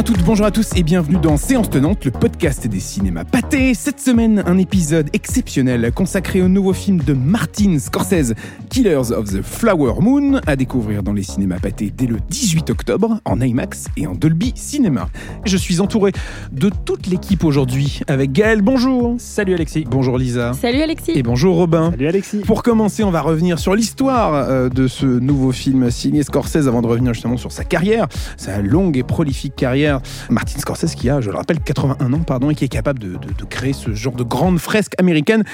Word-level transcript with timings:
à 0.00 0.02
toutes, 0.02 0.24
bonjour 0.24 0.46
à 0.46 0.50
tous 0.50 0.70
et 0.76 0.82
bienvenue 0.82 1.18
dans 1.20 1.36
Séance 1.36 1.68
Tenante, 1.68 2.06
le 2.06 2.10
podcast 2.10 2.66
des 2.66 2.80
cinémas 2.80 3.24
pâtés. 3.24 3.74
Cette 3.74 4.00
semaine, 4.00 4.42
un 4.46 4.56
épisode 4.56 5.10
exceptionnel 5.12 5.92
consacré 5.92 6.40
au 6.40 6.48
nouveau 6.48 6.72
film 6.72 7.00
de 7.00 7.12
Martin 7.12 7.78
Scorsese, 7.78 8.32
Killers 8.70 9.12
of 9.12 9.30
the 9.30 9.42
Flower 9.42 10.00
Moon, 10.00 10.40
à 10.46 10.56
découvrir 10.56 11.02
dans 11.02 11.12
les 11.12 11.22
cinémas 11.22 11.58
pâtés 11.58 11.92
dès 11.94 12.06
le 12.06 12.16
18 12.30 12.70
octobre 12.70 13.20
en 13.26 13.42
IMAX 13.42 13.88
et 13.98 14.06
en 14.06 14.14
Dolby 14.14 14.54
Cinema. 14.54 15.06
Je 15.44 15.58
suis 15.58 15.80
entouré 15.80 16.12
de 16.50 16.70
toute 16.86 17.06
l'équipe 17.06 17.44
aujourd'hui 17.44 18.00
avec 18.08 18.32
Gaël, 18.32 18.62
bonjour. 18.62 19.16
Salut 19.18 19.52
Alexis. 19.52 19.84
Bonjour 19.86 20.16
Lisa. 20.16 20.54
Salut 20.54 20.80
Alexis. 20.80 21.12
Et 21.14 21.22
bonjour 21.22 21.56
Robin. 21.56 21.90
Salut 21.90 22.08
Alexis. 22.08 22.38
Pour 22.38 22.62
commencer, 22.62 23.04
on 23.04 23.10
va 23.10 23.20
revenir 23.20 23.58
sur 23.58 23.74
l'histoire 23.74 24.32
euh, 24.32 24.70
de 24.70 24.88
ce 24.88 25.04
nouveau 25.04 25.52
film 25.52 25.90
signé 25.90 26.22
Scorsese 26.22 26.68
avant 26.68 26.80
de 26.80 26.86
revenir 26.86 27.12
justement 27.12 27.36
sur 27.36 27.52
sa 27.52 27.64
carrière, 27.64 28.08
sa 28.38 28.62
longue 28.62 28.96
et 28.96 29.02
prolifique 29.02 29.56
carrière. 29.56 29.89
Martin 30.30 30.58
Scorsese 30.58 30.94
qui 30.94 31.10
a, 31.10 31.20
je 31.20 31.30
le 31.30 31.36
rappelle, 31.36 31.60
81 31.60 32.12
ans 32.12 32.20
pardon, 32.20 32.50
et 32.50 32.54
qui 32.54 32.64
est 32.64 32.68
capable 32.68 32.98
de, 32.98 33.16
de- 33.16 33.32
de 33.32 33.44
créer 33.44 33.72
ce 33.72 33.92
genre 33.94 34.14
de 34.14 34.22
grande 34.22 34.58
fresque 34.58 34.92
américaine. 34.98 35.44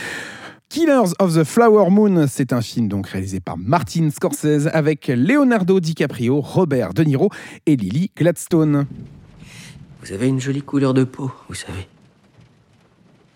Killers 0.69 1.13
of 1.21 1.35
the 1.35 1.45
Flower 1.45 1.91
Moon, 1.91 2.27
c'est 2.29 2.53
un 2.53 2.61
film 2.61 2.89
donc 2.89 3.07
réalisé 3.07 3.39
par 3.41 3.57
Martin 3.57 4.11
Scorsese 4.11 4.69
avec 4.73 5.07
Leonardo 5.09 5.79
DiCaprio, 5.79 6.41
Robert 6.41 6.93
De 6.93 7.05
Niro 7.05 7.31
et 7.67 7.77
Lily 7.77 8.11
Gladstone. 8.17 8.87
Vous 10.03 10.13
avez 10.13 10.27
une 10.29 10.41
jolie 10.41 10.63
couleur 10.63 10.93
de 10.93 11.05
peau, 11.05 11.31
vous 11.49 11.55
savez. 11.55 11.87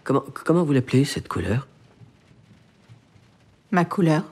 Comment, 0.03 0.25
comment 0.45 0.65
vous 0.65 0.73
l'appelez, 0.73 1.05
cette 1.05 1.29
couleur? 1.29 1.69
Ma 3.71 3.85
couleur? 3.85 4.25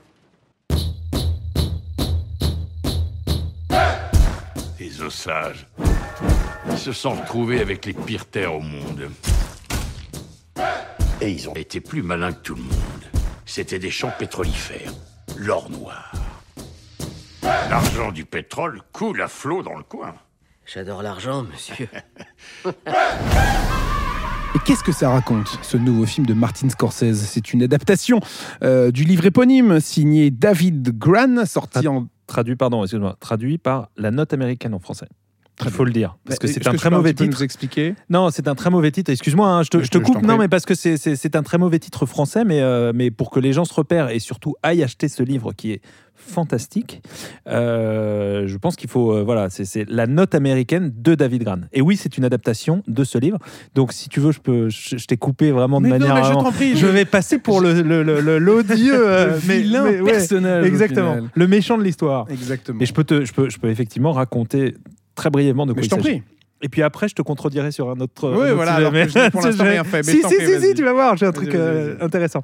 Ils 6.70 6.78
se 6.78 6.92
sont 6.92 7.12
retrouvés 7.12 7.60
avec 7.60 7.84
les 7.86 7.92
pires 7.92 8.26
terres 8.26 8.54
au 8.54 8.60
monde. 8.60 9.10
Et 11.20 11.30
ils 11.30 11.48
ont 11.48 11.54
été 11.54 11.80
plus 11.80 12.02
malins 12.02 12.32
que 12.32 12.40
tout 12.42 12.54
le 12.54 12.62
monde. 12.62 12.72
C'était 13.46 13.78
des 13.78 13.90
champs 13.90 14.12
pétrolifères. 14.18 14.92
L'or 15.36 15.70
noir. 15.70 16.12
L'argent 17.42 18.12
du 18.12 18.24
pétrole 18.24 18.82
coule 18.92 19.22
à 19.22 19.28
flot 19.28 19.62
dans 19.62 19.76
le 19.76 19.82
coin. 19.82 20.14
J'adore 20.66 21.02
l'argent, 21.02 21.44
monsieur. 21.44 21.88
Et 24.54 24.58
qu'est-ce 24.64 24.82
que 24.82 24.92
ça 24.92 25.10
raconte, 25.10 25.58
ce 25.62 25.76
nouveau 25.76 26.06
film 26.06 26.26
de 26.26 26.32
Martin 26.34 26.68
Scorsese? 26.70 27.16
C'est 27.26 27.52
une 27.52 27.62
adaptation 27.62 28.20
euh, 28.62 28.90
du 28.90 29.04
livre 29.04 29.26
éponyme 29.26 29.78
signé 29.80 30.30
David 30.30 30.98
Gran, 30.98 31.44
sorti 31.46 31.80
Ah. 31.86 31.90
en 31.90 32.06
Traduit, 32.28 32.54
pardon, 32.54 32.84
excuse-moi, 32.84 33.16
traduit 33.18 33.58
par 33.58 33.90
la 33.96 34.12
note 34.12 34.32
américaine 34.32 34.74
en 34.74 34.78
français. 34.78 35.08
Il 35.64 35.70
faut 35.72 35.84
le 35.84 35.90
dire. 35.90 36.16
Parce 36.24 36.38
que 36.38 36.46
c'est 36.46 36.66
un 36.68 36.74
très 36.74 36.90
mauvais 36.90 37.14
titre. 37.14 37.34
nous 37.36 37.42
expliquer? 37.42 37.94
Non, 38.10 38.30
c'est 38.30 38.46
un 38.46 38.54
très 38.54 38.70
mauvais 38.70 38.92
titre. 38.92 39.10
Excuse-moi, 39.10 39.48
hein, 39.48 39.62
je 39.64 39.70
te, 39.70 39.78
Je 39.78 39.88
je 39.92 39.98
coupe. 39.98 40.22
Non, 40.22 40.36
mais 40.36 40.46
parce 40.46 40.64
que 40.64 40.74
c'est 40.74 41.36
un 41.36 41.42
très 41.42 41.58
mauvais 41.58 41.80
titre 41.80 42.06
français, 42.06 42.44
mais, 42.44 42.60
euh, 42.60 42.92
mais 42.94 43.10
pour 43.10 43.30
que 43.30 43.40
les 43.40 43.52
gens 43.52 43.64
se 43.64 43.74
repèrent 43.74 44.10
et 44.10 44.20
surtout 44.20 44.54
aillent 44.62 44.84
acheter 44.84 45.08
ce 45.08 45.22
livre 45.22 45.52
qui 45.52 45.72
est 45.72 45.82
fantastique, 46.18 47.00
euh, 47.46 48.46
je 48.46 48.56
pense 48.58 48.76
qu'il 48.76 48.90
faut. 48.90 49.12
euh, 49.12 49.22
voilà, 49.22 49.48
c'est- 49.50 49.88
la 49.88 50.06
note 50.06 50.34
américaine 50.34 50.92
de 50.94 51.14
David 51.14 51.44
Gran. 51.44 51.60
Et 51.72 51.80
oui, 51.80 51.96
c'est 51.96 52.18
une 52.18 52.24
adaptation 52.24 52.82
de 52.86 53.04
ce 53.04 53.18
livre. 53.18 53.38
Donc, 53.74 53.92
si 53.92 54.08
tu 54.08 54.20
veux, 54.20 54.32
je 54.32 54.40
peux. 54.40 54.68
Je, 54.68 54.96
je 54.96 55.06
t'ai 55.06 55.16
coupé 55.16 55.50
vraiment 55.52 55.80
de 55.80 55.86
Mais 55.86 55.98
non, 55.98 56.06
manière. 56.08 56.14
mais 56.16 56.28
je 56.28 56.32
t'en 56.32 56.52
prie, 56.52 56.72
je 56.74 56.78
je- 56.78 56.86
vais 56.86 57.04
passer 57.04 57.38
pour 57.38 57.60
le 57.60 57.80
l'odieux, 58.38 58.92
euh, 59.08 59.38
mais- 59.46 59.58
vilain 59.60 59.84
mais 59.84 60.00
ouais, 60.00 60.12
personnage, 60.12 60.64
au 60.64 60.66
Exactement, 60.66 61.16
le 61.34 61.46
méchant 61.46 61.78
de 61.78 61.82
l'histoire. 61.84 62.26
Exactement. 62.30 62.80
Et 62.80 62.86
je 62.86 62.92
peux, 62.92 63.04
te, 63.04 63.24
je, 63.24 63.32
peux, 63.32 63.48
je 63.48 63.58
peux 63.58 63.68
effectivement 63.70 64.12
raconter 64.12 64.74
très 65.14 65.30
brièvement 65.30 65.66
de 65.66 65.72
quoi 65.72 65.80
Mais 65.80 65.88
je 65.88 65.88
il 65.88 65.90
t'en 65.96 66.02
s'agit. 66.02 66.20
prie. 66.20 66.22
Et 66.60 66.68
puis 66.68 66.82
après, 66.82 67.08
je 67.08 67.14
te 67.14 67.22
contredirai 67.22 67.70
sur 67.70 67.88
un 67.88 68.00
autre. 68.00 68.30
Oui, 68.30 68.40
un 68.40 68.44
autre 68.46 68.54
voilà, 68.56 68.72
sujet, 68.72 68.80
alors 68.86 68.92
que 68.92 68.96
mais- 68.98 69.08
je 69.08 69.18
n'ai 69.18 69.30
pour 69.30 69.42
l'instant 69.42 69.64
rien 69.68 69.84
fait, 69.84 69.98
mais 70.06 70.12
si, 70.12 70.22
je 70.22 70.28
si, 70.28 70.34
prie, 70.36 70.46
si, 70.46 70.60
si, 70.68 70.74
tu 70.74 70.82
vas 70.84 70.92
voir, 70.92 71.16
j'ai 71.16 71.26
un 71.26 71.32
truc 71.32 71.54
euh, 71.54 71.94
intéressant. 72.00 72.42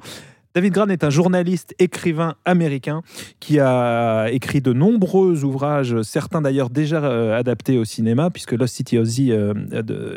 David 0.55 0.71
Gran 0.71 0.87
est 0.87 1.03
un 1.03 1.09
journaliste, 1.09 1.75
écrivain 1.79 2.35
américain 2.45 3.01
qui 3.41 3.59
a 3.59 4.29
écrit 4.31 4.61
de 4.61 4.71
nombreux 4.71 5.43
ouvrages, 5.43 6.01
certains 6.03 6.41
d'ailleurs 6.41 6.69
déjà 6.69 7.03
euh, 7.03 7.37
adaptés 7.37 7.77
au 7.77 7.83
cinéma, 7.83 8.29
puisque 8.29 8.53
Lost 8.53 8.73
City 8.73 8.97
of 8.97 9.03
Z 9.03 9.31
euh, 9.31 9.53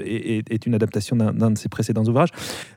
est, 0.05 0.65
une 0.65 0.77
adaptation 0.77 1.17
d'un 1.17 1.33
d'un 1.33 1.51
de 1.51 1.59
ses 1.59 1.69
précédents 1.69 2.05
ouvrages. 2.05 2.29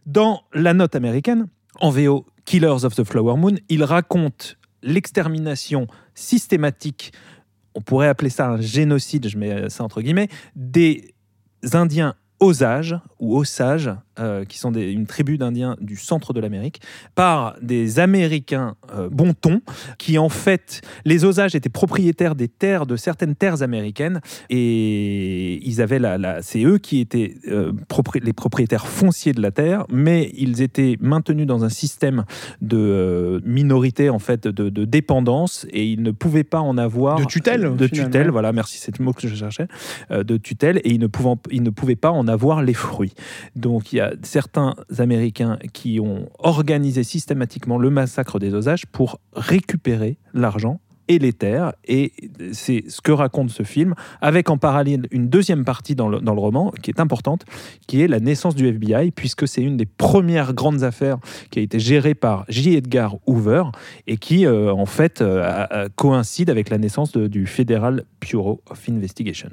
Dans 0.07 0.41
La 0.55 0.73
Note 0.73 0.95
américaine, 0.95 1.45
en 1.79 1.91
VO 1.91 2.25
Killers 2.45 2.83
of 2.83 2.95
the 2.95 3.03
Flower 3.03 3.37
Moon, 3.37 3.53
il 3.69 3.83
raconte 3.83 4.57
l'extermination 4.81 5.85
systématique, 6.15 7.13
on 7.75 7.81
pourrait 7.81 8.07
appeler 8.07 8.31
ça 8.31 8.49
un 8.49 8.59
génocide, 8.59 9.27
je 9.27 9.37
mets 9.37 9.69
ça 9.69 9.83
entre 9.83 10.01
guillemets, 10.01 10.29
des 10.55 11.13
Indiens 11.73 12.15
Osages 12.39 12.99
ou 13.19 13.37
Osages, 13.37 13.91
euh, 14.19 14.45
qui 14.45 14.57
sont 14.57 14.71
des- 14.71 14.91
une 14.91 15.05
tribu 15.07 15.37
d'Indiens 15.37 15.75
du 15.81 15.95
centre 15.95 16.33
de 16.33 16.39
l'Amérique, 16.39 16.81
par 17.15 17.55
des 17.61 17.99
Américains 17.99 18.75
euh, 18.95 19.09
bon 19.11 19.33
ton, 19.33 19.61
qui 19.97 20.17
en 20.17 20.29
fait, 20.29 20.81
les 21.05 21.23
Osages 21.25 21.55
étaient 21.55 21.69
propriétaires 21.69 22.35
des 22.35 22.47
terres, 22.47 22.85
de 22.85 22.95
certaines 22.95 23.35
terres 23.35 23.61
américaines, 23.63 24.21
et 24.49 25.59
ils 25.67 25.81
avaient 25.81 25.99
la, 25.99 26.17
la- 26.17 26.41
c'est 26.41 26.63
eux 26.63 26.77
qui 26.77 26.99
étaient 26.99 27.35
euh, 27.47 27.71
propri- 27.89 28.23
les 28.23 28.33
propriétaires 28.33 28.87
fonciers 28.87 29.33
de 29.33 29.41
la 29.41 29.51
terre, 29.51 29.85
mais 29.91 30.31
ils 30.35 30.61
étaient 30.61 30.97
maintenus 31.01 31.47
dans 31.47 31.63
un 31.63 31.69
système 31.69 32.25
de 32.61 33.41
minorité, 33.45 34.09
en 34.09 34.19
fait, 34.19 34.47
de, 34.47 34.69
de 34.69 34.85
dépendance, 34.85 35.65
et 35.71 35.85
ils 35.85 36.01
ne 36.01 36.11
pouvaient 36.11 36.43
pas 36.43 36.59
en 36.61 36.77
avoir 36.77 37.19
De 37.19 37.25
tutelle, 37.25 37.75
de 37.75 37.87
finalement. 37.87 38.09
tutelle, 38.11 38.29
voilà, 38.31 38.51
merci, 38.53 38.77
c'est 38.77 38.97
le 38.97 39.03
mot 39.05 39.13
que 39.13 39.27
je 39.27 39.35
cherchais, 39.35 39.67
de 40.09 40.37
tutelle, 40.37 40.77
et 40.83 40.91
ils 40.91 40.99
ne, 40.99 41.07
pouvant, 41.07 41.39
ils 41.51 41.63
ne 41.63 41.69
pouvaient 41.69 41.95
pas 41.95 42.11
en 42.11 42.27
avoir 42.27 42.61
les 42.63 42.73
fruits. 42.73 43.13
Donc 43.55 43.93
il 43.93 43.97
y 43.97 43.99
a 43.99 44.00
certains 44.23 44.75
Américains 44.97 45.57
qui 45.73 45.99
ont 45.99 46.29
organisé 46.39 47.03
systématiquement 47.03 47.77
le 47.77 47.89
massacre 47.89 48.39
des 48.39 48.53
Osages 48.53 48.85
pour 48.85 49.19
récupérer 49.33 50.17
l'argent 50.33 50.79
et 51.07 51.19
les 51.19 51.33
terres, 51.33 51.73
et 51.85 52.13
c'est 52.53 52.85
ce 52.87 53.01
que 53.01 53.11
raconte 53.11 53.49
ce 53.49 53.63
film, 53.63 53.95
avec 54.21 54.49
en 54.49 54.57
parallèle 54.57 55.07
une 55.11 55.27
deuxième 55.27 55.65
partie 55.65 55.93
dans 55.93 56.07
le, 56.07 56.31
roman, 56.31 56.71
qui 56.81 56.89
est 56.89 57.01
importante, 57.01 57.43
qui 57.85 58.01
est 58.01 58.07
la 58.07 58.19
naissance 58.19 58.55
du 58.55 58.67
FBI, 58.67 59.11
puisque 59.11 59.47
c'est 59.47 59.61
une 59.61 59.75
des 59.75 59.85
premières 59.85 60.53
grandes 60.53 60.83
affaires 60.83 61.17
qui 61.49 61.59
a 61.59 61.61
été 61.61 61.79
gérée 61.79 62.15
par 62.15 62.45
J. 62.47 62.75
Edgar 62.75 63.17
Hoover, 63.25 63.63
et 64.07 64.17
qui, 64.17 64.45
euh, 64.45 64.71
en 64.71 64.85
fait, 64.85 65.21
euh, 65.21 65.89
coïncide 65.95 66.49
avec 66.49 66.69
la 66.69 66.77
naissance 66.77 67.11
du 67.11 67.45
Federal 67.45 68.05
Bureau 68.21 68.61
of 68.69 68.87
Investigation. 68.89 69.49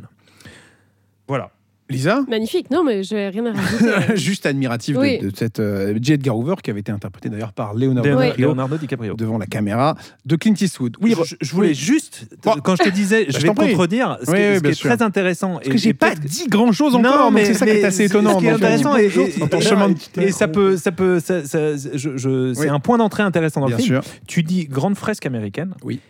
Voilà. 1.26 1.50
Lisa 1.90 2.22
Magnifique. 2.28 2.70
Non, 2.70 2.84
mais 2.84 3.02
j'ai 3.02 3.28
rien 3.28 3.46
à 3.46 3.52
rajouter. 3.52 3.86
Juste 4.16 4.44
admiratif 4.46 4.94
de- 4.96 5.00
Oui. 5.00 5.18
de, 5.18 5.30
cette 5.34 5.58
euh, 5.58 5.98
J. 6.00 6.12
Edgar 6.14 6.36
Hoover 6.36 6.56
qui 6.62 6.70
avait 6.70 6.80
été 6.80 6.92
interprété 6.92 7.28
d'ailleurs 7.30 7.52
par 7.52 7.74
Leonardo 7.74 8.08
Leonardo, 8.08 8.22
DiCaprio 8.26 8.46
Leonardo 8.48 8.76
DiCaprio. 8.76 9.14
devant 9.14 9.38
la 9.38 9.46
caméra 9.46 9.96
de 10.26 10.36
Clint 10.36 10.54
Eastwood. 10.60 10.96
Oui, 11.00 11.14
je, 11.24 11.34
je 11.40 11.52
voulais 11.54 11.68
oui. 11.68 11.74
juste, 11.74 12.26
Bon. 12.44 12.54
quand 12.62 12.76
je 12.76 12.82
te 12.84 12.88
disais, 12.90 13.26
je 13.28 13.38
Je 13.38 13.42
vais 13.46 13.48
contredire, 13.54 14.18
ce, 14.22 14.30
Oui, 14.30 14.36
qui, 14.36 14.42
oui, 14.42 14.48
ce 14.48 14.54
qui 14.56 14.60
bien 14.62 14.70
est 14.70 14.74
sûr. 14.74 14.90
très 14.94 15.02
intéressant. 15.02 15.54
Parce 15.54 15.68
que 15.68 15.78
j'ai 15.78 15.94
pas 15.94 16.14
dit 16.14 16.46
grand 16.48 16.72
chose 16.72 16.94
encore, 16.94 17.16
non, 17.18 17.30
mais 17.30 17.44
c'est 17.46 17.54
ça 17.54 17.64
qui 17.66 17.72
est 17.72 17.84
assez 17.84 18.04
étonnant. 18.04 18.34
Ce 18.34 18.40
qui 18.40 18.46
est 18.48 18.52
donc, 18.52 18.62
euh, 18.62 18.66
intéressant, 18.66 18.96
et, 18.96 19.04
et- 19.06 20.22
et- 20.22 20.26
et 20.28 20.32
ça 20.32 20.48
peut, 20.48 20.76
ça 20.76 20.92
peut, 20.92 21.20
ça- 21.20 21.44
ça- 21.46 21.76
je- 21.76 22.16
je- 22.16 22.52
c'est 22.54 22.60
Oui. 22.62 22.68
un 22.68 22.80
point 22.80 22.98
d'entrée 22.98 23.22
intéressant 23.22 23.60
dans 23.60 23.68
le 23.68 23.76
film. 23.76 24.02
sûr. 24.02 24.02
Tu 24.26 24.42
dis 24.42 24.66
grande 24.66 24.96
fresque 24.96 25.24
américaine. 25.26 25.74
Oui. 25.84 26.00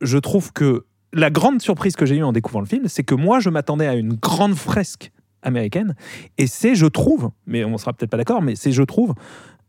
Je 0.00 0.18
trouve 0.18 0.52
que 0.52 0.84
la 1.14 1.30
grande 1.30 1.62
surprise 1.62 1.96
que 1.96 2.04
j'ai 2.06 2.16
eue 2.16 2.22
en 2.24 2.32
découvrant 2.32 2.60
le 2.60 2.66
film, 2.66 2.84
c'est 2.88 3.04
que 3.04 3.14
moi, 3.14 3.40
je 3.40 3.48
m'attendais 3.50 3.86
à 3.86 3.94
une 3.94 4.14
grande 4.14 4.54
fresque 4.54 5.10
américaine. 5.42 5.94
Et 6.38 6.46
c'est, 6.46 6.74
je 6.74 6.86
trouve, 6.86 7.30
mais 7.46 7.64
on 7.64 7.78
sera 7.78 7.92
peut-être 7.92 8.10
pas 8.10 8.16
d'accord, 8.16 8.42
mais 8.42 8.56
c'est, 8.56 8.72
je 8.72 8.82
trouve, 8.82 9.14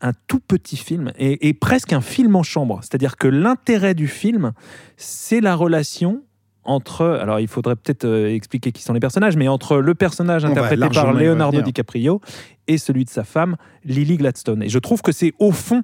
un 0.02 0.12
tout 0.28 0.40
petit 0.40 0.78
film 0.78 1.12
et, 1.18 1.48
et 1.48 1.54
presque 1.54 1.94
un 1.94 2.02
film 2.02 2.36
en 2.36 2.44
chambre. 2.44 2.80
C'est-à-dire 2.82 3.16
que 3.18 3.28
l'intérêt 3.28 3.94
du 3.94 4.08
film, 4.08 4.52
c'est 4.98 5.40
la 5.42 5.56
relation 5.56 6.22
entre, 6.64 7.06
alors 7.06 7.40
il 7.40 7.48
faudrait 7.48 7.76
peut-être 7.76 8.06
euh, 8.06 8.34
expliquer 8.34 8.72
qui 8.72 8.82
sont 8.82 8.94
les 8.94 9.00
personnages, 9.00 9.38
mais 9.38 9.48
entre 9.48 9.78
le 9.78 9.94
personnage 9.96 10.44
interprété 10.52 10.82
par 10.96 11.14
Leonardo. 11.24 11.58
DiCaprio 11.64 12.22
et 12.68 12.78
celui 12.78 13.06
de 13.06 13.10
sa 13.10 13.24
femme, 13.24 13.56
Lily 13.84 14.18
Gladstone. 14.18 14.64
Et 14.64 14.70
je 14.70 14.80
trouve 14.80 15.02
que 15.04 15.12
c'est 15.12 15.34
au 15.40 15.52
fond, 15.52 15.82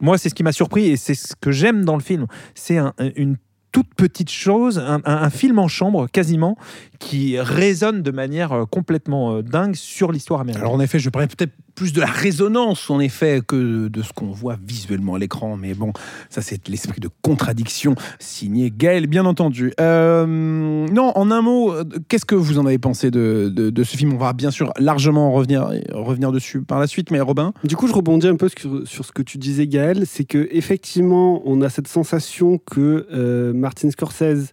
moi 0.00 0.18
c'est 0.18 0.28
ce 0.28 0.34
qui 0.34 0.42
m'a 0.42 0.52
surpris 0.52 0.86
et 0.86 0.96
c'est 0.96 1.14
ce 1.14 1.34
que 1.40 1.52
j'aime 1.52 1.84
dans 1.84 1.94
le 1.94 2.02
film, 2.02 2.26
c'est 2.54 2.78
un- 2.78 2.92
une 3.16 3.36
toute 3.74 3.92
petite 3.96 4.30
chose, 4.30 4.80
un, 5.04 5.30
film 5.30 5.58
en 5.58 5.66
chambre 5.66 6.06
quasiment, 6.06 6.56
qui 7.00 7.40
résonne 7.40 8.02
de 8.02 8.10
manière 8.12 8.52
euh, 8.52 8.64
complètement 8.66 9.34
euh, 9.34 9.42
dingue 9.42 9.74
sur 9.74 10.12
l'histoire 10.12 10.40
américaine. 10.40 10.62
Alors 10.62 10.74
en 10.74 10.80
effet, 10.80 11.00
je 11.00 11.10
parlais 11.10 11.26
peut-être 11.26 11.52
plus 11.74 11.92
de 11.92 12.00
la 12.00 12.06
résonance 12.06 12.88
en 12.90 13.00
effet 13.00 13.40
que 13.46 13.88
de 13.88 14.02
ce 14.02 14.12
qu'on 14.12 14.30
voit 14.30 14.56
visuellement 14.66 15.14
à 15.14 15.18
l'écran, 15.18 15.56
mais 15.56 15.74
bon, 15.74 15.92
ça 16.30 16.40
c'est 16.42 16.68
l'esprit 16.68 17.00
de 17.00 17.08
contradiction 17.22 17.94
signé 18.18 18.72
Gaël, 18.76 19.06
bien 19.06 19.26
entendu. 19.26 19.72
Euh, 19.80 20.24
non, 20.26 21.12
en 21.16 21.30
un 21.30 21.42
mot, 21.42 21.72
euh, 21.72 21.84
qu'est-ce 22.08 22.24
que 22.24 22.34
vous 22.34 22.58
en 22.58 22.66
avez 22.66 22.78
pensé 22.78 23.10
de, 23.10 23.48
de- 23.54 23.84
ce 23.84 23.96
film? 23.96 24.12
On 24.12 24.18
va 24.18 24.32
bien 24.32 24.50
sûr 24.50 24.72
largement 24.78 25.32
revenir, 25.32 25.68
revenir 25.92 26.32
dessus 26.32 26.62
par 26.62 26.78
la 26.78 26.86
suite, 26.86 27.10
mais 27.10 27.20
Robin? 27.20 27.52
Du 27.64 27.76
coup, 27.76 27.86
je 27.88 27.92
rebondis 27.92 28.28
un 28.28 28.36
peu 28.36 28.48
sur, 28.48 28.86
sur 28.86 29.04
ce 29.04 29.12
que 29.12 29.22
tu 29.22 29.38
disais, 29.38 29.66
Gaël. 29.66 30.04
C'est 30.06 30.24
que 30.24 30.48
effectivement, 30.50 31.42
on 31.44 31.60
a 31.60 31.68
cette 31.68 31.88
sensation 31.88 32.58
que 32.58 33.06
euh, 33.12 33.52
Martin 33.52 33.90
Scorsese 33.90 34.52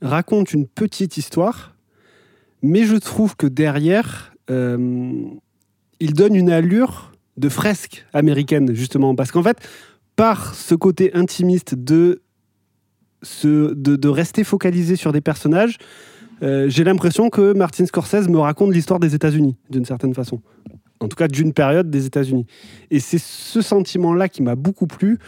raconte 0.00 0.52
une 0.52 0.66
petite 0.66 1.16
histoire, 1.16 1.74
mais 2.62 2.84
je 2.84 2.96
trouve 2.96 3.36
que 3.36 3.46
derrière, 3.46 4.32
il 6.04 6.12
donne 6.12 6.34
une 6.34 6.50
allure 6.50 7.12
de 7.38 7.48
fresque 7.48 8.04
américaine, 8.12 8.74
justement. 8.74 9.14
Parce 9.14 9.32
qu'en 9.32 9.42
fait, 9.42 9.56
par 10.16 10.54
ce 10.54 10.74
côté 10.74 11.14
intimiste 11.14 11.74
de, 11.74 12.20
de 13.42 14.08
rester 14.08 14.44
focalisé 14.44 14.96
sur 14.96 15.12
des 15.12 15.22
personnages, 15.22 15.78
euh, 16.42 16.68
j'ai 16.68 16.84
l'impression 16.84 17.30
que 17.30 17.54
Martin 17.54 17.86
Scorsese 17.86 18.28
me 18.28 18.38
raconte 18.38 18.74
l'histoire 18.74 19.00
des 19.00 19.14
États-Unis, 19.14 19.56
d'une 19.70 19.86
certaine 19.86 20.12
façon. 20.12 20.42
En 21.00 21.08
tout 21.08 21.16
cas, 21.16 21.26
d'une 21.26 21.54
période 21.54 21.88
des 21.88 22.04
États-Unis. 22.04 22.46
Et 22.90 23.00
c'est 23.00 23.18
ce 23.18 23.62
sentiment-là 23.62 24.28
qui 24.28 24.42
m'a 24.42 24.56
beaucoup 24.56 24.86
plu, 24.86 25.18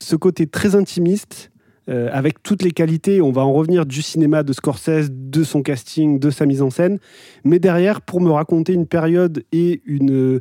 ce 0.00 0.16
côté 0.16 0.46
très 0.46 0.74
intimiste, 0.74 1.50
euh, 1.88 2.08
avec 2.12 2.42
toutes 2.42 2.62
les 2.62 2.72
qualités, 2.72 3.20
on 3.20 3.30
va 3.30 3.42
en 3.42 3.52
revenir 3.52 3.86
du 3.86 4.02
cinéma 4.02 4.42
de 4.42 4.52
Scorsese, 4.52 5.08
de 5.10 5.44
son 5.44 5.62
casting, 5.62 6.18
de 6.18 6.30
sa 6.30 6.46
mise 6.46 6.62
en 6.62 6.70
scène, 6.70 6.98
mais 7.44 7.58
derrière, 7.58 8.00
pour 8.00 8.20
me 8.20 8.30
raconter 8.30 8.72
une 8.72 8.86
période 8.86 9.44
et 9.52 9.82
une, 9.86 10.40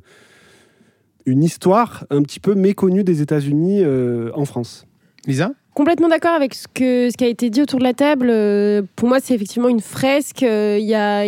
une 1.26 1.44
histoire 1.44 2.06
un 2.10 2.22
petit 2.22 2.40
peu 2.40 2.56
méconnue 2.56 3.04
des 3.04 3.22
États-Unis 3.22 3.82
euh, 3.84 4.32
en 4.34 4.46
France. 4.46 4.88
Lisa? 5.28 5.52
Complètement 5.74 6.08
d'accord 6.08 6.34
avec 6.34 6.54
ce, 6.54 6.68
que, 6.74 7.10
ce 7.12 7.18
qui 7.18 7.26
a 7.26 7.28
été 7.28 7.50
dit 7.50 7.62
autour 7.62 7.80
de 7.80 7.84
la 7.84 7.94
table. 7.94 8.30
Euh, 8.30 8.82
Pour 8.96 9.10
moi, 9.10 9.20
c'est 9.20 9.36
effectivement 9.36 9.68
une 9.68 9.82
fresque. 9.82 10.44
Euh, 10.44 10.78
Il 10.80 10.86
y 10.86 10.96
a, 10.96 11.26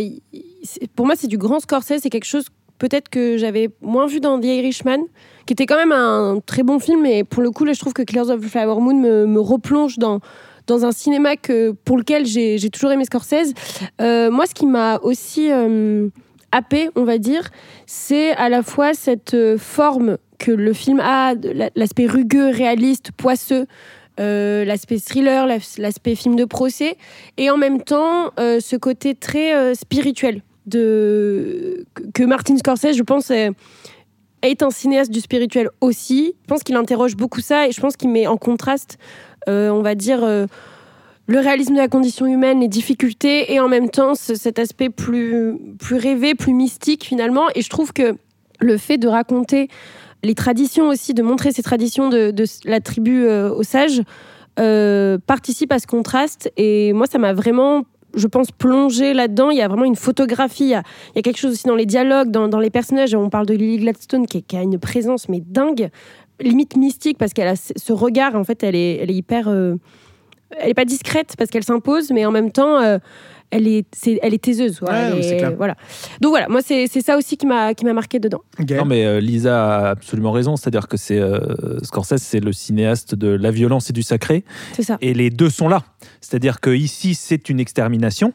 pour 0.96 1.06
moi, 1.06 1.16
c'est 1.18 1.28
du 1.28 1.38
grand 1.38 1.60
Scorsese. 1.60 2.00
C'est 2.02 2.10
quelque 2.10 2.26
chose 2.26 2.46
peut-être 2.78 3.10
que 3.10 3.38
j'avais 3.38 3.70
moins 3.82 4.08
vu 4.08 4.20
dans 4.20 4.40
The 4.40 4.46
Irishman, 4.46 5.06
qui 5.46 5.54
était 5.54 5.66
quand 5.66 5.78
même 5.78 5.92
un 5.92 6.40
très 6.46 6.64
bon 6.64 6.80
film. 6.80 7.06
Et 7.06 7.24
pour 7.24 7.42
le 7.42 7.52
coup, 7.52 7.66
là, 7.66 7.74
je 7.74 7.80
trouve 7.80 7.94
que 7.94 8.04
Clears 8.04 8.30
of 8.30 8.42
the 8.42 8.50
Flower 8.50 8.80
Moon 8.80 8.96
me, 8.96 9.40
replonge 9.40 9.98
dans, 9.98 10.20
dans 10.68 10.86
un 10.86 10.92
cinéma 10.92 11.36
que, 11.38 11.72
pour 11.72 11.98
lequel 11.98 12.26
j'ai 12.26 12.70
toujours 12.70 12.92
aimé 12.92 13.06
Scorsese. 13.06 13.54
Euh, 14.02 14.30
moi, 14.30 14.46
ce 14.46 14.54
qui 14.54 14.66
m'a 14.66 15.00
aussi 15.02 15.52
euh, 15.52 16.10
happé, 16.52 16.90
on 16.96 17.04
va 17.04 17.18
dire, 17.18 17.50
c'est 17.86 18.32
à 18.32 18.50
la 18.50 18.62
fois 18.62 18.94
cette 18.94 19.34
euh, 19.34 19.58
forme 19.58 20.18
que 20.38 20.52
le 20.52 20.74
film 20.74 21.00
a, 21.00 21.34
l'aspect 21.76 22.06
rugueux, 22.06 22.50
réaliste, 22.50 23.12
poisseux, 23.12 23.66
euh, 24.20 24.66
l'aspect 24.66 25.00
thriller, 25.00 25.48
l'as- 25.48 25.78
l'aspect 25.80 26.16
film 26.16 26.36
de 26.36 26.46
procès, 26.46 26.98
et 27.38 27.50
en 27.50 27.58
même 27.58 27.82
temps 27.82 28.32
ce 28.38 28.76
côté 28.76 29.16
très 29.16 29.74
spirituel 29.74 30.42
que 30.72 32.24
Martin 32.26 32.58
Scorsese, 32.58 32.96
je 32.96 33.04
pense, 33.04 33.32
est, 33.32 33.52
un 34.62 34.70
cinéaste 34.70 35.12
du 35.12 35.20
spirituel 35.20 35.70
aussi. 35.82 36.34
Je 36.44 36.48
pense 36.48 36.64
qu'il 36.64 36.76
interroge 36.76 37.16
beaucoup 37.16 37.42
ça 37.42 37.68
et 37.68 37.72
je 37.72 37.82
pense 37.82 37.98
qu'il 37.98 38.10
met 38.10 38.28
en 38.28 38.38
contraste, 38.38 38.98
euh, 39.50 39.70
on 39.70 39.82
va 39.82 39.96
dire. 39.96 40.24
euh, 40.24 40.46
le 41.30 41.40
réalisme 41.40 41.74
de 41.74 41.80
la 41.80 41.90
condition 41.90 42.26
humaine, 42.26 42.62
les 42.62 42.70
difficultés, 42.70 43.52
et 43.52 43.60
en 43.60 43.68
même 43.68 43.90
temps 43.90 44.16
ce- 44.16 44.34
cet 44.36 44.60
aspect 44.60 44.90
plus, 44.90 45.58
rêvé, 45.92 46.36
plus 46.36 46.54
mystique 46.54 47.04
finalement. 47.04 47.48
Et 47.54 47.62
je 47.62 47.70
trouve 47.70 47.92
que 47.92 48.16
le 48.62 48.78
fait 48.78 48.98
de 48.98 49.10
raconter 49.10 49.68
les 50.24 50.36
traditions 50.36 50.88
aussi, 50.88 51.14
de 51.14 51.22
montrer 51.24 51.52
ces 51.52 51.62
traditions 51.64 52.08
de, 52.08 52.34
la 52.64 52.80
tribu 52.80 53.26
euh, 53.26 53.52
aux 53.54 53.64
sages, 53.64 54.02
participe 55.28 55.74
à 55.74 55.80
ce 55.80 55.86
contraste. 55.88 56.50
Et 56.56 56.94
moi, 56.94 57.06
ça 57.08 57.18
m'a 57.18 57.34
vraiment, 57.34 57.84
je 58.18 58.28
pense, 58.28 58.52
plongé 58.52 59.14
là-dedans. 59.14 59.50
Il 59.50 59.58
y 59.58 59.62
a 59.62 59.68
vraiment 59.68 59.86
une 59.86 59.96
photographie, 59.96 60.66
il 60.66 60.70
y 60.70 60.74
a, 60.74 60.84
quelque 61.22 61.38
chose 61.38 61.54
aussi 61.54 61.68
dans 61.68 61.76
les 61.76 61.86
dialogues, 61.86 62.30
dans, 62.30 62.60
les 62.60 62.70
personnages. 62.70 63.16
On 63.16 63.30
parle 63.30 63.46
de 63.46 63.54
Lily 63.54 63.78
Gladstone 63.78 64.26
qui, 64.26 64.44
a 64.56 64.62
une 64.62 64.80
présence, 64.80 65.30
mais 65.30 65.42
dingue, 65.42 65.90
limite 66.40 66.76
mystique, 66.76 67.18
parce 67.18 67.34
qu'elle 67.34 67.48
a 67.48 67.56
ce 67.56 67.94
regard, 67.94 68.36
en 68.36 68.44
fait, 68.44 68.64
elle 68.64 68.76
est, 68.76 69.06
hyper. 69.08 69.48
euh, 69.48 69.76
elle 70.58 70.70
est 70.70 70.74
pas 70.74 70.86
discrète 70.86 71.36
parce 71.38 71.50
qu'elle 71.50 71.64
s'impose, 71.64 72.12
mais 72.12 72.26
en 72.26 72.32
même 72.32 72.52
temps. 72.52 72.80
euh, 72.80 73.00
elle 73.52 73.68
est, 73.68 73.86
c'est- 73.96 74.20
elle 74.22 74.34
est 74.34 74.44
taiseuse. 74.44 74.80
voilà, 74.82 74.98
Ouais, 75.00 75.06
elle 75.10 75.16
non, 75.16 75.22
c'est 75.22 75.36
est- 75.36 75.38
clair. 75.38 75.54
voilà. 75.58 75.76
Donc 76.22 76.32
voilà, 76.32 76.48
moi 76.50 76.62
c'est 76.62 76.88
c'est 76.88 77.02
ça 77.02 77.18
aussi 77.18 77.38
qui 77.38 77.46
m'a 77.46 77.74
qui 77.74 77.86
m'a 77.86 77.94
marqué 77.94 78.20
dedans. 78.20 78.42
Non, 78.70 78.86
mais 78.86 79.06
euh, 79.06 79.20
Lisa 79.20 79.76
a 79.78 79.90
absolument 79.92 80.32
raison. 80.32 80.56
C'est-à-dire 80.56 80.88
que 80.88 80.98
c'est 80.98 81.20
euh, 81.20 81.80
Scorsese, 81.84 82.18
c'est 82.22 82.40
le 82.40 82.52
cinéaste 82.54 83.16
de 83.16 83.28
la 83.30 83.52
violence 83.52 83.90
et 83.90 83.94
du 83.94 84.04
sacré, 84.04 84.44
C'est 84.74 84.84
ça. 84.84 84.98
et 85.02 85.14
les 85.14 85.30
deux 85.30 85.50
sont 85.50 85.70
là. 85.70 85.84
C'est-à-dire 86.22 86.60
que 86.60 86.70
ici, 86.72 87.16
c'est 87.16 87.50
une 87.50 87.60
extermination. 87.60 88.34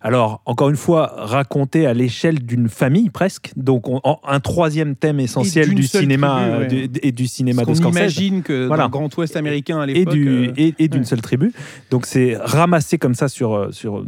Alors, 0.00 0.42
encore 0.46 0.68
une 0.70 0.76
fois, 0.76 1.12
raconté 1.16 1.86
à 1.86 1.94
l'échelle 1.94 2.40
d'une 2.44 2.68
famille 2.68 3.10
presque. 3.10 3.52
Donc, 3.56 3.88
on- 3.88 4.00
en- 4.04 4.20
un 4.26 4.40
troisième 4.40 4.94
thème 4.96 5.20
essentiel 5.20 5.74
du 5.74 5.82
cinéma 5.84 6.36
tribu, 6.38 6.50
euh, 6.50 6.58
ouais. 6.82 6.88
du- 6.88 7.00
et 7.02 7.12
du 7.12 7.26
cinéma 7.26 7.64
Parce 7.64 7.78
de 7.78 7.84
qu'on 7.84 7.90
Scorsese. 7.92 7.98
imagine 8.18 8.42
que 8.42 8.66
Voilà. 8.66 8.82
dans 8.84 8.88
le 8.88 8.92
Grand 8.92 9.16
Ouest 9.18 9.36
américain 9.36 9.80
à 9.80 9.84
et 9.86 9.94
l'époque. 9.94 10.14
du 10.14 10.28
euh, 10.48 10.52
et, 10.56 10.74
et 10.78 10.88
d'une 10.88 11.00
ouais. 11.00 11.06
seule 11.06 11.20
tribu. 11.22 11.52
Donc 11.90 12.06
c'est 12.06 12.36
ramassé 12.38 12.98
comme 12.98 13.14
ça 13.14 13.28
sur 13.28 13.54
euh, 13.54 13.70
sur 13.72 14.04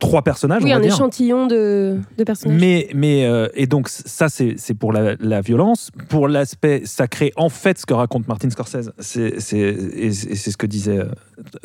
trois 0.00 0.22
personnages. 0.22 0.62
Oui, 0.62 0.70
on 0.70 0.74
va 0.74 0.78
un 0.78 0.82
dire. 0.82 0.94
échantillon 0.94 1.46
de, 1.46 1.98
de 2.16 2.24
personnages. 2.24 2.58
Mais, 2.60 2.88
mais 2.94 3.24
euh, 3.26 3.48
et 3.54 3.66
donc 3.66 3.88
ça 3.88 4.28
c'est 4.28 4.54
c'est 4.56 4.74
pour 4.74 4.92
la, 4.92 5.14
la 5.20 5.40
violence, 5.40 5.90
pour 6.08 6.28
l'aspect 6.28 6.82
sacré. 6.84 7.32
En 7.36 7.48
fait, 7.48 7.78
ce 7.78 7.86
que 7.86 7.94
raconte 7.94 8.26
Martin 8.28 8.50
Scorsese, 8.50 8.90
c'est 8.98 9.40
c'est 9.40 9.58
et 9.58 10.12
c'est 10.12 10.50
ce 10.50 10.56
que 10.56 10.66
disait 10.66 11.00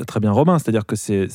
très 0.07 0.19
bien 0.19 0.31
Robin, 0.31 0.59
c'est-à-dire 0.59 0.85
que 0.85 0.95
c'est 0.95 1.27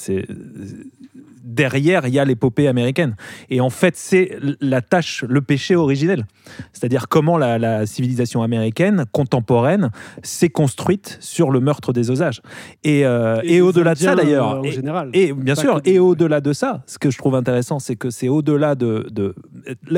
derrière 1.49 2.07
il 2.07 2.15
y 2.15 2.19
a 2.19 2.25
l'épopée 2.25 2.69
américaine. 2.69 3.17
Et 3.51 3.61
en 3.61 3.71
fait, 3.71 3.97
c'est 3.97 4.37
la 4.61 4.81
tâche, 4.83 5.25
le 5.29 5.41
péché 5.41 5.75
originel. 5.77 6.27
C'est-à-dire 6.73 7.09
comment 7.09 7.37
la, 7.39 7.59
la 7.59 7.87
civilisation 7.87 8.43
américaine 8.43 9.05
contemporaine 9.13 9.91
s'est 10.23 10.49
construite 10.49 11.17
sur 11.21 11.51
le 11.51 11.61
meurtre 11.61 11.93
des 11.93 12.11
osages. 12.11 12.41
Et, 12.85 13.05
euh, 13.05 13.41
et, 13.45 13.61
au-delà 13.61 13.95
de 13.95 13.99
ça 13.99 14.15
d'ailleurs. 14.15 14.53
euh, 14.57 14.59
En 14.61 14.63
Et- 14.63 14.73
général. 14.73 15.11
et 15.13 15.33
bien 15.33 15.55
sûr, 15.55 15.81
et 15.85 15.99
au-delà 15.99 16.41
de 16.41 16.53
ça, 16.53 16.83
ce 16.87 16.99
que 16.99 17.11
je 17.11 17.19
trouve 17.19 17.35
intéressant, 17.35 17.79
c'est 17.79 17.97
que 17.97 18.11
c'est 18.11 18.29
au-delà 18.29 18.75
de, 18.75 19.07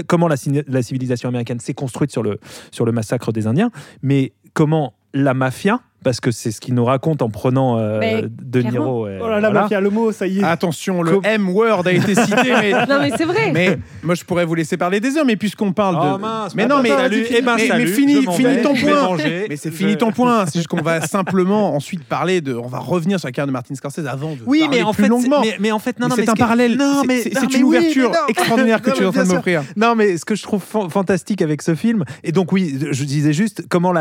comment 0.07 0.29
la, 0.29 0.37
la 0.69 0.83
civilisation 0.83 1.29
américaine 1.29 1.61
s'est 1.61 1.75
construite 1.75 2.11
sur 2.13 2.23
le, 2.23 2.39
sur 2.71 2.85
le 2.85 2.93
massacre 2.93 3.33
des 3.33 3.47
Indiens, 3.47 3.71
mais 4.03 4.33
comment 4.55 4.95
la 5.13 5.35
mafia, 5.35 5.81
parce 6.03 6.21
que 6.21 6.31
c'est 6.31 6.51
ce 6.51 6.61
qu'il 6.61 6.75
nous 6.75 6.85
raconte 6.85 7.23
en 7.23 7.29
prenant 7.31 7.79
euh, 7.79 7.99
Mais, 8.01 8.25
De. 8.43 8.63
Niro. 8.63 9.07
et 9.09 9.19
Oh 9.21 9.29
là 9.29 9.41
là, 9.41 9.49
voilà. 9.49 9.63
mafia, 9.63 9.81
le 9.81 9.91
mot, 9.91 10.13
ça 10.13 10.27
y 10.27 10.41
est. 10.41 10.45
Attention, 10.45 11.03
le 11.03 11.21
M-word 11.25 11.87
a 11.87 11.93
été 11.93 12.15
cité, 12.15 12.37
mais. 12.61 12.73
Non, 12.73 12.99
mais 13.01 13.11
c'est 13.17 13.25
vrai. 13.25 13.53
Mais 13.53 13.79
moi, 14.03 14.15
je 14.15 14.25
pourrais 14.25 14.45
vous 14.45 14.55
laisser 14.55 14.77
parler 14.77 15.01
des 15.01 15.17
heures, 15.17 15.25
mais 15.27 15.37
puisqu'on 15.37 15.73
parle 15.73 15.97
de. 15.97 16.15
Oh 16.15 16.19
mince, 16.19 16.55
mais 16.55 16.67
bah, 16.67 16.77
non, 16.77 16.83
mais, 16.83 16.89
salut, 16.89 17.27
mais- 17.31 17.37
eh 17.39 17.43
ben, 17.43 17.57
mais, 17.57 17.67
salut, 17.69 17.85
mais 17.85 17.91
fini, 17.91 18.15
fini 18.35 18.45
vais, 18.57 18.63
ton 18.63 18.75
point. 18.75 19.03
manger. 19.03 19.47
Mais 19.49 19.57
c'est 19.57 19.71
Je- 19.71 19.77
fini 19.77 19.97
ton 19.97 20.13
point. 20.13 20.47
C'est 20.47 20.59
juste 20.59 20.69
qu'on 20.69 20.81
va 20.83 21.01
simplement 21.03 21.75
ensuite 21.75 22.05
parler 22.05 22.41
de. 22.41 22.55
On 22.55 22.67
va 22.69 22.79
revenir 22.79 23.19
sur 23.21 23.29
la 23.29 23.33
carrière 23.33 23.47
de 23.49 23.53
Martin 23.53 23.75
Scorsese 23.75 24.07
avant 24.07 24.33
de 24.33 24.39
Oui, 24.47 24.61
parler 24.61 24.79
mais 24.79 24.83
en 24.83 24.93
plus 24.95 25.03
fait, 25.05 25.09
longuement. 25.09 25.41
mais, 25.43 25.57
mais 25.61 25.73
en 25.73 25.79
fait, 25.79 25.99
non, 26.01 26.07
Mais 26.09 26.17
non, 26.17 26.17
c'est 26.17 26.29
un 26.31 26.35
parallèle. 26.35 26.77
Non, 26.77 27.03
C'est- 27.07 27.55
une 27.57 27.65
ouverture 27.65 28.13
extraordinaire 28.29 28.81
que 28.83 28.91
tu 28.91 29.03
es 29.03 29.07
en 29.07 29.13
train 29.13 29.25
de 29.25 29.29
m'offrir. 29.33 29.63
Non, 29.77 29.95
mais 29.95 30.17
ce 30.17 30.25
que 30.25 30.35
je 30.35 30.43
trouve 30.43 30.63
fan- 30.63 30.89
fantastique 30.91 31.43
avec 31.43 31.63
ce 31.63 31.75
film, 31.75 32.05
et 32.25 32.33
donc 32.33 32.53
oui, 32.53 32.79
je 32.91 33.05
disais 33.05 33.33
juste 33.33 33.65
comment 33.69 33.93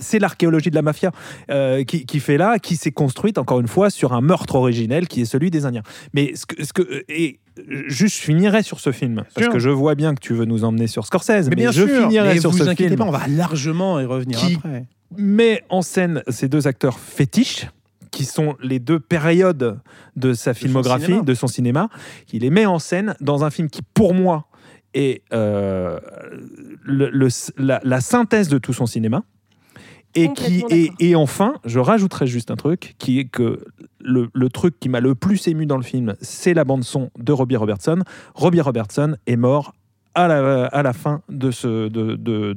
c'est 0.00 0.18
l'archéologie 0.18 0.70
de 0.70 0.74
la 0.74 0.82
mafia 0.82 1.10
euh, 1.50 1.84
qui, 1.84 2.06
qui 2.06 2.20
fait 2.20 2.36
là, 2.36 2.58
qui 2.58 2.76
s'est 2.76 2.92
construite 2.92 3.38
encore 3.38 3.60
une 3.60 3.68
fois 3.68 3.90
sur 3.90 4.12
un 4.12 4.20
meurtre 4.20 4.54
originel 4.56 5.08
qui 5.08 5.22
est 5.22 5.24
celui 5.24 5.50
des 5.50 5.66
Indiens. 5.66 5.82
Mais 6.14 6.34
ce 6.34 6.46
que, 6.46 6.64
ce 6.64 6.72
que 6.72 7.04
et 7.08 7.38
juste 7.86 8.16
je 8.16 8.22
finirai 8.22 8.62
sur 8.62 8.80
ce 8.80 8.92
film 8.92 9.24
parce 9.34 9.44
sûr. 9.46 9.52
que 9.52 9.58
je 9.58 9.70
vois 9.70 9.94
bien 9.94 10.14
que 10.14 10.20
tu 10.20 10.32
veux 10.34 10.44
nous 10.44 10.64
emmener 10.64 10.86
sur 10.86 11.06
Scorsese, 11.06 11.28
mais, 11.28 11.48
Mais 11.50 11.56
bien 11.56 11.72
je 11.72 11.86
sûr, 11.86 12.02
finirai 12.02 12.34
mais 12.34 12.40
sur 12.40 12.50
vous 12.50 12.58
ce 12.58 12.62
inquiétez 12.64 12.88
film 12.90 12.98
pas, 12.98 13.06
on 13.06 13.10
va 13.10 13.26
largement 13.28 13.98
y 14.00 14.04
revenir 14.04 14.38
Qui- 14.38 14.54
après. 14.56 14.86
met 15.16 15.62
en 15.68 15.82
scène 15.82 16.22
ces 16.28 16.48
deux 16.48 16.66
acteurs 16.66 16.98
fétiches 16.98 17.66
qui 18.10 18.24
sont 18.24 18.56
les 18.62 18.78
deux 18.78 19.00
périodes 19.00 19.78
de 20.16 20.32
sa 20.32 20.54
filmographie, 20.54 21.20
de 21.22 21.34
son 21.34 21.46
cinéma, 21.46 21.88
il 22.32 22.40
les 22.42 22.50
met 22.50 22.64
en 22.64 22.78
scène 22.78 23.14
dans 23.20 23.44
un 23.44 23.50
film 23.50 23.68
qui, 23.68 23.82
pour 23.82 24.14
moi, 24.14 24.46
est 24.94 25.22
euh, 25.34 26.00
le- 26.82 27.10
le- 27.10 27.28
la, 27.58 27.80
la 27.84 28.00
synthèse 28.00 28.48
de 28.48 28.56
tout 28.58 28.72
son 28.72 28.86
cinéma. 28.86 29.24
Et, 30.14 30.32
qui, 30.32 30.64
et, 30.70 30.90
et 31.00 31.14
enfin, 31.14 31.54
je 31.64 31.78
rajouterai 31.78 32.26
juste 32.26 32.50
un 32.50 32.56
truc, 32.56 32.94
qui 32.98 33.18
est 33.20 33.26
que 33.26 33.64
le, 34.00 34.28
le 34.32 34.48
truc 34.48 34.80
qui 34.80 34.88
m'a 34.88 35.00
le 35.00 35.14
plus 35.14 35.46
ému 35.48 35.66
dans 35.66 35.76
le 35.76 35.82
film, 35.82 36.14
c'est 36.20 36.54
la 36.54 36.64
bande-son 36.64 37.10
de 37.18 37.32
Robbie 37.32 37.56
Robertson. 37.56 38.02
Robbie 38.34 38.60
Robertson 38.60 39.16
est 39.26 39.36
mort 39.36 39.74
à 40.14 40.26
la, 40.26 40.64
à 40.66 40.82
la 40.82 40.92
fin 40.94 41.20
de 41.28 41.50
ce. 41.52 41.88
De, 41.88 42.16
de, 42.16 42.56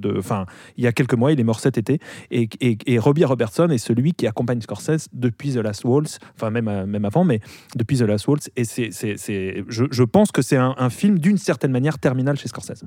il 0.77 0.83
y 0.83 0.87
a 0.87 0.91
quelques 0.93 1.13
mois, 1.13 1.31
il 1.33 1.39
est 1.39 1.43
mort 1.43 1.59
cet 1.59 1.77
été. 1.77 1.99
Et, 2.31 2.49
et, 2.61 2.77
et 2.87 2.97
Robbie 2.97 3.25
Robertson 3.25 3.67
est 3.69 3.77
celui 3.77 4.13
qui 4.13 4.25
accompagne 4.25 4.61
Scorsese 4.61 5.07
depuis 5.13 5.51
The 5.53 5.57
Last 5.57 5.83
Waltz, 5.83 6.17
enfin, 6.35 6.49
même, 6.49 6.85
même 6.85 7.05
avant, 7.05 7.23
mais 7.25 7.41
depuis 7.75 7.97
The 7.97 8.03
Last 8.03 8.27
Waltz. 8.27 8.49
Et 8.55 8.63
c'est, 8.63 8.89
c'est, 8.91 9.17
c'est- 9.17 9.63
je, 9.67 9.85
je 9.91 10.03
pense 10.03 10.31
que 10.31 10.41
c'est 10.41 10.57
un, 10.57 10.73
un 10.77 10.89
film 10.89 11.19
d'une 11.19 11.37
certaine 11.37 11.71
manière 11.71 11.99
terminal 11.99 12.37
chez 12.39 12.47
Scorsese. 12.47 12.85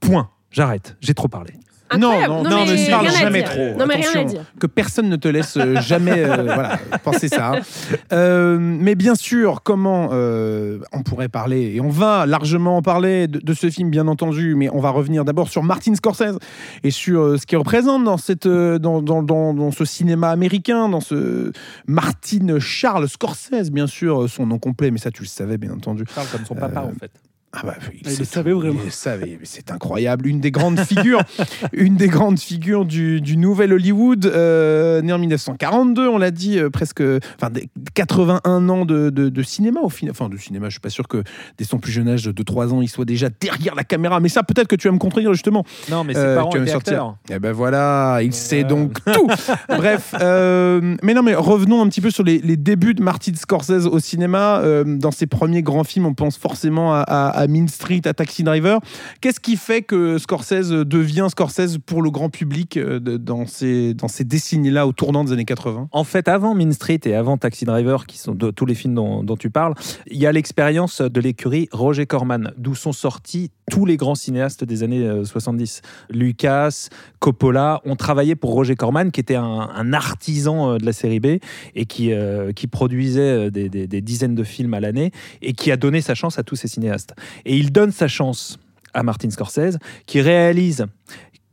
Point. 0.00 0.30
J'arrête. 0.50 0.96
J'ai 1.00 1.14
trop 1.14 1.28
parlé. 1.28 1.54
Incroyable. 1.96 2.32
Non, 2.32 2.42
non, 2.42 2.50
Non, 2.50 2.64
mais 2.66 2.72
ne 2.72 2.76
rien 2.76 2.90
parle 2.90 3.10
jamais 3.10 3.42
trop. 3.42 3.74
Non, 3.78 3.86
mais 3.86 3.94
rien 3.96 4.06
à 4.06 4.10
Attention, 4.10 4.24
dire. 4.24 4.44
Que 4.60 4.66
personne 4.66 5.08
ne 5.08 5.16
te 5.16 5.28
laisse 5.28 5.56
euh, 5.56 5.80
jamais 5.80 6.24
euh, 6.24 6.42
voilà, 6.44 6.78
penser 7.02 7.28
ça. 7.28 7.52
hein. 7.52 7.60
Euh, 8.12 8.58
mais 8.60 8.94
bien 8.94 9.14
sûr, 9.14 9.62
comment 9.62 10.10
euh, 10.12 10.78
on 10.92 11.02
pourrait 11.02 11.28
parler, 11.28 11.72
et 11.74 11.80
on 11.80 11.88
va 11.88 12.26
largement 12.26 12.76
en 12.76 12.82
parler 12.82 13.26
de, 13.28 13.38
de 13.40 13.54
ce 13.54 13.70
film, 13.70 13.90
bien 13.90 14.08
entendu, 14.08 14.54
mais 14.54 14.68
on 14.72 14.80
va 14.80 14.90
revenir 14.90 15.24
d'abord 15.24 15.48
sur 15.48 15.62
Martin 15.62 15.94
Scorsese 15.94 16.38
et 16.82 16.90
sur 16.90 17.20
euh, 17.20 17.36
ce 17.38 17.46
qu'il 17.46 17.58
représente 17.58 18.04
dans, 18.04 18.16
cette, 18.16 18.46
euh, 18.46 18.78
dans, 18.78 19.02
dans, 19.02 19.22
dans, 19.22 19.54
dans 19.54 19.70
ce 19.70 19.84
cinéma 19.84 20.30
américain, 20.30 20.88
dans 20.88 21.00
ce 21.00 21.52
Martin 21.86 22.58
Charles 22.58 23.08
Scorsese, 23.08 23.70
bien 23.70 23.86
sûr, 23.86 24.28
son 24.28 24.46
nom 24.46 24.58
complet, 24.58 24.90
mais 24.90 24.98
ça 24.98 25.10
tu 25.10 25.22
le 25.22 25.28
savais, 25.28 25.58
bien 25.58 25.70
entendu. 25.72 26.04
Parle 26.14 26.26
comme 26.28 26.44
son 26.44 26.54
papa, 26.54 26.80
en 26.82 26.92
fait. 26.98 27.10
Ah 27.56 27.60
bah, 27.64 27.74
il, 27.92 28.00
Ah, 28.04 28.10
il 28.12 28.18
le 28.18 28.24
savait 28.24 28.52
vraiment. 28.52 28.80
Il 28.82 28.86
le 28.86 28.90
savait, 28.90 29.36
mais 29.38 29.44
c'est 29.46 29.70
incroyable. 29.70 30.26
Une 30.26 30.40
des 30.40 30.50
grandes 30.50 30.80
figures, 30.80 31.20
une 31.72 31.94
des 31.96 32.08
grandes 32.08 32.38
figures 32.40 32.84
du, 32.84 33.20
du 33.20 33.36
nouvel 33.36 33.72
Hollywood, 33.72 34.26
euh, 34.26 35.00
né 35.02 35.12
en 35.12 35.18
1942, 35.18 36.08
on 36.08 36.18
l'a 36.18 36.30
dit, 36.32 36.58
euh, 36.58 36.68
presque, 36.70 37.02
enfin, 37.40 37.50
des 37.50 37.68
81 37.94 38.68
ans 38.68 38.84
de, 38.84 39.10
de- 39.10 39.28
de 39.28 39.42
cinéma 39.42 39.80
au 39.82 39.88
final. 39.88 40.10
Enfin, 40.18 40.28
de 40.28 40.36
cinéma, 40.36 40.66
je 40.68 40.72
suis 40.72 40.80
pas 40.80 40.90
sûr 40.90 41.06
que 41.08 41.22
dès 41.58 41.64
son 41.64 41.78
plus 41.78 41.92
jeune 41.92 42.08
âge 42.08 42.24
de 42.24 42.42
3 42.42 42.74
ans, 42.74 42.82
il 42.82 42.88
soit 42.88 43.04
déjà 43.04 43.28
derrière 43.40 43.74
la 43.74 43.84
caméra. 43.84 44.20
Mais 44.20 44.28
ça, 44.28 44.42
peut-être 44.42 44.66
que 44.68 44.76
tu 44.76 44.88
vas 44.88 44.92
me 44.94 44.98
contredire 44.98 45.32
justement. 45.32 45.64
Non, 45.90 46.02
mais 46.04 46.14
ses 46.14 46.20
Euh, 46.20 46.36
parents 46.36 46.50
tu 46.50 46.58
vas 46.58 46.62
me 46.62 46.66
étaient 46.66 46.72
sortir. 46.72 46.92
acteurs. 46.94 47.16
Eh 47.30 47.38
ben 47.38 47.52
voilà, 47.52 48.18
il 48.22 48.32
sait 48.32 48.64
donc 48.64 48.98
tout. 49.12 49.28
Bref, 49.68 50.14
euh, 50.20 50.96
mais 51.02 51.14
non, 51.14 51.22
mais 51.22 51.34
revenons 51.34 51.82
un 51.82 51.88
petit 51.88 52.00
peu 52.00 52.10
sur 52.10 52.24
les, 52.24 52.38
les 52.38 52.56
débuts 52.56 52.94
de 52.94 53.02
Martin 53.02 53.32
Scorsese 53.34 53.86
au 53.86 53.98
cinéma. 54.00 54.58
Euh, 54.58 54.84
dans 54.84 55.10
ses 55.10 55.26
premiers 55.26 55.62
grands 55.62 55.84
films, 55.84 56.06
on 56.06 56.14
pense 56.14 56.36
forcément 56.36 56.94
à, 56.94 57.00
à, 57.00 57.28
à 57.28 57.43
Mean 57.46 57.68
Street, 57.68 58.02
à 58.04 58.14
Taxi 58.14 58.42
Driver. 58.42 58.80
Qu'est-ce 59.20 59.40
qui 59.40 59.56
fait 59.56 59.82
que 59.82 60.18
Scorsese 60.18 60.70
devient 60.70 61.26
Scorsese 61.30 61.78
pour 61.84 62.02
le 62.02 62.10
grand 62.10 62.30
public 62.30 62.76
euh, 62.76 62.98
dans 63.00 63.46
ces, 63.46 63.94
dans 63.94 64.08
ces 64.08 64.24
décennies-là, 64.24 64.86
au 64.86 64.92
tournant 64.92 65.24
des 65.24 65.32
années 65.32 65.44
80 65.44 65.88
En 65.90 66.04
fait, 66.04 66.28
avant 66.28 66.54
Mean 66.54 66.72
Street 66.72 67.00
et 67.04 67.14
avant 67.14 67.36
Taxi 67.36 67.64
Driver, 67.64 68.06
qui 68.06 68.18
sont 68.18 68.34
de, 68.34 68.50
tous 68.50 68.66
les 68.66 68.74
films 68.74 68.94
dont 68.94 69.36
tu 69.36 69.50
parles, 69.50 69.74
il 70.06 70.18
y 70.18 70.26
a 70.26 70.32
l'expérience 70.32 71.00
de 71.00 71.20
l'écurie 71.20 71.68
Roger 71.72 72.06
Corman, 72.06 72.52
d'où 72.56 72.74
sont 72.74 72.92
sortis 72.92 73.50
tous 73.70 73.86
les 73.86 73.96
grands 73.96 74.14
cinéastes 74.14 74.64
des 74.64 74.82
années 74.82 75.06
euh, 75.06 75.24
70. 75.24 75.82
Lucas, 76.10 76.88
Coppola 77.18 77.80
ont 77.84 77.96
travaillé 77.96 78.34
pour 78.34 78.52
Roger 78.52 78.76
Corman, 78.76 79.10
qui 79.10 79.20
était 79.20 79.36
un, 79.36 79.92
artisan 79.92 80.72
euh, 80.72 80.78
de 80.78 80.86
la 80.86 80.92
série 80.92 81.20
B 81.20 81.38
et 81.74 81.86
qui, 81.86 82.12
euh, 82.12 82.52
produisait 82.70 83.48
euh, 83.48 83.50
des 83.50 84.00
dizaines 84.00 84.34
de 84.34 84.44
films 84.44 84.74
à 84.74 84.80
l'année 84.80 85.12
et 85.42 85.52
qui 85.52 85.70
a 85.70 85.76
donné 85.76 86.00
sa 86.00 86.14
chance 86.14 86.38
à 86.38 86.42
tous 86.42 86.56
ces 86.56 86.68
cinéastes. 86.68 87.14
Et 87.44 87.56
il 87.56 87.72
donne 87.72 87.92
sa 87.92 88.08
chance 88.08 88.58
à 88.92 89.02
Martin 89.02 89.30
Scorsese, 89.30 89.78
qui 90.06 90.20
réalise 90.20 90.86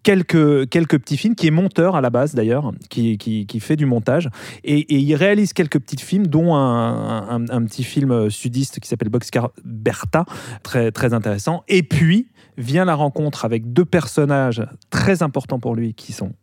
quelques, 0.03 0.69
quelques 0.69 0.99
petits 0.99 1.17
films, 1.17 1.35
qui 1.35 1.47
est 1.47 1.51
monteur 1.51 1.95
à 1.95 2.01
la 2.01 2.09
base 2.09 2.35
d'ailleurs, 2.35 2.71
qui, 2.89 3.17
qui, 3.17 3.59
fait 3.59 3.75
du 3.75 3.85
montage. 3.85 4.29
Et, 4.63 4.93
il 4.93 5.15
réalise 5.15 5.53
quelques 5.53 5.79
petits 5.79 5.97
films, 5.97 6.27
dont 6.27 6.55
un, 6.55 7.45
un- 7.49 7.65
petit 7.65 7.83
film 7.83 8.29
sudiste 8.29 8.79
qui 8.79 8.87
s'appelle 8.87 9.09
Boxcar 9.09 9.51
Bertha, 9.63 10.25
très, 10.63 10.91
très 10.91 11.13
intéressant. 11.13 11.63
Et 11.67 11.83
puis 11.83 12.27
vient 12.57 12.85
la 12.85 12.95
rencontre 12.95 13.45
avec 13.45 13.71
deux 13.73 13.85
personnages 13.85 14.63
très 14.89 15.23
importants 15.23 15.59
pour 15.59 15.75
lui, 15.75 15.93
qui 15.93 16.11
sont 16.11 16.33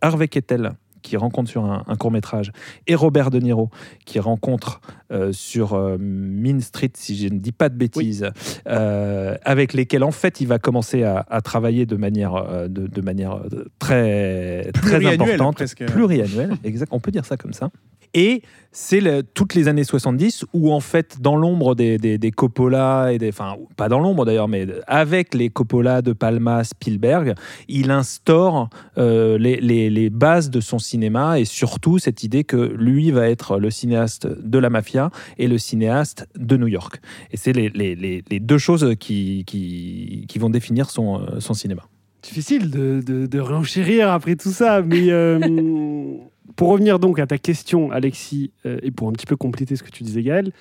Harvey 0.00 0.28
Keitel, 0.28 0.72
qui 1.02 1.16
rencontre 1.16 1.50
sur 1.50 1.64
un, 1.64 1.84
un 1.86 1.96
court 1.96 2.10
métrage, 2.10 2.52
et 2.86 2.94
Robert 2.94 3.30
De 3.30 3.38
Niro, 3.38 3.70
qui 4.04 4.18
rencontre 4.20 4.80
euh, 5.12 5.32
sur 5.32 5.74
euh, 5.74 5.96
Mean 5.98 6.60
Street, 6.60 6.90
si 6.94 7.16
je 7.16 7.28
ne 7.32 7.38
dis 7.38 7.52
pas 7.52 7.68
de 7.68 7.76
bêtises, 7.76 8.30
euh, 8.68 9.36
avec 9.44 9.72
lesquels 9.72 10.04
en 10.04 10.10
fait 10.10 10.40
il 10.40 10.46
va 10.46 10.58
commencer 10.58 11.02
à, 11.02 11.24
à 11.28 11.40
travailler 11.40 11.86
de 11.86 11.96
manière, 11.96 12.34
euh, 12.34 12.68
de, 12.68 12.86
de 12.86 13.00
manière 13.00 13.40
très, 13.78 14.70
très 14.72 15.06
importante, 15.06 15.56
presque. 15.56 15.84
pluriannuelle, 15.86 16.56
exact, 16.64 16.88
on 16.92 17.00
peut 17.00 17.10
dire 17.10 17.24
ça 17.24 17.36
comme 17.36 17.52
ça. 17.52 17.70
Et 18.14 18.42
c'est 18.72 19.00
le- 19.00 19.22
toutes 19.22 19.54
les 19.54 19.66
années 19.68 19.82
70 19.84 20.44
où, 20.52 20.72
en 20.72 20.80
fait, 20.80 21.20
dans 21.20 21.36
l'ombre 21.36 21.74
des, 21.74 21.98
des, 21.98 22.18
des 22.18 22.30
Coppola, 22.30 23.12
et 23.12 23.18
des, 23.18 23.28
enfin, 23.30 23.56
pas 23.76 23.88
dans 23.88 23.98
l'ombre 24.00 24.24
d'ailleurs, 24.24 24.46
mais 24.48 24.66
avec 24.86 25.34
les 25.34 25.48
Coppola 25.50 26.02
de 26.02 26.12
Palma, 26.12 26.62
Spielberg, 26.64 27.34
il 27.68 27.90
instaure 27.90 28.68
euh, 28.98 29.38
les, 29.38 29.56
les- 29.60 29.90
les 29.90 30.08
bases 30.10 30.50
de 30.50 30.60
son 30.60 30.78
cinéma 30.78 31.38
et 31.40 31.44
surtout 31.44 31.98
cette 31.98 32.22
idée 32.24 32.44
que 32.44 32.56
lui 32.56 33.10
va 33.10 33.28
être 33.28 33.58
le 33.58 33.70
cinéaste 33.70 34.26
de 34.26 34.58
la 34.58 34.70
mafia 34.70 35.10
et 35.38 35.48
le 35.48 35.58
cinéaste 35.58 36.28
de 36.36 36.56
New 36.56 36.68
York. 36.68 37.00
Et 37.32 37.36
c'est 37.36 37.52
les, 37.52 38.40
deux 38.40 38.58
choses 38.58 38.94
qui, 39.00 39.44
qui, 39.46 40.26
qui 40.28 40.38
vont 40.38 40.50
définir 40.50 40.90
son, 40.90 41.20
euh, 41.20 41.40
son 41.40 41.54
cinéma. 41.54 41.82
Difficile 42.22 42.70
de, 42.70 43.00
de, 43.04 43.26
de 43.26 43.40
renchérir 43.40 44.10
après 44.10 44.36
tout 44.36 44.50
ça, 44.52 44.82
mais 44.82 45.10
euh, 45.10 45.38
pour 46.56 46.68
revenir 46.68 46.98
donc 46.98 47.18
à 47.18 47.26
ta 47.26 47.38
question, 47.38 47.90
Alexis, 47.90 48.52
euh, 48.66 48.78
et 48.82 48.90
pour 48.90 49.08
un 49.08 49.12
petit 49.12 49.26
peu 49.26 49.36
compléter 49.36 49.76
ce 49.76 49.82
que 49.82 49.90
tu 49.90 50.02
disais, 50.04 50.22
Gaël, 50.22 50.52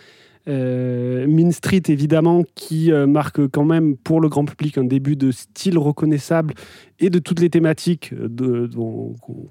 euh, 0.48 1.28
Mean 1.28 1.52
Street, 1.52 1.82
évidemment, 1.90 2.44
qui 2.56 2.92
euh, 2.92 3.06
marque 3.06 3.48
quand 3.50 3.66
même 3.66 3.98
pour 3.98 4.22
le 4.22 4.30
grand 4.30 4.46
public 4.46 4.78
un 4.78 4.84
début 4.86 5.16
de 5.16 5.32
style 5.32 5.78
reconnaissable 5.78 6.54
et 7.00 7.10
de 7.10 7.20
toutes 7.20 7.40
les 7.40 7.50
thématiques 7.50 8.14
euh, 8.14 8.68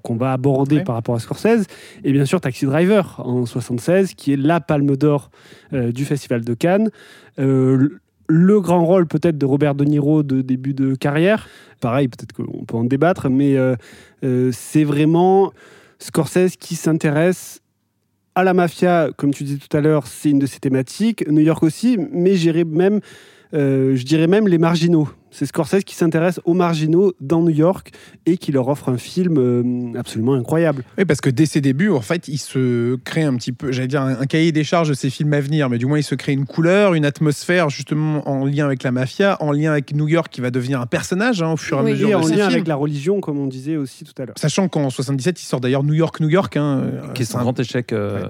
qu'on 0.03 0.15
va 0.15 0.33
aborder 0.33 0.77
Ouais. 0.77 0.83
par 0.83 0.95
rapport 0.95 1.15
à 1.15 1.19
Scorsese. 1.19 1.67
Et 2.03 2.11
bien 2.11 2.25
sûr, 2.25 2.41
Taxi 2.41 2.65
Driver 2.65 3.21
en 3.23 3.45
76, 3.45 4.13
qui 4.15 4.33
est 4.33 4.37
la 4.37 4.59
palme 4.59 4.95
d'or 4.95 5.29
du 5.71 6.05
Festival 6.05 6.43
de 6.43 6.53
Cannes. 6.53 6.89
Le 8.31 8.61
grand 8.61 8.85
rôle 8.85 9.07
peut-être 9.07 9.39
de 9.39 9.45
Robert 9.47 9.73
De 9.73 9.83
Niro 9.83 10.21
de 10.21 10.43
début 10.43 10.75
de 10.75 10.93
carrière. 10.93 11.47
Pareil, 11.81 12.09
peut-être 12.09 12.31
qu'on 12.31 12.63
peut 12.63 12.77
en 12.77 12.83
débattre, 12.83 13.27
mais 13.27 13.57
euh, 13.57 13.75
euh, 14.23 14.51
c'est 14.53 14.83
vraiment 14.83 15.51
Scorsese 15.99 16.55
qui 16.57 16.75
s'intéresse 16.75 17.61
à 18.35 18.43
la 18.43 18.53
mafia, 18.53 19.09
comme 19.17 19.33
tu 19.33 19.43
disais 19.43 19.59
tout 19.59 19.75
à 19.75 19.81
l'heure, 19.81 20.07
c'est 20.07 20.29
une 20.29 20.39
de 20.39 20.45
ses 20.45 20.59
thématiques. 20.59 21.27
New 21.27 21.41
York 21.41 21.61
aussi, 21.63 21.97
mais 22.11 22.35
j'irais 22.35 22.63
même, 22.63 23.01
euh, 23.53 23.95
je 23.95 24.03
dirais 24.03 24.27
même 24.27 24.47
les 24.47 24.57
marginaux. 24.57 25.09
C'est 25.31 25.45
Scorsese 25.45 25.83
qui 25.85 25.95
s'intéresse 25.95 26.39
aux 26.43 26.53
marginaux 26.53 27.13
dans 27.21 27.41
New 27.41 27.49
York 27.51 27.91
et 28.25 28.37
qui 28.37 28.51
leur 28.51 28.67
offre 28.67 28.89
un 28.89 28.97
film 28.97 29.37
euh, 29.37 29.97
absolument 29.99 30.33
incroyable. 30.33 30.83
Oui, 30.97 31.05
parce 31.05 31.21
que 31.21 31.29
dès 31.29 31.45
ses 31.45 31.61
débuts, 31.61 31.89
en 31.91 32.01
fait, 32.01 32.27
il 32.27 32.37
se 32.39 32.95
crée 32.95 33.23
un 33.23 33.35
petit 33.35 33.51
peu, 33.51 33.71
j'allais 33.71 33.87
dire, 33.87 34.01
un, 34.01 34.19
un 34.21 34.25
cahier 34.25 34.51
des 34.51 34.63
charges 34.63 34.89
de 34.89 34.93
ses 34.95 35.09
films 35.09 35.33
à 35.33 35.39
venir, 35.41 35.69
mais 35.69 35.77
du 35.77 35.85
moins, 35.85 35.99
il 35.99 36.03
se 36.03 36.15
crée 36.15 36.33
une 36.33 36.45
couleur, 36.45 36.93
une 36.95 37.05
atmosphère, 37.05 37.69
justement, 37.69 38.27
en 38.27 38.43
lien 38.45 38.65
avec 38.65 38.81
la 38.83 38.91
mafia, 38.91 39.37
en 39.41 39.51
lien 39.51 39.71
avec 39.71 39.93
New 39.93 40.07
York, 40.07 40.29
qui 40.31 40.41
va 40.41 40.49
devenir 40.51 40.81
un 40.81 40.85
personnage 40.87 41.41
hein, 41.43 41.51
au 41.53 41.57
fur 41.57 41.77
et 41.77 41.79
à 41.81 41.83
mesure 41.83 42.07
Et 42.09 42.11
de 42.11 42.17
en 42.17 42.23
ses 42.23 42.29
lien 42.31 42.37
films. 42.45 42.51
avec 42.55 42.67
la 42.67 42.75
religion, 42.75 43.21
comme 43.21 43.37
on 43.39 43.47
disait 43.47 43.77
aussi 43.77 44.03
tout 44.05 44.19
à 44.21 44.25
l'heure. 44.25 44.35
Sachant 44.37 44.67
qu'en 44.67 44.89
77, 44.89 45.41
il 45.41 45.45
sort 45.45 45.59
d'ailleurs 45.61 45.83
New 45.83 45.93
York, 45.93 46.19
New 46.19 46.29
York. 46.29 46.57
Hein, 46.57 46.81
euh, 46.85 47.13
Qui 47.13 47.21
est 47.21 47.25
son 47.25 47.37
un- 47.37 47.41
grand 47.41 47.59
échec 47.59 47.93
euh, 47.93 48.23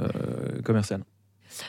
commercial. 0.66 1.02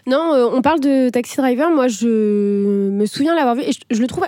Non, 0.06 0.34
euh, 0.34 0.46
on 0.52 0.62
parle 0.62 0.80
de 0.80 1.08
Taxi 1.10 1.36
Driver. 1.36 1.70
Moi, 1.74 1.88
je 1.88 2.90
me 2.90 3.06
souviens 3.06 3.34
l'avoir 3.34 3.54
vu 3.56 3.62
et 3.62 3.72
je, 3.72 3.78
je 3.94 4.00
le 4.00 4.06
trouve, 4.06 4.24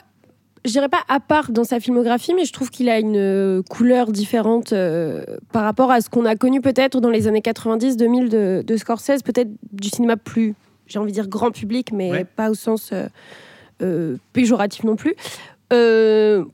je 0.65 0.71
dirais 0.71 0.89
pas 0.89 1.03
à 1.09 1.19
part 1.21 1.51
dans 1.51 1.65
sa 1.65 1.81
filmographie, 1.81 2.35
mais 2.35 2.45
je 2.45 2.53
trouve 2.53 2.71
qu'il 2.71 2.89
a 2.89 2.99
une 2.99 3.17
euh, 3.17 3.63
couleur 3.69 4.13
différente 4.13 4.73
euh, 4.73 5.25
par 5.53 5.65
rapport 5.65 5.91
à 5.91 6.01
ce 6.01 6.09
qu'on 6.09 6.25
a 6.25 6.37
connu 6.37 6.61
peut-être 6.61 7.01
dans 7.01 7.11
les 7.11 7.27
années 7.27 7.41
90-2000 7.41 8.29
de, 8.29 8.63
de 8.67 8.77
Scorsese, 8.77 9.23
peut-être 9.25 9.51
du 9.73 9.89
cinéma 9.89 10.17
plus, 10.17 10.55
j'ai 10.87 10.99
envie 10.99 11.11
de 11.13 11.15
dire 11.17 11.29
grand 11.29 11.51
public, 11.51 11.93
mais 11.93 12.11
Ouais. 12.11 12.25
pas 12.25 12.51
au 12.51 12.55
sens 12.55 12.91
euh, 12.93 13.07
euh, 13.83 14.17
péjoratif 14.33 14.85
non 14.85 14.97
plus. 14.97 15.15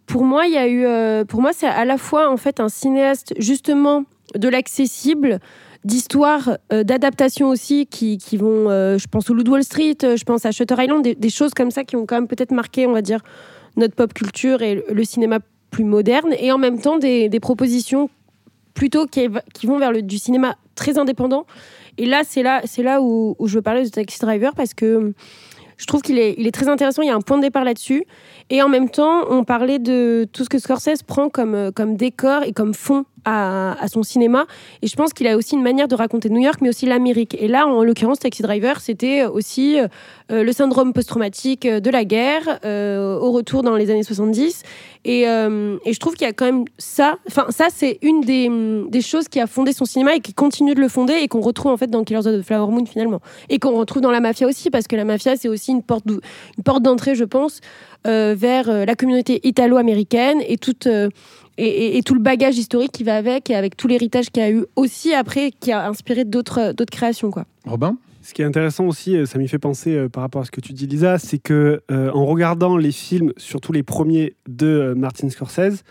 Pour 0.06 0.24
moi, 0.24 0.46
il 0.46 0.52
y 0.52 0.56
a 0.56 0.68
eu, 0.68 1.24
pour 1.26 1.40
moi, 1.42 1.50
c'est 1.52 1.66
à 1.66 1.84
la 1.84 1.98
fois 1.98 2.30
en 2.30 2.36
fait 2.36 2.60
un 2.60 2.68
cinéaste 2.68 3.34
justement 3.38 4.04
de 4.36 4.48
l'accessible, 4.48 5.40
d'histoire, 5.84 6.56
euh, 6.72 6.84
d'adaptation 6.84 7.48
aussi, 7.48 7.86
qui, 7.86 8.18
qui 8.18 8.36
vont, 8.36 8.68
euh, 8.70 8.98
je 8.98 9.06
pense 9.08 9.28
au 9.30 9.34
Loup 9.34 9.42
de 9.42 9.50
Wall 9.50 9.64
Street, 9.64 9.96
je 10.02 10.22
pense 10.24 10.44
à 10.44 10.50
Shutter 10.52 10.74
Island, 10.78 11.02
des, 11.02 11.14
des 11.14 11.30
choses 11.30 11.52
comme 11.54 11.70
ça 11.70 11.84
qui 11.84 11.96
ont 11.96 12.06
quand 12.06 12.16
même 12.16 12.28
peut-être 12.28 12.52
marqué, 12.52 12.86
on 12.86 12.92
va 12.92 13.02
dire, 13.02 13.20
notre 13.78 13.94
pop 13.94 14.12
culture 14.12 14.62
et 14.62 14.84
le, 14.88 15.04
cinéma 15.04 15.38
plus 15.70 15.84
moderne, 15.84 16.34
et 16.38 16.52
en 16.52 16.58
même 16.58 16.80
temps 16.80 16.98
des, 16.98 17.30
propositions 17.40 18.10
plutôt 18.74 19.06
qui, 19.06 19.28
qui 19.54 19.66
vont 19.66 19.78
vers 19.78 19.92
le, 19.92 20.02
du 20.02 20.18
cinéma 20.18 20.56
très 20.74 20.98
indépendant. 20.98 21.46
Et 21.96 22.06
là, 22.06 22.22
c'est 22.24 22.42
là, 22.42 22.60
c'est 22.64 22.82
là 22.82 23.00
où, 23.00 23.34
où 23.38 23.48
je 23.48 23.56
veux 23.56 23.62
parler 23.62 23.84
de 23.84 23.88
Taxi 23.88 24.20
Driver 24.20 24.54
parce 24.54 24.74
que 24.74 25.14
je 25.78 25.86
trouve 25.86 26.02
qu'il 26.02 26.18
est, 26.18 26.34
il 26.36 26.46
est 26.46 26.52
très 26.52 26.68
intéressant. 26.68 27.02
Il 27.02 27.08
y 27.08 27.10
a 27.10 27.14
un 27.14 27.20
point 27.20 27.38
de 27.38 27.42
départ 27.42 27.64
là-dessus. 27.64 28.04
Et 28.50 28.62
en 28.62 28.68
même 28.68 28.90
temps, 28.90 29.24
on 29.30 29.44
parlait 29.44 29.78
de 29.78 30.28
tout 30.32 30.44
ce 30.44 30.48
que 30.48 30.58
Scorsese 30.58 31.02
prend 31.06 31.28
comme, 31.28 31.54
euh, 31.54 31.70
comme 31.70 31.96
décor 31.96 32.42
et 32.42 32.52
comme 32.52 32.74
fond 32.74 33.04
à, 33.24 33.86
son 33.88 34.02
cinéma. 34.02 34.46
Et 34.82 34.86
je 34.86 34.96
pense 34.96 35.12
qu'il 35.12 35.26
a 35.26 35.36
aussi 35.36 35.54
une 35.54 35.62
manière 35.62 35.88
de 35.88 35.94
raconter 35.94 36.30
New 36.30 36.40
York, 36.40 36.58
mais 36.60 36.68
aussi 36.68 36.86
l'Amérique. 36.86 37.36
Et 37.38 37.48
là, 37.48 37.66
en 37.66 37.82
l'occurrence, 37.82 38.18
Taxi 38.18 38.42
Driver, 38.42 38.80
c'était 38.80 39.24
aussi 39.24 39.78
euh, 39.78 40.42
le 40.42 40.52
syndrome 40.52 40.92
post-traumatique 40.92 41.66
de 41.66 41.90
la 41.90 42.04
guerre, 42.04 42.58
euh, 42.64 43.18
au 43.18 43.32
retour 43.32 43.62
dans 43.62 43.76
les 43.76 43.90
années 43.90 44.02
70. 44.02 44.62
Et, 45.04 45.28
euh, 45.28 45.78
je 45.86 45.98
trouve 45.98 46.14
qu'il 46.14 46.26
y 46.26 46.30
a 46.30 46.32
quand 46.32 46.44
même 46.44 46.64
ça. 46.76 47.16
Enfin, 47.28 47.46
ça, 47.50 47.68
c'est 47.74 47.98
une 48.02 48.20
des, 48.20 48.50
des 48.88 49.00
choses 49.00 49.28
qui 49.28 49.40
a 49.40 49.46
fondé 49.46 49.72
son 49.72 49.84
cinéma 49.84 50.14
et 50.14 50.20
qui 50.20 50.34
continue 50.34 50.74
de 50.74 50.80
le 50.80 50.88
fonder 50.88 51.14
et 51.14 51.28
qu'on 51.28 51.40
retrouve 51.40 51.72
en 51.72 51.76
fait 51.76 51.88
dans 51.88 52.04
Killers 52.04 52.26
of 52.26 52.40
the 52.40 52.42
Flower 52.42 52.70
Moon 52.70 52.84
finalement. 52.84 53.20
Et 53.48 53.58
qu'on 53.58 53.76
retrouve 53.76 54.02
dans 54.02 54.10
la 54.10 54.20
mafia 54.20 54.46
aussi, 54.46 54.70
parce 54.70 54.86
que 54.86 54.96
la 54.96 55.04
mafia, 55.04 55.36
c'est 55.36 55.48
aussi 55.48 55.72
une 55.72 55.82
porte, 55.82 56.04
d'entrée, 56.82 57.14
je 57.14 57.24
pense, 57.24 57.60
euh, 57.60 57.97
vers 58.04 58.68
euh, 58.68 58.84
la 58.84 58.94
communauté 58.94 59.40
italo-américaine 59.46 60.38
et 60.46 60.56
toute. 60.58 60.86
euh, 60.86 61.08
et, 61.60 61.66
et- 61.66 61.98
et 61.98 62.02
tout 62.02 62.14
le 62.14 62.20
bagage 62.20 62.56
historique 62.56 62.92
qui 62.92 63.02
va 63.02 63.16
avec, 63.16 63.50
et 63.50 63.56
avec 63.56 63.76
tout 63.76 63.88
l'héritage 63.88 64.30
qu'il 64.30 64.42
y 64.44 64.46
a 64.46 64.50
eu 64.50 64.64
aussi 64.76 65.12
après, 65.12 65.50
qui 65.50 65.72
a 65.72 65.88
inspiré 65.88 66.24
d'autres 66.24 66.72
d'autres 66.72 66.92
créations. 66.92 67.30
Quoi. 67.32 67.46
Robin? 67.66 67.96
Ce 68.22 68.32
qui 68.34 68.42
est 68.42 68.44
intéressant 68.44 68.84
aussi, 68.86 69.16
euh, 69.16 69.26
ça 69.26 69.38
m'y 69.38 69.48
fait 69.48 69.58
penser 69.58 69.94
euh, 69.96 70.08
par 70.08 70.22
rapport 70.22 70.42
à 70.42 70.44
ce 70.44 70.50
que 70.52 70.60
tu 70.60 70.72
dis, 70.72 70.86
Lisa, 70.86 71.18
c'est 71.18 71.38
que 71.38 71.80
euh, 71.90 72.10
en 72.12 72.26
regardant 72.26 72.76
les 72.76 72.92
films, 72.92 73.32
surtout 73.38 73.72
les 73.72 73.82
premiers 73.82 74.34
de 74.48 74.66
euh, 74.66 74.94
Martin 74.94 75.30
Scorsese, 75.30 75.82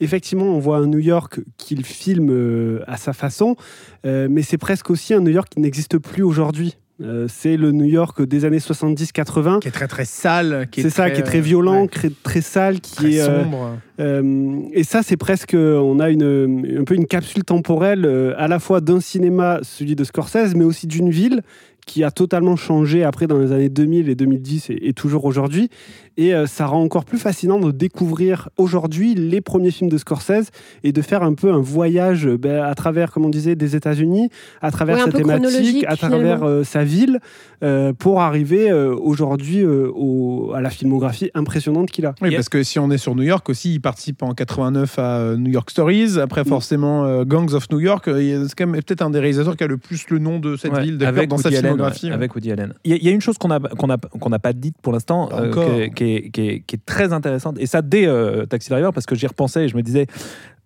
effectivement, 0.00 0.44
on 0.44 0.58
voit 0.60 0.76
un 0.76 0.86
New 0.86 0.98
York 1.00 1.40
qu'il 1.56 1.84
filme 1.84 2.28
euh, 2.30 2.84
à 2.86 2.96
sa 2.96 3.12
façon, 3.12 3.56
euh, 4.04 4.28
mais 4.30 4.42
c'est 4.42 4.58
presque 4.58 4.90
aussi 4.90 5.12
un 5.14 5.20
New 5.20 5.32
York 5.32 5.48
qui 5.48 5.58
n'existe 5.60 5.98
plus 5.98 6.22
aujourd'hui. 6.22 6.76
Euh, 7.02 7.26
c'est 7.28 7.58
le 7.58 7.72
New 7.72 7.84
York 7.84 8.22
des 8.22 8.44
années 8.46 8.58
70-80. 8.58 9.60
Qui 9.60 9.68
est 9.68 9.70
très 9.70 9.88
très 9.88 10.06
sale. 10.06 10.66
qui 10.70 10.80
C'est 10.82 10.90
ça, 10.90 11.10
qui 11.10 11.20
est 11.20 11.24
très 11.24 11.40
violent, 11.40 11.82
ouais, 11.82 11.88
très, 11.88 12.10
très 12.22 12.40
sale, 12.40 12.80
qui 12.80 12.94
très 12.94 13.12
est 13.12 13.20
euh, 13.20 13.42
sombre. 13.42 13.76
euh, 14.00 14.60
et 14.72 14.82
ça, 14.82 15.02
c'est 15.02 15.18
presque, 15.18 15.54
on 15.54 16.00
a 16.00 16.08
une, 16.08 16.78
un 16.80 16.84
peu 16.84 16.94
une 16.94 17.06
capsule 17.06 17.44
temporelle 17.44 18.06
euh, 18.06 18.34
à 18.38 18.48
la 18.48 18.58
fois 18.58 18.80
d'un 18.80 19.00
cinéma, 19.00 19.60
celui 19.62 19.94
de 19.94 20.04
Scorsese, 20.04 20.54
mais 20.54 20.64
aussi 20.64 20.86
d'une 20.86 21.10
ville 21.10 21.42
qui 21.86 22.02
a 22.02 22.10
totalement 22.10 22.56
changé 22.56 23.04
après 23.04 23.26
dans 23.26 23.38
les 23.38 23.52
années 23.52 23.68
2000 23.68 24.08
et 24.08 24.14
2010 24.14 24.70
et, 24.70 24.88
et 24.88 24.92
toujours 24.92 25.24
aujourd'hui. 25.24 25.70
Et 26.18 26.34
euh, 26.34 26.46
ça 26.46 26.66
rend 26.66 26.82
encore 26.82 27.04
plus 27.04 27.18
fascinant 27.18 27.58
de 27.58 27.70
découvrir 27.70 28.48
aujourd'hui 28.56 29.14
les 29.14 29.40
premiers 29.40 29.70
films 29.70 29.90
de 29.90 29.98
Scorsese 29.98 30.50
et 30.82 30.92
de 30.92 31.02
faire 31.02 31.22
un 31.22 31.34
peu 31.34 31.52
un 31.52 31.58
voyage 31.60 32.26
euh, 32.26 32.38
ben, 32.38 32.62
à 32.62 32.74
travers, 32.74 33.10
comme 33.12 33.24
on 33.26 33.28
disait, 33.28 33.54
des 33.54 33.76
États-Unis, 33.76 34.30
à 34.62 34.70
travers 34.70 34.96
Ouais, 34.96 35.04
sa 35.04 35.12
thématique, 35.12 35.84
à 35.86 35.96
travers 35.96 36.42
euh, 36.42 36.64
sa 36.64 36.84
ville, 36.84 37.20
euh, 37.62 37.92
pour 37.92 38.20
arriver 38.22 38.70
euh, 38.70 38.94
aujourd'hui 38.96 39.60
euh, 39.62 39.90
au- 39.94 40.52
à 40.54 40.60
la 40.60 40.70
filmographie 40.70 41.30
impressionnante 41.34 41.90
qu'il 41.90 42.06
a. 42.06 42.14
Oui, 42.22 42.34
parce 42.34 42.48
que 42.48 42.62
si 42.62 42.78
on 42.78 42.90
est 42.90 42.98
sur 42.98 43.14
New 43.14 43.22
York 43.22 43.48
aussi, 43.50 43.74
il 43.74 43.80
participe 43.80 44.22
en 44.22 44.32
89 44.32 44.98
à 44.98 45.34
New 45.36 45.50
York 45.50 45.70
Stories. 45.70 46.18
Après, 46.18 46.42
Mm. 46.42 46.46
forcément, 46.46 47.04
euh, 47.04 47.24
Gangs 47.24 47.52
of 47.54 47.68
New 47.70 47.80
York. 47.80 48.04
C'est 48.06 48.54
quand 48.56 48.66
même 48.66 48.82
peut-être 48.82 49.02
un 49.02 49.10
des 49.10 49.18
réalisateurs 49.18 49.56
qui 49.56 49.64
a 49.64 49.66
le 49.66 49.76
plus 49.76 50.08
le 50.10 50.18
nom 50.18 50.38
de 50.38 50.56
cette 50.56 50.72
Ouais, 50.72 50.82
ville, 50.82 51.04
avec 51.04 51.28
dans 51.28 51.36
sa 51.38 51.48
Woody 51.50 51.60
filmographie. 51.60 52.06
ouais. 52.06 52.12
avec 52.12 52.34
Woody 52.34 52.52
Allen. 52.52 52.72
Il 52.84 52.90
y, 52.92 52.94
a- 52.94 52.96
il 52.96 53.04
y 53.04 53.08
a 53.08 53.12
une 53.12 53.20
chose 53.20 53.36
qu'on 53.38 53.50
a 53.50 53.60
qu'on 53.60 53.90
a 53.90 53.96
qu'on 53.98 54.30
n'a 54.30 54.38
pas 54.38 54.52
dite 54.52 54.76
pour 54.80 54.92
l'instant, 54.92 55.28
euh, 55.32 55.50
qui, 55.52 55.80
est, 55.82 55.90
qui 56.32 56.40
est- 56.40 56.86
très 56.86 57.12
intéressante. 57.12 57.56
Et 57.58 57.66
ça 57.66 57.82
dès 57.82 58.06
euh, 58.06 58.46
Taxi 58.46 58.70
Driver 58.70 58.92
parce 58.92 59.06
que 59.06 59.14
j'y 59.14 59.26
repensais 59.26 59.64
et 59.64 59.68
je 59.68 59.76
me 59.76 59.82
disais 59.82 60.06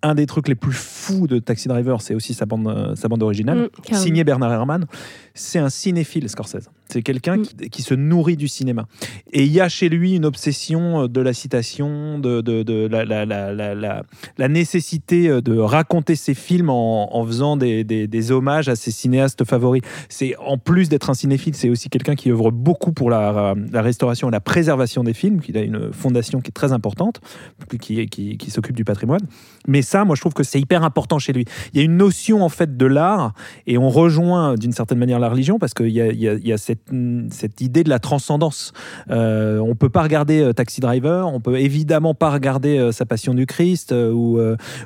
un 0.02 0.14
des 0.14 0.26
trucs 0.26 0.48
les 0.48 0.54
plus 0.54 0.72
fous 0.72 1.26
de 1.26 1.38
Taxi 1.38 1.68
Driver, 1.68 2.00
c'est 2.00 2.14
aussi 2.14 2.32
sa 2.34 2.46
bande 2.46 2.66
euh, 2.68 2.94
sa 2.96 3.08
bande 3.08 3.22
originale, 3.22 3.58
Mm, 3.58 3.68
carrément. 3.82 4.04
signé 4.04 4.24
Bernard 4.24 4.52
Herrmann. 4.52 4.86
C'est 5.34 5.58
un 5.58 5.68
cinéphile 5.70 6.28
Scorsese. 6.28 6.68
C'est 6.88 7.02
quelqu'un 7.02 7.36
Mm. 7.36 7.42
qui, 7.42 7.70
qui 7.70 7.82
se 7.82 7.94
nourrit 7.94 8.36
du 8.36 8.48
cinéma. 8.48 8.86
Et 9.32 9.44
il 9.44 9.52
y 9.52 9.60
a 9.60 9.68
chez 9.68 9.88
lui 9.88 10.16
une 10.16 10.24
obsession 10.24 11.06
de 11.06 11.20
la 11.20 11.32
citation, 11.32 12.18
de, 12.18 12.40
de, 12.40 12.62
de 12.62 12.88
la, 12.90 13.04
la, 13.04 13.24
la, 13.26 13.52
la, 13.52 13.74
la- 13.74 14.02
la 14.38 14.48
nécessité 14.48 15.28
euh, 15.28 15.40
de 15.40 15.56
raconter 15.58 16.16
ses 16.16 16.34
films 16.34 16.70
en, 16.70 17.14
en 17.16 17.24
faisant 17.26 17.56
des, 17.56 17.84
des, 17.84 18.06
des 18.06 18.32
hommages 18.32 18.68
à 18.68 18.76
ses 18.76 18.90
cinéastes 18.90 19.44
favoris. 19.44 19.82
C'est 20.08 20.34
en 20.38 20.58
plus 20.58 20.88
d'être 20.88 21.10
un 21.10 21.14
cinéphile, 21.14 21.54
c'est 21.54 21.68
aussi 21.68 21.88
quelqu'un 21.90 22.14
qui 22.14 22.30
œuvre 22.30 22.50
beaucoup 22.50 22.92
pour 22.92 23.10
la, 23.10 23.54
la 23.72 23.82
restauration 23.82 24.28
et 24.28 24.32
la 24.32 24.40
préservation 24.40 25.04
des 25.04 25.14
films. 25.14 25.40
Il 25.48 25.56
a 25.56 25.62
une 25.62 25.92
fondation 25.92 26.40
qui 26.40 26.48
est 26.48 26.52
très 26.52 26.72
importante, 26.72 27.20
qui, 27.80 28.06
qui, 28.06 28.36
qui 28.38 28.50
s'occupe 28.50 28.76
du 28.76 28.84
patrimoine. 28.84 29.20
Mais 29.68 29.82
ça, 29.90 30.04
moi, 30.04 30.14
je 30.16 30.20
trouve 30.20 30.34
que 30.34 30.42
c'est 30.44 30.60
hyper 30.60 30.84
important 30.84 31.18
chez 31.18 31.32
lui. 31.32 31.44
Il 31.72 31.78
y 31.78 31.82
a 31.82 31.84
une 31.84 31.96
notion 31.96 32.42
en 32.42 32.48
fait 32.48 32.76
de 32.76 32.86
l'art, 32.86 33.32
et 33.66 33.76
on 33.76 33.88
rejoint 33.90 34.54
d'une 34.54 34.72
certaine 34.72 34.98
manière 34.98 35.18
la 35.18 35.28
religion 35.28 35.58
parce 35.58 35.74
qu'il 35.74 35.88
y 35.90 36.00
a, 36.00 36.12
y 36.12 36.28
a- 36.28 36.34
il 36.34 36.46
y 36.46 36.52
a 36.52 36.58
cette, 36.58 36.88
cette 37.30 37.60
idée 37.60 37.82
de 37.84 37.88
la 37.90 37.98
transcendance. 37.98 38.72
Euh, 39.10 39.58
on 39.58 39.74
peut 39.74 39.88
pas 39.88 40.02
regarder 40.02 40.40
euh, 40.40 40.52
Taxi 40.52 40.80
Driver, 40.80 41.26
on 41.28 41.40
peut 41.40 41.58
évidemment 41.58 42.14
pas 42.14 42.30
regarder 42.30 42.78
euh, 42.78 42.92
Sa 42.92 43.04
Passion 43.06 43.34
du 43.34 43.46
Christ 43.46 43.92
euh, 43.92 44.10
ou, 44.12 44.38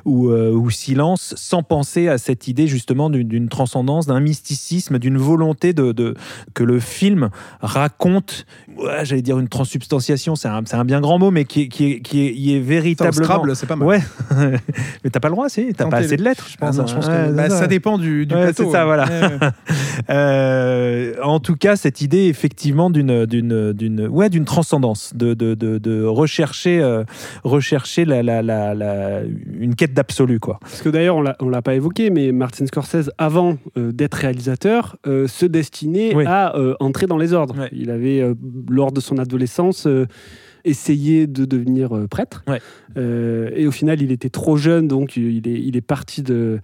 ou, 0.05 0.29
ou 0.31 0.69
Silence 0.71 1.33
sans 1.37 1.61
penser 1.63 2.07
à 2.07 2.17
cette 2.17 2.47
idée 2.47 2.67
justement 2.67 3.09
d'une- 3.09 3.47
transcendance, 3.49 4.07
d'un 4.07 4.19
mysticisme, 4.19 4.97
d'une 4.99 5.17
volonté 5.17 5.73
de, 5.73 5.91
de- 5.91 6.15
que 6.53 6.63
le 6.63 6.79
film 6.79 7.29
raconte, 7.61 8.45
ouais, 8.77 9.03
j'allais 9.05 9.21
dire 9.21 9.37
une 9.39 9.47
transsubstantiation, 9.49 10.35
c'est 10.35 10.47
un, 10.47 10.85
bien 10.85 11.01
grand 11.01 11.19
mot, 11.19 11.31
mais 11.31 11.45
qui, 11.45 11.61
est- 11.63 11.67
qui, 11.67 12.01
qui 12.01 12.25
est, 12.27 12.33
qui 12.33 12.55
est 12.55 12.59
véritablement... 12.59 13.11
C'est 13.55 13.67
pas 13.67 13.75
mal. 13.75 13.87
Ouais, 13.87 13.99
mais 15.03 15.09
t'as 15.09 15.19
pas 15.19 15.27
le 15.29 15.33
droit, 15.35 15.49
si, 15.49 15.73
t'as 15.73 15.87
pas 15.87 15.97
assez 15.97 16.17
de 16.17 16.23
lettres, 16.23 16.47
je 16.49 16.55
Ah 16.61 16.67
pense. 16.67 16.77
non, 16.77 16.87
je 16.87 16.95
pense 16.95 17.07
que- 17.07 17.11
Ouais, 17.11 17.31
bah, 17.33 17.49
ça 17.49 17.59
ça. 17.59 17.67
dépend 17.67 17.97
du, 17.97 18.25
du 18.25 18.33
Ouais, 18.35 18.43
plateau. 18.43 18.65
c'est 18.65 18.71
ça, 18.71 18.79
ouais. 18.79 18.85
voilà. 18.85 19.05
Ouais, 19.05 19.21
ouais. 19.41 19.49
Euh, 20.09 21.13
en 21.23 21.39
tout 21.39 21.55
cas, 21.55 21.75
cette 21.75 22.01
idée 22.01 22.25
effectivement 22.25 22.89
d'une 22.89 23.25
d'une 23.25 23.73
d'une 23.73 24.07
ouais 24.07 24.29
d'une 24.29 24.45
transcendance, 24.45 25.13
de, 25.15 25.33
de, 25.33 25.53
de, 25.55 25.77
de 25.77 26.03
rechercher 26.03 26.81
euh, 26.81 27.03
rechercher 27.43 28.05
la, 28.05 28.21
la, 28.23 28.41
la, 28.41 28.73
la- 28.75 29.21
une 29.59 29.75
quête 29.75 29.93
d'absolu 29.93 30.39
quoi. 30.39 30.57
Parce 30.61 30.81
que 30.81 30.89
d'ailleurs, 30.89 31.15
on 31.17 31.21
l'a- 31.21 31.35
on 31.39 31.49
l'a 31.49 31.61
pas 31.61 31.75
évoqué, 31.75 32.09
mais 32.09 32.31
Martin 32.31 32.65
Scorsese, 32.67 33.09
avant 33.17 33.57
euh, 33.77 33.91
d'être 33.91 34.15
réalisateur, 34.15 34.97
euh, 35.07 35.27
se 35.27 35.45
destinait 35.45 36.13
Oui. 36.15 36.25
à 36.27 36.55
euh, 36.57 36.75
entrer 36.79 37.07
dans 37.07 37.17
les 37.17 37.33
ordres. 37.33 37.57
Ouais. 37.57 37.69
Il 37.71 37.89
avait, 37.89 38.21
euh, 38.21 38.33
lors 38.69 38.91
de 38.91 38.99
son 38.99 39.17
adolescence, 39.17 39.87
euh, 40.65 40.69
essayé 40.69 41.27
de 41.27 41.45
devenir 41.45 41.95
euh, 41.95 42.07
prêtre. 42.07 42.43
Ouais. 42.47 42.61
Euh, 42.97 43.51
et 43.55 43.67
au 43.67 43.71
final, 43.71 44.01
il 44.01 44.11
était 44.11 44.29
trop 44.29 44.57
jeune, 44.57 44.87
donc 44.87 45.17
il 45.17 45.47
est, 45.47 45.61
il 45.61 45.77
est 45.77 45.81
parti 45.81 46.21
de, 46.21 46.59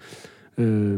euh, 0.60 0.98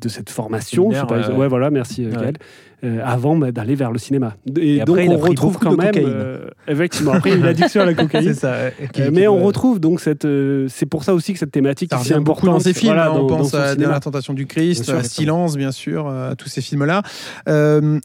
de 0.00 0.08
cette 0.08 0.30
formation. 0.30 0.90
Je 0.90 1.00
sais 1.00 1.06
pas, 1.06 1.30
ouais, 1.30 1.48
voilà, 1.48 1.70
merci 1.70 2.04
euh. 2.04 2.10
Gaël. 2.10 2.34
Euh, 2.84 2.98
avant 3.04 3.36
bah, 3.36 3.52
d'aller 3.52 3.76
vers 3.76 3.92
le 3.92 3.98
cinéma. 4.00 4.34
Et, 4.56 4.78
Et 4.78 4.84
donc 4.84 4.98
après, 4.98 5.06
a 5.08 5.12
on 5.12 5.18
retrouve 5.18 5.56
quand 5.56 5.76
même, 5.76 5.94
euh, 5.96 6.48
effectivement, 6.66 7.12
après 7.12 7.30
a 7.40 7.46
addiction 7.46 7.80
à 7.80 7.84
la 7.84 7.94
cocaïne. 7.94 8.34
ça. 8.34 8.54
Euh, 8.54 8.70
mais 9.12 9.28
on 9.28 9.40
retrouve 9.44 9.78
donc 9.78 10.00
cette. 10.00 10.24
euh, 10.24 10.66
c'est 10.68 10.86
pour 10.86 11.04
ça 11.04 11.14
aussi 11.14 11.32
que 11.32 11.38
cette 11.38 11.52
thématique 11.52 11.92
est 11.92 12.02
si 12.02 12.12
importante. 12.12 12.50
dans 12.54 12.58
ses 12.58 12.74
films. 12.74 12.92
voilà, 12.94 13.10
hein, 13.10 13.14
on 13.14 13.26
dans 13.28 13.36
pense 13.36 13.54
à. 13.54 13.76
La 13.76 14.00
Tentation 14.00 14.34
du 14.34 14.46
Christ, 14.46 14.82
sûr, 14.86 14.94
à 14.96 15.04
Silence, 15.04 15.56
bien 15.56 15.70
sûr, 15.70 16.08
à 16.08 16.34
tous 16.34 16.48
ces 16.48 16.60
films-là. 16.60 17.02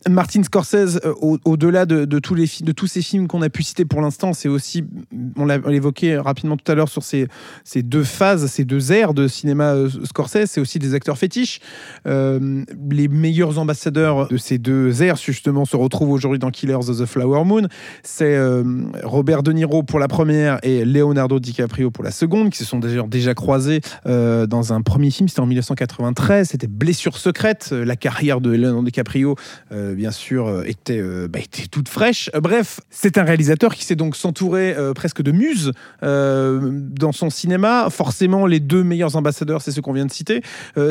Martin 0.07 0.43
Scorsese, 0.43 0.99
au- 1.21 1.39
au-delà 1.45 1.87
de, 1.87 2.05
de 2.05 2.19
tous 2.19 2.35
les 2.35 2.45
de 2.61 2.71
tous 2.71 2.85
ces 2.87 3.01
films 3.01 3.27
qu'on 3.27 3.41
a 3.41 3.49
pu 3.49 3.63
citer 3.63 3.83
pour 3.85 4.01
l'instant, 4.01 4.33
c'est 4.33 4.47
aussi, 4.49 4.83
on 5.37 5.45
l'a 5.45 5.57
l'évoquait 5.57 6.17
rapidement 6.19 6.55
tout 6.55 6.71
à 6.71 6.75
l'heure 6.75 6.89
sur 6.89 7.01
ces, 7.03 7.27
ces 7.63 7.81
deux 7.81 8.03
phases, 8.03 8.45
ces 8.45 8.63
deux 8.63 8.91
ères 8.91 9.15
de 9.15 9.27
cinéma 9.27 9.73
Scorsese, 10.03 10.45
c'est 10.45 10.61
aussi 10.61 10.77
des 10.77 10.93
acteurs 10.93 11.17
fétiches. 11.17 11.61
Euh, 12.05 12.63
les 12.91 13.07
meilleurs 13.07 13.57
ambassadeurs 13.57 14.27
de 14.27 14.37
ces 14.37 14.57
deux 14.57 14.66
ères, 14.67 15.15
justement, 15.15 15.65
se 15.65 15.75
retrouvent 15.75 16.12
aujourd'hui 16.12 16.39
dans 16.39 16.51
Killers 16.51 16.75
of 16.75 16.99
the 16.99 17.06
Flower 17.06 17.43
Moon. 17.45 17.67
C'est 18.03 18.36
euh, 18.36 18.63
Robert 19.03 19.43
De 19.43 19.51
Niro 19.51 19.84
pour 19.84 19.99
la 19.99 20.08
première 20.08 20.60
et 20.63 20.86
Leonardo 20.86 21.39
DiCaprio 21.39 21.91
pour 21.91 22.03
la 22.03 22.12
seconde, 22.12 22.49
qui 22.49 22.58
se 22.58 22.65
sont 22.65 22.80
déjà, 22.80 23.03
déjà 23.03 23.34
croisés 23.34 23.82
euh, 24.06 24.45
dans 24.45 24.73
un 24.73 24.82
premier 24.82 25.12
film, 25.12 25.27
c'était 25.27 25.41
en 25.41 25.45
1993, 25.45 26.49
c'était 26.49 26.67
Blessure 26.67 27.17
secrète. 27.17 27.69
Euh, 27.71 27.86
La 27.86 27.95
carrière 27.95 28.41
de 28.41 28.51
Leonardo 28.51 28.84
DiCaprio, 28.84 29.36
bien 29.71 30.12
sûr, 30.12 30.63
était, 30.65 31.01
bah, 31.27 31.39
était 31.39 31.67
toute 31.67 31.89
fraîche. 31.89 32.30
Bref, 32.41 32.80
c'est 32.89 33.17
un 33.17 33.23
réalisateur 33.23 33.73
qui 33.73 33.86
s'est 33.86 33.95
donc 33.95 34.15
s'entourer 34.15 34.75
presque 34.95 35.21
de 35.21 35.32
muses 35.32 35.71
dans 36.01 37.12
son 37.12 37.30
cinéma. 37.30 37.89
Forcément, 37.89 38.45
les 38.45 38.60
deux 38.60 38.84
meilleurs 38.84 39.15
ambassadeurs, 39.15 39.62
c'est 39.62 39.71
ceux 39.71 39.82
qu'on 39.82 39.93
vient 39.93 40.06
de 40.06 40.12
citer. 40.12 40.41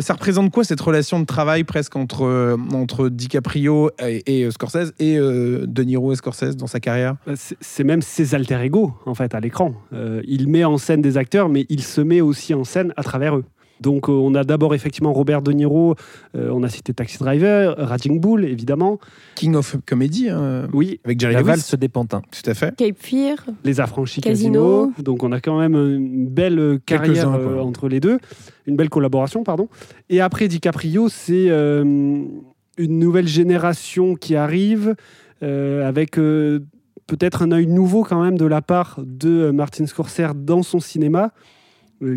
Ça 0.01 0.15
représente 0.15 0.51
quoi 0.51 0.65
cette 0.65 0.81
relation 0.81 1.21
de 1.21 1.25
travail 1.25 1.65
presque 1.65 1.97
entre, 1.97 2.57
entre 2.73 3.09
DiCaprio 3.09 3.66
et, 4.07 4.23
et, 4.27 4.45
euh, 4.45 4.51
Scorsese 4.51 4.93
et 4.99 5.17
euh, 5.19 5.67
De 5.67 5.83
Niro 5.83 6.13
et 6.13 6.17
Scorsese 6.17 6.57
dans 6.57 6.67
sa 6.67 6.81
carrière 6.81 7.17
Bah, 7.27 7.33
C'est 7.37 7.85
même 7.85 8.03
ses 8.03 8.35
alter 8.35 8.61
ego 8.63 8.93
en 9.07 9.15
fait 9.15 9.35
à 9.35 9.41
l'écran. 9.41 9.75
Euh, 9.93 10.23
il 10.27 10.49
met 10.49 10.65
en 10.65 10.79
scène 10.79 11.03
des 11.03 11.17
acteurs, 11.17 11.49
mais 11.49 11.67
il 11.69 11.83
se 11.83 12.01
met 12.01 12.21
aussi 12.21 12.55
en 12.55 12.65
scène 12.65 12.93
à 12.97 13.03
travers 13.03 13.37
eux. 13.37 13.45
Donc 13.79 14.09
euh, 14.09 14.13
on 14.13 14.35
a 14.35 14.43
d'abord 14.43 14.75
effectivement 14.75 15.13
Robert 15.13 15.43
De 15.43 15.53
Niro, 15.53 15.97
euh, 16.35 16.49
on 16.51 16.63
a 16.63 16.69
cité 16.71 16.95
Taxi 16.95 17.19
Driver, 17.19 17.75
Raging 17.77 18.19
Bull 18.21 18.47
évidemment. 18.47 18.99
King 19.35 19.55
of 19.55 19.77
Comedy 19.85 20.31
hein, 20.31 20.67
Oui, 20.73 20.99
avec 21.05 21.21
Jerry 21.21 21.35
La 21.35 21.41
Lewis. 21.41 21.49
valse 21.49 21.75
des 21.75 21.91
pantins. 21.91 22.23
Tout 22.31 22.51
à 22.51 22.55
fait. 22.55 22.75
Cape 22.75 22.97
Fear. 22.99 23.37
Les 23.65 23.79
Affranchis 23.81 24.23
Casino. 24.23 24.87
Casino. 24.87 25.03
Donc 25.05 25.23
on 25.25 25.31
a 25.31 25.41
quand 25.41 25.59
même 25.59 25.75
une 25.75 26.27
belle 26.27 26.79
carrière 26.87 27.35
euh, 27.35 27.61
entre 27.61 27.89
les 27.89 28.01
deux, 28.01 28.19
une 28.67 28.77
belle 28.77 28.89
collaboration, 28.89 29.45
pardon. 29.45 29.69
Et 30.09 30.23
après 30.23 30.49
DiCaprio, 30.49 31.11
c'est 31.11 31.51
euh, 31.51 32.25
une 32.77 32.99
nouvelle 32.99 33.29
génération 33.29 34.15
qui 34.15 34.37
arrive 34.37 34.95
euh, 35.43 35.87
avec 35.87 36.19
euh, 36.19 36.61
peut-être 37.07 37.43
un 37.43 37.53
œil 37.53 37.67
nouveau 37.67 38.05
quand 38.05 38.23
même 38.23 38.39
de 38.39 38.47
la 38.47 38.63
part 38.63 39.01
de 39.05 39.29
euh, 39.29 39.53
Martin 39.53 39.87
Scorsese 39.87 40.35
dans 40.35 40.63
son 40.63 40.81
cinéma. 40.81 41.33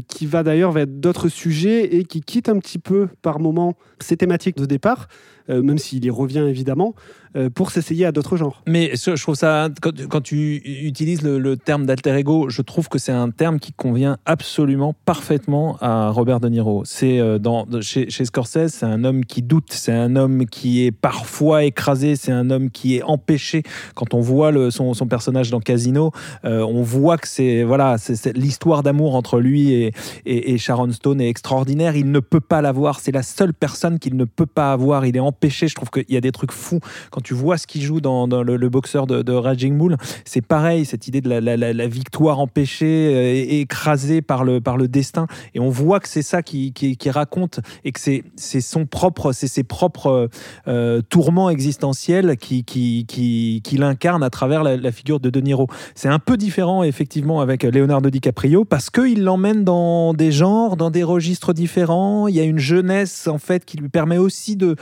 qui 0.10 0.26
va 0.26 0.44
d'ailleurs 0.44 0.74
vers 0.74 0.88
d'autres 0.88 1.30
sujets 1.30 1.96
et 1.96 2.04
qui 2.04 2.20
quitte 2.20 2.50
un 2.50 2.60
petit 2.60 2.80
peu 2.80 3.08
par 3.22 3.40
moment 3.40 3.78
ses 4.02 4.18
thématiques 4.18 4.58
de 4.58 4.66
départ, 4.66 5.08
euh, 5.50 5.62
même 5.62 5.78
s'il 5.78 6.04
y 6.06 6.10
revient 6.10 6.46
évidemment, 6.48 6.94
euh, 7.36 7.50
pour 7.50 7.72
s'essayer 7.72 8.06
à 8.06 8.12
d'autres 8.12 8.38
genres. 8.38 8.64
Mais 8.68 8.92
je 8.96 9.22
trouve 9.22 9.36
ça, 9.36 9.70
quand, 9.82 10.22
tu 10.22 10.56
utilises 10.66 11.22
le, 11.22 11.58
terme 11.58 11.86
d'alter 11.86 12.16
ego, 12.16 12.50
je 12.50 12.62
trouve 12.62 12.90
que 12.90 12.98
c'est 12.98 13.12
un 13.12 13.30
terme 13.30 13.60
qui 13.60 13.72
convient 13.72 14.18
absolument 14.26 14.96
parfaitement 15.06 15.78
à 15.82 16.10
Robert 16.10 16.40
De 16.40 16.50
Niro. 16.50 16.84
C'est 16.86 17.20
euh, 17.20 17.38
dans, 17.38 17.68
chez, 17.82 18.10
Scorsese, 18.10 18.68
c'est 18.68 18.86
un 18.86 19.04
homme 19.04 19.26
qui 19.26 19.42
doute, 19.42 19.72
c'est 19.72 19.92
un 19.92 20.16
homme 20.16 20.46
qui 20.46 20.86
est 20.86 20.92
parfois 20.92 21.64
écrasé, 21.64 22.16
c'est 22.16 22.32
un 22.32 22.50
homme 22.50 22.70
qui 22.70 22.98
est 22.98 23.04
empêché. 23.04 23.64
Quand 23.96 24.14
on 24.14 24.22
voit 24.22 24.52
son, 24.72 24.94
son 24.94 25.08
personnage 25.08 25.52
dans 25.52 25.60
Casino, 25.60 26.12
on 26.44 26.82
voit 26.82 27.18
que 27.18 27.28
c'est 27.28 27.64
voilà, 27.64 27.98
c'est 27.98 28.36
l'histoire 28.36 28.84
d'amour 28.84 29.16
entre 29.16 29.40
lui 29.40 29.74
et, 29.74 29.94
et, 30.26 30.58
Sharon 30.58 30.92
Stone 30.92 31.22
est 31.22 31.30
extraordinaire. 31.30 31.96
Il 31.96 32.12
ne 32.12 32.20
peut 32.20 32.40
pas 32.40 32.62
l'avoir. 32.62 33.00
C'est 33.00 33.12
la 33.12 33.24
seule 33.24 33.54
personne 33.54 34.00
qu'il 34.00 34.16
ne 34.16 34.26
peut 34.26 34.46
pas 34.46 34.72
avoir. 34.72 35.06
Il 35.06 35.16
est. 35.16 35.20
Je 35.48 35.76
trouve 35.76 35.90
qu'il 35.90 36.06
y 36.10 36.18
a 36.18 36.22
des 36.22 36.32
trucs 36.32 36.52
fous 36.52 36.80
quand 37.12 37.22
tu 37.22 37.34
vois 37.34 37.58
ce 37.58 37.68
qu'il 37.68 37.82
joue 37.82 38.02
dans, 38.02 38.28
le, 38.28 38.70
boxeur 38.70 39.08
de, 39.08 39.22
de 39.22 39.34
Raging 39.34 39.78
Bull. 39.78 39.98
C'est 40.26 40.46
pareil, 40.46 40.86
cette 40.86 41.08
idée 41.08 41.22
de 41.22 41.30
la, 41.30 41.88
victoire 41.88 42.40
empêchée, 42.40 43.14
euh, 43.16 43.34
et 43.34 43.62
écrasée 43.62 44.22
par 44.22 44.44
le, 44.44 44.62
par 44.62 44.78
le 44.78 44.88
destin. 44.88 45.28
Et 45.54 45.60
on 45.60 45.70
voit 45.70 46.00
que 46.00 46.08
c'est 46.08 46.22
ça 46.22 46.42
qui, 46.44 46.74
qui, 46.74 47.10
raconte 47.10 47.60
et 47.84 47.92
que 47.92 48.00
c'est 48.00 48.24
c'est 48.36 48.62
son 48.62 48.86
propre, 48.86 49.32
c'est 49.32 49.48
ses 49.48 49.64
propres 49.64 50.30
euh, 50.68 51.02
tourments 51.10 51.50
existentiels 51.50 52.38
qui, 52.38 52.64
qui, 52.64 53.06
qui, 53.08 53.62
qui 53.64 53.78
l'incarne 53.78 54.24
à 54.24 54.30
travers 54.30 54.64
la, 54.64 54.92
figure 54.92 55.20
de 55.20 55.30
De 55.30 55.40
Niro. 55.40 55.68
C'est 55.96 56.10
un 56.10 56.20
peu 56.20 56.38
différent 56.38 56.84
effectivement 56.84 57.42
avec 57.42 57.64
Leonardo 57.64 58.10
DiCaprio 58.10 58.66
parce 58.66 58.90
qu'il 58.90 59.24
l'emmène 59.24 59.64
dans 59.64 60.14
des 60.14 60.32
genres, 60.32 60.78
dans 60.78 60.92
des 60.92 61.04
registres 61.04 61.54
différents. 61.54 62.28
Il 62.28 62.36
y 62.36 62.40
a 62.40 62.44
une 62.44 62.60
jeunesse 62.60 63.28
en 63.28 63.38
fait 63.38 63.66
qui 63.66 63.78
lui 63.78 63.90
permet 63.90 64.18
aussi 64.18 64.56
de, 64.56 64.76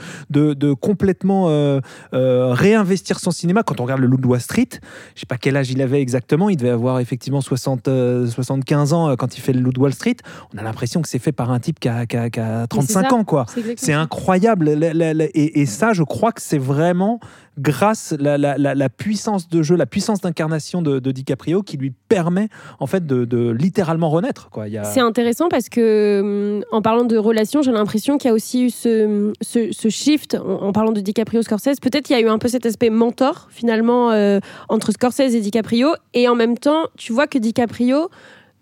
de 0.54 0.72
complètement 0.72 1.46
euh, 1.48 1.80
euh, 2.14 2.52
réinvestir 2.52 3.18
son 3.20 3.30
cinéma. 3.30 3.62
Quand 3.62 3.80
on 3.80 3.84
regarde 3.84 4.00
le 4.00 4.06
Loup 4.06 4.16
de 4.18 4.26
Wall 4.26 4.40
Street, 4.40 4.68
je 5.14 5.20
sais 5.20 5.26
pas 5.26 5.36
quel 5.38 5.56
âge 5.56 5.70
il 5.70 5.80
avait 5.82 6.00
exactement, 6.00 6.48
il 6.48 6.56
devait 6.56 6.70
avoir 6.70 7.00
effectivement 7.00 7.40
60, 7.40 7.88
euh, 7.88 8.26
75 8.26 8.92
ans 8.92 9.08
euh, 9.10 9.16
quand 9.16 9.36
il 9.36 9.40
fait 9.40 9.52
le 9.52 9.60
Loup 9.60 9.72
de 9.72 9.80
Wall 9.80 9.92
Street. 9.92 10.16
On 10.54 10.58
a 10.58 10.62
l'impression 10.62 11.02
que 11.02 11.08
c'est 11.08 11.18
fait 11.18 11.32
par 11.32 11.50
un 11.50 11.60
type 11.60 11.80
qui 11.80 11.88
a, 11.88 12.06
qui 12.06 12.16
a- 12.16 12.30
qui 12.30 12.40
a 12.40 12.66
35 12.66 13.08
ça. 13.08 13.14
ans 13.14 13.24
quoi. 13.24 13.46
C'est 13.76 13.92
incroyable. 13.92 14.68
Et 15.34 15.66
ça, 15.66 15.92
je 15.92 16.02
crois 16.02 16.32
que 16.32 16.40
c'est 16.42 16.58
vraiment 16.58 17.20
grâce 17.58 18.14
la, 18.18 18.38
la, 18.38 18.88
puissance 18.88 19.48
de 19.48 19.62
jeu, 19.62 19.76
la 19.76 19.86
puissance 19.86 20.20
d'incarnation 20.20 20.82
de, 20.82 20.98
DiCaprio 21.12 21.62
qui 21.62 21.76
lui 21.76 21.92
permet 22.08 22.48
en 22.80 22.86
fait 22.86 23.06
de, 23.06 23.50
littéralement 23.50 24.10
renaître. 24.10 24.48
C'est 24.84 25.00
intéressant 25.00 25.48
parce 25.48 25.68
que, 25.68 26.20
hum, 26.58 26.64
en 26.70 26.82
parlant 26.82 27.04
de 27.04 27.16
relations, 27.16 27.62
j'ai 27.62 27.72
l'impression 27.72 28.18
qu'il 28.18 28.28
y 28.28 28.30
a 28.30 28.34
aussi 28.34 28.64
eu 28.64 28.70
ce, 28.70 29.32
ce, 29.42 29.88
shift, 29.88 30.36
en, 30.36 30.72
parlant 30.72 30.92
de 30.92 31.00
DiCaprio 31.00 31.42
Scorsese. 31.42 31.80
Peut-être 31.80 32.06
qu'il 32.06 32.16
y 32.16 32.18
a 32.18 32.22
eu 32.22 32.28
un 32.28 32.38
peu 32.38 32.48
cet 32.48 32.66
aspect 32.66 32.90
mentor, 32.90 33.48
finalement, 33.50 34.10
euh, 34.10 34.40
entre 34.68 34.92
Scorsese 34.92 35.34
et 35.34 35.40
DiCaprio. 35.40 35.88
Et 36.14 36.28
en 36.28 36.34
même 36.34 36.58
temps, 36.58 36.86
tu 36.96 37.12
vois 37.12 37.26
que 37.26 37.38
DiCaprio 37.38 38.10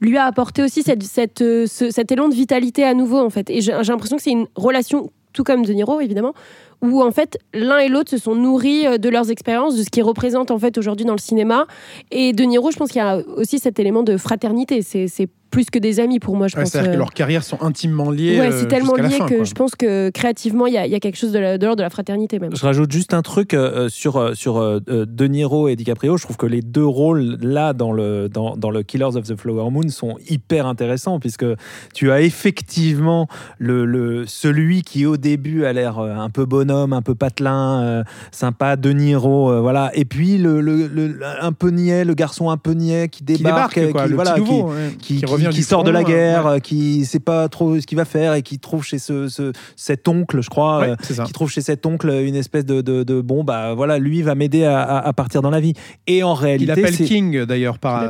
lui 0.01 0.17
a 0.19 0.25
apporté 0.25 0.63
aussi 0.63 0.83
cette, 0.83 1.03
cette, 1.03 1.43
euh, 1.43 1.67
ce- 1.67 1.91
cet 1.91 2.13
élan 2.13 2.29
de 2.29 2.35
vitalité 2.35 2.85
à 2.85 2.95
nouveau, 2.95 3.19
en 3.19 3.31
fait. 3.31 3.51
Et 3.51 3.61
j'ai 3.61 3.73
j'ai 3.83 3.93
l'impression 3.93 4.17
que 4.17 4.23
c'est 4.23 4.31
une 4.31 4.47
relation, 4.55 5.11
tout 5.33 5.43
comme 5.43 5.65
De 5.65 5.73
Niro, 5.73 6.01
évidemment, 6.01 6.35
où 6.83 7.03
en 7.03 7.11
fait 7.11 7.39
l'un 7.55 7.79
et 7.79 7.89
l'autre 7.89 8.11
se 8.11 8.19
sont 8.19 8.35
nourris 8.35 8.87
euh, 8.87 8.99
de 8.99 9.09
leurs 9.09 9.31
expériences, 9.31 9.77
de 9.77 9.83
ce 9.83 9.91
qu'ils 9.91 10.03
représentent 10.03 10.51
en 10.51 10.59
fait 10.59 10.79
aujourd'hui 10.79 11.07
dans 11.07 11.15
le 11.15 11.19
cinéma. 11.19 11.67
Et 12.11 12.33
De 12.33 12.45
Niro, 12.45 12.71
je 12.71 12.77
pense 12.77 12.91
qu'il 12.91 13.01
y 13.01 13.05
a 13.05 13.19
aussi 13.37 13.59
cet 13.59 13.79
élément 13.79 14.03
de 14.03 14.17
fraternité. 14.17 14.83
C'est 14.83 15.09
c'est 15.09 15.29
plus 15.51 15.71
que 15.71 15.79
des 15.79 16.01
amis 16.01 16.19
pour 16.21 16.37
moi, 16.37 16.49
je 16.49 16.57
Ouais, 16.57 16.63
pense. 16.63 16.73
C'est-à-dire 16.73 16.91
que 16.93 16.97
euh. 16.97 16.99
leurs 16.99 17.13
carrières 17.13 17.43
sont 17.45 17.63
intimement 17.63 18.11
liées. 18.11 18.39
Ouais, 18.41 18.53
euh, 18.53 18.59
c'est 18.61 18.69
tellement 18.69 18.95
lié 18.95 19.09
fin, 19.11 19.27
que 19.27 19.35
quoi. 19.37 19.45
je 19.45 19.53
pense 19.55 19.75
que 19.75 20.11
créativement, 20.11 20.67
il 20.67 20.75
y, 20.75 20.79
a- 20.79 20.87
il 20.87 20.93
y 20.93 20.95
a 20.95 21.01
quelque 21.01 21.17
chose 21.17 21.33
de 21.33 21.39
l'ordre 21.39 21.77
de 21.77 21.83
la 21.83 21.91
fraternité 21.91 22.39
même. 22.39 22.55
Je 22.55 22.63
rajoute 22.63 22.91
juste 22.93 23.15
un 23.15 23.23
truc 23.23 23.55
euh, 23.55 23.89
sur, 23.89 24.17
euh, 24.17 24.35
sur 24.35 24.59
euh, 24.59 24.81
De 24.87 25.27
Niro 25.27 25.69
et 25.69 25.77
DiCaprio. 25.77 26.17
Je 26.17 26.23
trouve 26.25 26.37
que 26.37 26.47
les 26.47 26.61
deux 26.63 26.85
rôles 26.85 27.37
là 27.41 27.73
dans 27.73 27.93
le, 27.93 28.29
dans, 28.29 28.57
dans 28.57 28.71
le 28.71 28.83
Killers 28.83 29.17
of 29.17 29.25
the 29.27 29.37
Flower 29.37 29.71
Moon 29.71 29.89
sont 29.89 30.17
hyper 30.29 30.67
intéressants 30.67 31.19
puisque 31.21 31.47
tu 31.95 32.11
as 32.11 32.21
effectivement 32.23 33.29
le, 33.59 33.85
le, 33.85 34.25
celui 34.27 34.83
qui 34.83 35.07
au 35.07 35.17
début 35.17 35.65
a 35.65 35.73
l'air 35.73 35.99
un 35.99 36.31
peu 36.31 36.45
bonhomme, 36.45 36.93
un 36.93 37.03
peu 37.03 37.15
patelin, 37.15 37.83
euh, 37.83 38.03
sympa, 38.33 38.77
De 38.77 38.91
Niro, 38.91 39.51
euh, 39.51 39.61
voilà. 39.61 39.91
Et 39.95 40.05
puis 40.05 40.39
le, 40.39 40.61
le, 40.61 40.87
le- 40.87 41.19
un 41.41 41.53
peu 41.53 41.71
niais, 41.71 42.05
le 42.05 42.15
garçon 42.15 42.51
un 42.51 42.57
peu 42.57 42.73
niais 42.73 43.09
qui 43.09 43.25
Qui 43.25 43.43
débarque, 43.43 43.91
quoi, 43.93 44.05
qui, 44.05 44.09
le 44.11 44.15
voilà, 44.15 44.35
petit 44.35 44.43
qui- 44.45 44.51
nouveau, 44.53 44.69
ouais, 44.71 44.75
qui, 45.01 45.17
qui- 45.21 45.25
revient 45.37 45.49
qui 45.57 45.63
sort 45.63 45.85
de 45.85 45.91
la 45.91 46.01
euh, 46.01 46.05
guerre, 46.05 46.45
ouais. 46.47 46.53
euh, 46.53 46.59
qui 46.59 47.05
sait 47.05 47.21
pas 47.21 47.49
trop 47.49 47.79
ce 47.81 47.87
qu'il 47.87 47.97
va 47.97 48.05
faire 48.05 48.35
et 48.35 48.43
qui 48.43 48.59
trouve 48.59 48.85
chez 48.85 48.99
ce, 48.99 49.29
ce- 49.29 49.53
cet 49.77 50.09
oncle, 50.09 50.41
je 50.43 50.51
crois, 50.51 50.79
Ouais, 50.81 50.91
euh, 50.91 51.25
qui 51.25 51.33
trouve 51.33 51.51
chez 51.51 51.61
cet 51.61 51.87
oncle 51.87 52.11
une 52.11 52.35
espèce 52.37 52.65
de, 52.65 52.81
de, 52.81 53.03
de- 53.03 53.21
bon 53.21 53.45
bah 53.45 53.75
voilà, 53.75 53.99
lui 53.99 54.23
va 54.23 54.35
m'aider 54.35 54.65
à, 54.65 54.81
à- 54.83 55.07
à 55.09 55.13
partir 55.13 55.43
dans 55.43 55.51
la 55.51 55.61
vie. 55.61 55.75
Et 56.07 56.23
en 56.23 56.35
réalité, 56.35 56.65
Il 56.65 56.71
appelle 56.71 56.97
King 56.97 57.45
d'ailleurs 57.45 57.79
par. 57.79 58.03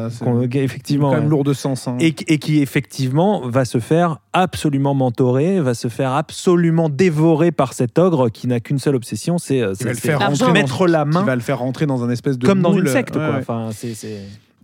effectivement, 0.65 1.11
quand 1.11 1.21
même 1.21 1.29
lourd 1.31 1.45
de 1.45 1.53
sens. 1.53 1.89
hein. 1.89 1.97
et, 2.01 2.13
qui- 2.13 2.25
et 2.29 2.39
qui 2.39 2.61
effectivement 2.63 3.43
va 3.49 3.65
se 3.65 3.79
faire 3.79 4.19
absolument 4.33 4.95
mentorer, 4.95 5.61
va 5.61 5.75
se 5.75 5.89
faire 5.89 6.13
absolument 6.13 6.89
dévorer 6.89 7.53
par 7.53 7.73
cet 7.73 7.99
ogre 7.99 8.29
qui 8.29 8.47
n'a 8.47 8.61
qu'une 8.61 8.79
seule 8.79 8.95
obsession, 8.97 9.39
c'est 9.39 9.61
mettre 10.53 10.87
la 10.87 11.05
Qui 11.05 11.11
main 11.11 11.23
va 11.25 11.35
le 11.35 11.41
faire 11.41 11.59
rentrer 11.59 11.87
dans 11.87 12.05
un 12.05 12.11
espèce 12.11 12.39
de 12.39 12.47
comme 12.47 12.61
dans 12.63 12.73
une 12.73 12.87
secte. 12.87 13.17
Ouais, 13.17 13.27
quoi. 13.29 13.37
Enfin, 13.39 13.69
c'est- 13.73 13.95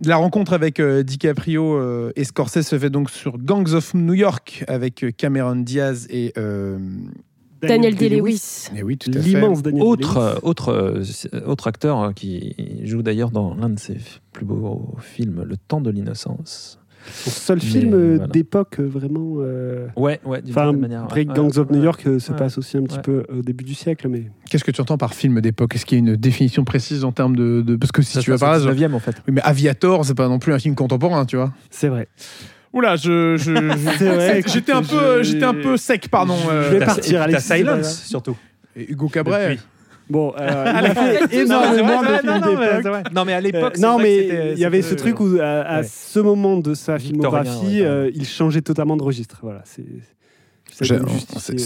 La 0.05 0.17
rencontre 0.17 0.53
avec 0.53 0.79
euh, 0.79 1.03
DiCaprio 1.03 1.75
euh, 1.75 2.11
et 2.15 2.23
Scorsese 2.23 2.61
se 2.67 2.77
fait 2.77 2.89
donc 2.89 3.09
sur 3.09 3.37
Gangs 3.37 3.71
of 3.73 3.93
New 3.93 4.13
York 4.13 4.63
avec 4.67 5.03
euh, 5.03 5.11
Cameron 5.11 5.55
Diaz 5.57 6.07
et. 6.09 6.33
euh, 6.37 6.77
Daniel 7.61 7.95
Day-Lewis. 7.95 8.67
eh 8.75 8.83
oui, 8.83 8.97
tout 8.97 9.09
à 9.11 9.13
fait. 9.13 9.19
L'immense 9.21 9.63
Daniel 9.63 9.83
Autre, 9.83 10.19
Day-Lewis. 10.21 10.39
autre, 10.43 10.69
euh, 10.69 11.39
autre 11.45 11.67
acteur 11.67 12.01
euh, 12.01 12.11
qui 12.11 12.53
joue 12.85 13.01
d'ailleurs 13.01 13.31
dans 13.31 13.55
l'un 13.55 13.69
de 13.69 13.79
ses 13.79 13.95
plus 14.33 14.43
beaux 14.45 14.95
films, 14.99 15.43
Le 15.47 15.55
Temps 15.55 15.79
de 15.79 15.89
l'innocence. 15.89 16.77
Son 17.11 17.29
seul 17.29 17.59
Mais, 17.61 17.69
film 17.69 17.93
euh, 17.93 18.15
voilà. 18.15 18.27
d'époque 18.27 18.79
euh, 18.79 18.87
vraiment. 18.87 19.35
euh, 19.39 19.87
Ouais, 19.95 20.19
ouais, 20.25 20.41
d'une 20.41 20.51
Enfin, 20.51 20.61
certaine 20.63 20.79
manière. 20.79 21.05
Break 21.07 21.29
ouais. 21.29 21.35
Gangs 21.35 21.57
of 21.57 21.69
Ouais, 21.69 21.77
New 21.77 21.83
York 21.83 22.01
se 22.03 22.31
ouais. 22.31 22.37
passe 22.37 22.57
aussi 22.57 22.77
un 22.77 22.83
petit 22.83 22.95
Ouais. 22.97 23.01
peu 23.01 23.23
au 23.29 23.41
début 23.41 23.63
du 23.63 23.73
siècle, 23.73 24.07
mais 24.09 24.23
Qu'est-ce 24.49 24.63
que 24.63 24.71
tu 24.71 24.81
entends 24.81 24.97
par 24.97 25.13
film 25.13 25.41
d'époque? 25.41 25.75
Est-ce 25.75 25.85
qu'il 25.85 25.97
y 25.97 26.01
a 26.01 26.03
une 26.11 26.15
définition 26.15 26.63
précise 26.63 27.03
en 27.03 27.11
termes 27.11 27.35
de. 27.35 27.61
de- 27.61 27.75
Parce 27.75 27.91
que 27.91 28.01
si 28.01 28.13
Ça 28.13 28.21
tu 28.21 28.31
vas 28.31 28.37
par 28.37 28.51
là. 28.51 28.59
19e, 28.59 28.93
en 28.93 28.99
fait. 28.99 29.15
Oui, 29.27 29.33
mais 29.33 29.41
Aviator, 29.41 30.05
c'est 30.05 30.15
pas 30.15 30.27
non 30.27 30.39
plus 30.39 30.53
un 30.53 30.59
film 30.59 30.75
contemporain, 30.75 31.25
tu 31.25 31.35
vois. 31.35 31.53
c'est 31.69 31.87
vrai. 31.89 32.07
Oula, 32.73 32.95
je. 32.95 33.37
je- 33.37 33.53
C'est 33.99 34.47
J'étais 34.49 34.71
un, 34.71 34.81
peu, 34.81 35.19
je- 35.21 35.23
j'étais 35.31 35.45
un 35.45 35.53
peu 35.53 35.77
sec, 35.77 36.07
pardon. 36.09 36.35
Je 36.35 36.71
vais 36.77 36.79
partir, 36.85 37.03
c'est 37.25 37.31
pas 37.33 37.39
Silence, 37.39 38.03
surtout. 38.05 38.35
et 38.75 38.91
Hugo 38.91 39.07
Cabret. 39.09 39.51
Depuis. 39.51 39.63
Bon, 40.09 40.33
euh, 40.37 40.65
il 40.81 40.85
a 40.85 40.95
fait 41.27 41.35
énormément 41.41 42.01
de 42.01 42.07
films 42.07 42.25
non, 42.25 42.39
mais 42.39 42.49
d'époque. 42.49 42.79
c'est 42.83 42.89
vrai. 42.89 43.03
Non, 43.15 43.25
mais 43.25 43.33
à 43.33 43.37
Euh, 43.37 43.41
l'époque, 43.41 43.77
non, 43.77 43.97
mais 43.99 44.51
il 44.53 44.59
y 44.59 44.65
avait 44.65 44.81
ce 44.81 44.95
truc 44.95 45.19
où, 45.19 45.37
à, 45.39 45.61
à 45.61 45.77
Ouais. 45.81 45.87
ce 45.89 46.19
moment 46.19 46.57
de 46.57 46.73
sa 46.73 46.99
filmographie, 46.99 47.81
ouais, 47.81 47.85
euh, 47.85 48.11
il 48.13 48.25
changeait 48.25 48.61
totalement 48.61 48.97
de 48.97 49.03
registre. 49.03 49.39
Voilà, 49.41 49.61
c'est. 49.65 49.85
On, 50.81 50.93
euh, 50.93 50.99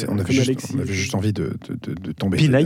on 0.10 0.20
avait 0.20 0.34
juste, 0.34 0.48
Alexis. 0.48 0.74
on 0.76 0.80
avait 0.80 0.94
juste 0.94 1.16
envie 1.16 1.34
de, 1.34 1.58
de, 1.70 1.94
de, 1.94 1.94
de 2.00 2.12
tomber. 2.12 2.38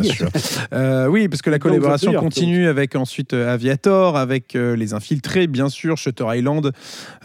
Euh, 0.73 1.07
oui, 1.07 1.27
parce 1.27 1.41
que 1.41 1.49
la 1.49 1.59
collaboration 1.59 2.13
continue 2.13 2.67
avec 2.67 2.95
ensuite 2.95 3.33
euh, 3.33 3.53
Aviator, 3.53 4.17
avec 4.17 4.55
euh, 4.55 4.75
Les 4.75 4.93
Infiltrés, 4.93 5.47
bien 5.47 5.69
sûr, 5.69 5.97
Shutter 5.97 6.25
Island, 6.27 6.71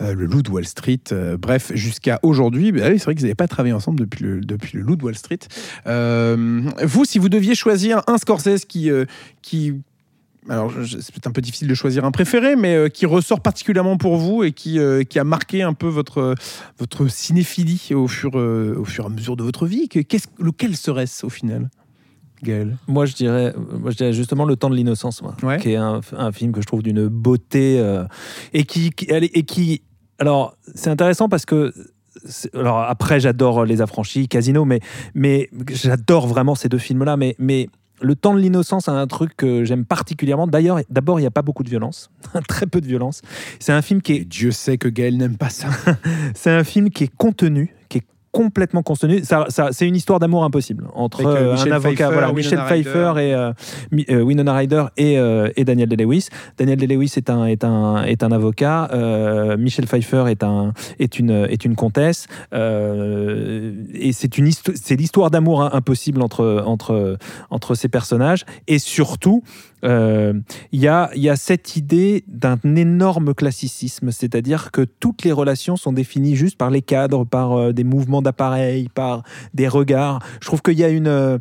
euh, 0.00 0.14
Le 0.14 0.26
Loup 0.26 0.42
de 0.42 0.50
Wall 0.50 0.66
Street, 0.66 1.00
bref, 1.38 1.72
jusqu'à 1.74 2.18
aujourd'hui. 2.22 2.72
bah 2.72 2.80
c'est 2.84 3.04
vrai 3.04 3.14
qu'ils 3.14 3.24
n'avaient 3.24 3.34
pas 3.34 3.48
travaillé 3.48 3.74
ensemble 3.74 4.00
depuis 4.00 4.24
le, 4.24 4.40
depuis 4.40 4.76
le 4.76 4.82
Loup 4.82 4.96
de 4.96 5.04
Wall 5.04 5.16
Street. 5.16 5.38
Vous, 5.86 7.04
si 7.04 7.18
vous 7.18 7.28
deviez 7.28 7.54
choisir 7.54 8.02
un 8.06 8.18
Scorsese 8.18 8.64
qui. 8.64 8.90
qui 9.42 9.74
alors, 10.48 10.72
c'est 10.86 11.12
peut-être 11.12 11.26
un 11.26 11.32
peu 11.32 11.40
difficile 11.40 11.68
de 11.68 11.74
choisir 11.74 12.04
un 12.04 12.10
préféré, 12.10 12.56
mais 12.56 12.74
euh, 12.74 12.88
qui 12.88 13.06
ressort 13.06 13.40
particulièrement 13.40 13.96
pour 13.96 14.16
vous 14.16 14.44
et 14.44 14.52
qui, 14.52 14.78
euh, 14.78 15.02
qui 15.02 15.18
a 15.18 15.24
marqué 15.24 15.62
un 15.62 15.72
peu 15.74 15.88
votre, 15.88 16.34
votre 16.78 17.08
cinéphilie 17.08 17.92
au 17.94 18.06
fur, 18.08 18.32
euh, 18.38 18.76
au 18.78 18.84
fur 18.84 19.04
et 19.04 19.06
à 19.06 19.10
mesure 19.10 19.36
de 19.36 19.42
votre 19.42 19.66
vie? 19.66 19.88
Que- 19.88 20.00
qu'est-ce- 20.00 20.28
lequel 20.38 20.76
serait-ce 20.76 21.26
au 21.26 21.30
final, 21.30 21.68
Gaël? 22.42 22.76
Moi, 22.86 23.06
je 23.06 23.14
dirais, 23.14 23.54
moi, 23.78 23.90
je 23.90 23.96
dirais 23.96 24.12
justement 24.12 24.44
Le 24.44 24.56
Temps 24.56 24.70
de 24.70 24.76
l'innocence, 24.76 25.22
moi, 25.22 25.34
Ouais. 25.42 25.58
qui 25.58 25.70
est 25.72 25.76
un, 25.76 26.00
un 26.16 26.32
film 26.32 26.52
que 26.52 26.60
je 26.60 26.66
trouve 26.66 26.82
d'une 26.82 27.08
beauté 27.08 27.78
euh, 27.80 28.04
et 28.52 28.64
qui, 28.64 28.92
et 29.08 29.42
qui, 29.44 29.82
alors, 30.18 30.56
c'est 30.74 30.90
intéressant 30.90 31.28
parce 31.28 31.44
que. 31.46 31.72
Alors 32.54 32.78
après, 32.80 33.20
j'adore 33.20 33.64
Les 33.66 33.82
Affranchis, 33.82 34.26
Casino, 34.26 34.64
mais, 34.64 34.80
mais 35.14 35.50
j'adore 35.70 36.26
vraiment 36.26 36.54
ces 36.54 36.68
deux 36.70 36.78
films-là. 36.78 37.16
Mais, 37.18 37.36
mais 37.38 37.68
Le 38.00 38.14
Temps 38.14 38.34
de 38.34 38.40
l'innocence 38.40 38.88
a 38.88 38.92
un 38.92 39.06
truc 39.06 39.36
que 39.36 39.64
j'aime 39.64 39.84
particulièrement. 39.84 40.46
D'ailleurs, 40.46 40.80
d'abord, 40.90 41.18
il 41.18 41.22
n'y 41.22 41.28
a 41.28 41.30
pas 41.30 41.42
beaucoup 41.42 41.62
de 41.62 41.70
violence, 41.70 42.10
très 42.48 42.66
peu 42.66 42.80
de 42.80 42.86
violence. 42.86 43.22
C'est 43.60 43.72
un 43.72 43.82
film 43.82 44.02
qui 44.02 44.12
est 44.12 44.16
Et 44.16 44.24
Dieu 44.24 44.50
sait 44.50 44.78
que 44.78 44.88
Gaël 44.88 45.18
n'aime 45.18 45.36
pas 45.36 45.50
ça. 45.50 45.68
c'est 46.34 46.50
un 46.50 46.64
film 46.64 46.88
qui 46.88 47.04
est 47.04 47.14
contenu, 47.14 47.74
qui 47.90 47.98
est 47.98 48.06
complètement 48.36 48.82
contenu. 48.82 49.24
Ça, 49.24 49.46
ça- 49.48 49.68
c'est 49.72 49.86
une 49.88 49.96
histoire 49.96 50.18
d'amour 50.18 50.44
impossible 50.44 50.84
entre 50.94 51.24
euh, 51.26 51.36
euh, 51.36 51.52
Michel 51.52 51.72
un 51.72 51.76
avocat, 51.76 51.94
Pfeiffer, 51.96 52.12
voilà, 52.12 52.32
Winona 52.32 52.62
Michel. 52.64 52.82
Pfeiffer 52.84 53.12
et 53.18 53.34
euh, 53.34 53.52
euh, 54.10 54.20
Winona 54.22 54.52
Ryder 54.54 54.84
et, 54.96 55.18
euh, 55.18 55.48
et 55.56 55.64
Daniel 55.64 55.88
Day-Lewis. 55.88 56.28
Daniel 56.58 56.78
Day-Lewis 56.78 57.12
est 57.16 57.30
un 57.30 57.46
est 57.46 57.64
un 57.64 58.04
est 58.04 58.22
un 58.22 58.32
avocat. 58.32 58.88
euh, 58.92 59.56
Michel 59.56 59.86
Pfeiffer 59.86 60.24
est 60.28 60.42
un 60.42 60.72
est 60.98 61.18
une 61.18 61.30
est 61.30 61.64
une 61.64 61.76
comtesse. 61.76 62.26
euh, 62.52 63.72
et 63.94 64.12
c'est 64.12 64.38
une 64.38 64.50
c'est 64.74 64.96
l'histoire 64.96 65.30
d'amour 65.30 65.74
impossible 65.74 66.22
entre 66.22 66.62
entre 66.66 67.16
entre 67.50 67.74
ces 67.74 67.88
personnages. 67.88 68.44
Et 68.68 68.78
surtout, 68.78 69.42
euh, 69.84 70.32
il 70.72 70.80
y, 70.80 70.88
a, 70.88 71.10
il 71.14 71.22
y 71.22 71.28
a 71.28 71.36
cette 71.36 71.76
idée 71.76 72.24
d'un 72.28 72.58
énorme 72.76 73.34
classicisme, 73.34 74.10
c'est-à-dire 74.10 74.70
que 74.70 74.82
toutes 74.82 75.24
les 75.24 75.32
relations 75.32 75.76
sont 75.76 75.92
définies 75.92 76.36
juste 76.36 76.56
par 76.56 76.70
les 76.70 76.82
cadres, 76.82 77.24
par 77.24 77.52
euh, 77.52 77.72
des 77.72 77.84
mouvements 77.84 78.22
d'appareil, 78.22 78.88
par 78.94 79.22
des 79.54 79.68
regards. 79.68 80.20
Je 80.40 80.46
trouve 80.46 80.62
qu'il 80.62 80.78
y 80.78 80.84
a 80.84 80.88
une, 80.88 81.08
euh, 81.08 81.38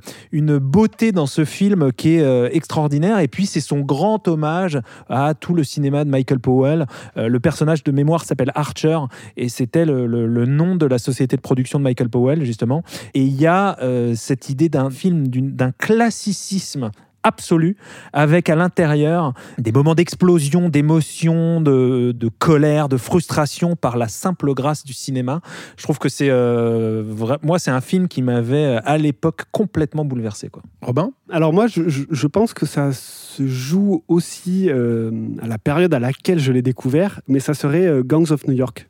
beauté 0.60 1.12
dans 1.12 1.26
ce 1.26 1.46
film 1.46 1.92
qui 1.94 2.16
est 2.16 2.22
euh, 2.22 2.50
extraordinaire. 2.52 3.20
Et 3.20 3.28
puis, 3.28 3.46
c'est 3.46 3.62
son 3.62 3.80
grand 3.80 4.28
hommage 4.28 4.80
à 5.10 5.34
tout 5.34 5.54
le 5.54 5.64
cinéma 5.64 6.04
de 6.04 6.10
Michael 6.10 6.40
Powell. 6.40 6.86
Euh, 7.18 7.28
le 7.28 7.40
personnage 7.40 7.84
de 7.84 7.92
mémoire 7.92 8.24
s'appelle 8.24 8.52
Archer 8.56 9.00
et 9.38 9.50
c'était 9.50 9.86
le, 9.86 10.46
nom 10.46 10.76
de 10.76 10.86
la 10.86 11.00
société 11.00 11.36
de 11.36 11.42
production 11.42 11.80
de 11.80 11.84
Michael 11.84 12.10
Powell, 12.10 12.44
justement. 12.46 12.84
Et 13.14 13.22
il 13.22 13.40
y 13.40 13.48
a 13.48 13.78
euh, 13.82 14.14
cette 14.16 14.50
idée 14.50 14.70
d'un 14.70 14.90
film, 14.90 15.28
d'un 15.28 15.72
classicisme 15.72 16.92
absolu, 17.26 17.76
avec 18.14 18.50
à 18.50 18.56
l'intérieur 18.56 19.34
des 19.58 19.72
moments 19.74 19.96
d'explosion, 19.96 20.70
d'émotion, 20.70 21.60
de, 21.60 22.14
de 22.14 22.30
colère, 22.30 22.88
de 22.88 22.98
frustration 22.98 23.76
par 23.76 23.98
la 23.98 24.08
simple 24.08 24.54
grâce 24.54 24.86
du 24.86 24.94
cinéma. 24.94 25.42
Je 25.78 25.84
trouve 25.84 26.00
que 26.00 26.08
c'est 26.10 26.30
euh, 26.30 27.04
moi 27.44 27.60
c'est 27.60 27.72
un 27.72 27.82
film 27.82 28.08
qui 28.08 28.22
m'avait 28.22 28.78
euh, 28.78 28.80
à 28.86 28.98
l'époque 28.98 29.44
complètement 29.52 30.06
bouleversé 30.06 30.50
quoi. 30.50 30.64
Robin? 30.82 31.10
Alors 31.30 31.52
moi, 31.52 31.68
je, 31.68 31.90
je- 31.90 32.04
je 32.10 32.28
pense 32.28 32.54
que 32.54 32.66
ça 32.66 32.92
se 32.94 33.46
joue 33.48 34.04
aussi 34.08 34.70
euh, 34.70 35.12
à 35.42 35.48
la 35.48 35.58
période 35.58 35.94
à 35.94 36.00
laquelle 36.00 36.40
je 36.40 36.52
l'ai 36.52 36.62
découvert, 36.62 37.20
mais 37.28 37.40
ça 37.40 37.54
serait 37.56 37.86
euh, 37.88 38.04
Gangs 38.04 38.32
of 38.32 38.48
New 38.48 38.54
York. 38.54 38.88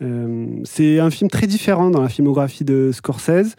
Euh, 0.00 0.46
c'est 0.64 1.00
un 1.00 1.10
film 1.10 1.28
très 1.28 1.46
différent 1.46 1.90
dans 1.90 2.00
la 2.00 2.08
filmographie 2.08 2.64
de 2.64 2.90
Scorsese. 2.92 3.56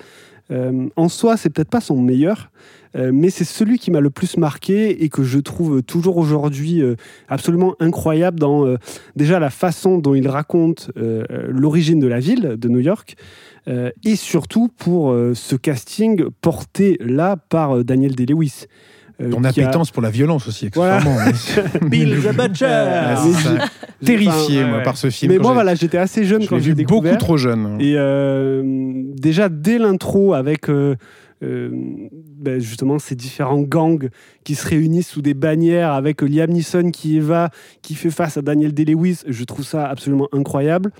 Euh, 0.51 0.87
en 0.95 1.09
soi, 1.09 1.37
c'est 1.37 1.49
peut-être 1.49 1.69
pas 1.69 1.81
son 1.81 2.01
meilleur, 2.01 2.51
euh, 2.95 3.11
mais 3.13 3.29
c'est 3.29 3.43
celui 3.43 3.77
qui 3.77 3.91
m'a 3.91 3.99
le 3.99 4.09
plus 4.09 4.37
marqué 4.37 5.03
et 5.03 5.09
que 5.09 5.23
je 5.23 5.39
trouve 5.39 5.83
toujours 5.83 6.17
aujourd'hui 6.17 6.81
euh, 6.81 6.95
absolument 7.27 7.75
incroyable 7.79 8.39
dans 8.39 8.75
déjà 9.15 9.39
la 9.39 9.49
façon 9.49 9.97
dont 9.99 10.15
il 10.15 10.27
raconte 10.27 10.91
l'origine 10.95 11.99
de 11.99 12.07
la 12.07 12.19
ville 12.19 12.55
de 12.57 12.69
New 12.69 12.79
York 12.79 13.15
et 13.67 14.15
surtout 14.15 14.69
pour 14.69 15.15
ce 15.33 15.55
casting 15.55 16.25
porté 16.41 16.97
là 17.01 17.37
par 17.37 17.83
Daniel 17.83 18.15
Day-Lewis. 18.15 18.65
Euh, 19.21 19.29
Ton 19.29 19.41
qui 19.41 19.61
a- 19.61 19.65
appétence 19.67 19.91
pour 19.91 20.01
la 20.01 20.09
violence 20.09 20.47
aussi, 20.47 20.69
Voilà. 20.73 20.97
accessoirement. 20.97 21.79
Bill 21.89 22.17
the 22.23 22.35
Butcher 22.35 23.15
Terrifié, 24.03 24.63
moi, 24.65 24.77
ouais. 24.77 24.83
par 24.83 24.97
ce 24.97 25.09
film. 25.09 25.31
Mais 25.31 25.39
moi, 25.39 25.53
voilà, 25.53 25.75
j'étais 25.75 25.97
assez 25.97 26.23
jeune 26.23 26.41
je 26.43 26.47
quand 26.47 26.57
j'ai 26.59 26.73
vu 26.73 26.83
beaucoup 26.83 26.95
découvert. 27.01 27.17
trop 27.17 27.37
jeune. 27.37 27.77
Et 27.79 27.95
euh, 27.97 28.61
déjà, 29.17 29.49
dès 29.49 29.77
l'intro, 29.77 30.33
avec 30.33 30.69
euh, 30.69 30.95
euh, 31.43 31.69
ben, 32.37 32.59
justement 32.61 32.97
ces 32.99 33.15
différents 33.15 33.61
gangs 33.61 34.09
qui 34.43 34.55
se 34.55 34.67
réunissent 34.67 35.09
sous 35.09 35.21
des 35.21 35.33
bannières, 35.33 35.91
avec 35.91 36.21
Liam 36.21 36.49
Neeson 36.51 36.91
qui 36.91 37.15
y 37.15 37.19
va, 37.19 37.49
qui 37.81 37.95
fait 37.95 38.09
face 38.11 38.37
à 38.37 38.41
Daniel 38.41 38.73
Day-Lewis, 38.73 39.21
je 39.27 39.43
trouve 39.43 39.65
ça 39.65 39.85
absolument 39.87 40.27
incroyable. 40.31 40.91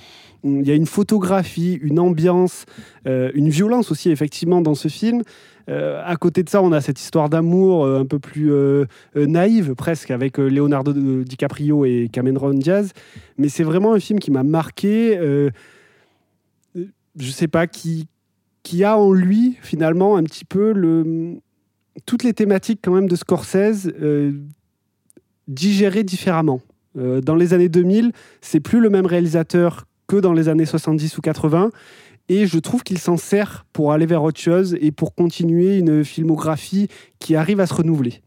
Il 0.43 0.65
y 0.65 0.71
a 0.71 0.75
une 0.75 0.86
photographie, 0.86 1.79
une 1.82 1.99
ambiance, 1.99 2.65
euh, 3.08 3.29
une 3.34 3.49
violence 3.49 3.91
aussi, 3.91 4.10
effectivement, 4.10 4.62
dans 4.62 4.75
ce 4.75 4.88
film. 4.88 5.21
Euh, 5.69 6.01
à 6.03 6.15
côté 6.15 6.43
de 6.43 6.49
ça, 6.49 6.62
on 6.62 6.71
a 6.71 6.82
cette 6.82 6.99
histoire 6.99 7.29
d'amour 7.29 7.86
euh, 7.86 7.99
un 7.99 8.05
peu 8.05 8.19
plus 8.19 8.51
euh, 8.51 8.86
naïve, 9.15 9.75
presque, 9.75 10.10
avec 10.12 10.38
Leonardo 10.38 10.93
DiCaprio 11.23 11.86
et 11.86 12.10
Cameron 12.12 12.53
Diaz. 12.53 12.91
Mais 13.38 13.49
c'est 13.49 13.63
vraiment 13.63 13.93
un 13.93 13.99
film 13.99 14.19
qui 14.19 14.32
m'a 14.32 14.43
marqué. 14.43 15.17
je 16.75 17.29
sais 17.32 17.47
pas, 17.47 17.67
qui, 17.67 18.08
qui 18.63 18.84
a 18.84 18.97
en 18.97 19.12
lui, 19.12 19.58
finalement, 19.62 20.17
un 20.17 20.23
petit 20.23 20.45
peu 20.45 20.71
le, 20.71 21.38
toutes 22.05 22.23
les 22.23 22.34
thématiques, 22.34 22.79
quand 22.84 22.93
même, 22.93 23.08
de 23.08 23.15
Scorsese 23.15 23.91
digérées 25.47 26.03
différemment. 26.03 26.62
Dans 26.95 27.36
les 27.36 27.53
années 27.53 27.69
2000, 27.69 28.12
c'est 28.41 28.60
plus 28.60 28.79
le 28.79 28.89
même 28.89 29.05
réalisateur 29.05 29.86
que 30.08 30.17
dans 30.17 30.34
les 30.34 30.49
années 30.49 30.65
70 30.65 31.17
ou 31.17 31.21
80. 31.21 31.71
Et 32.30 32.46
je 32.46 32.60
trouve 32.60 32.84
qu'il 32.84 33.00
s'en 33.00 33.18
sert 33.18 33.65
pour 33.74 33.92
aller 33.92 34.06
vers 34.06 34.24
autre 34.24 34.39
chose 34.39 34.78
et 34.80 34.92
pour 34.92 35.15
continuer 35.15 35.78
une 35.78 36.06
filmographie 36.06 36.88
qui 37.18 37.36
arrive 37.36 37.60
à 37.60 37.65
se 37.65 37.74
renouveler. 37.74 38.22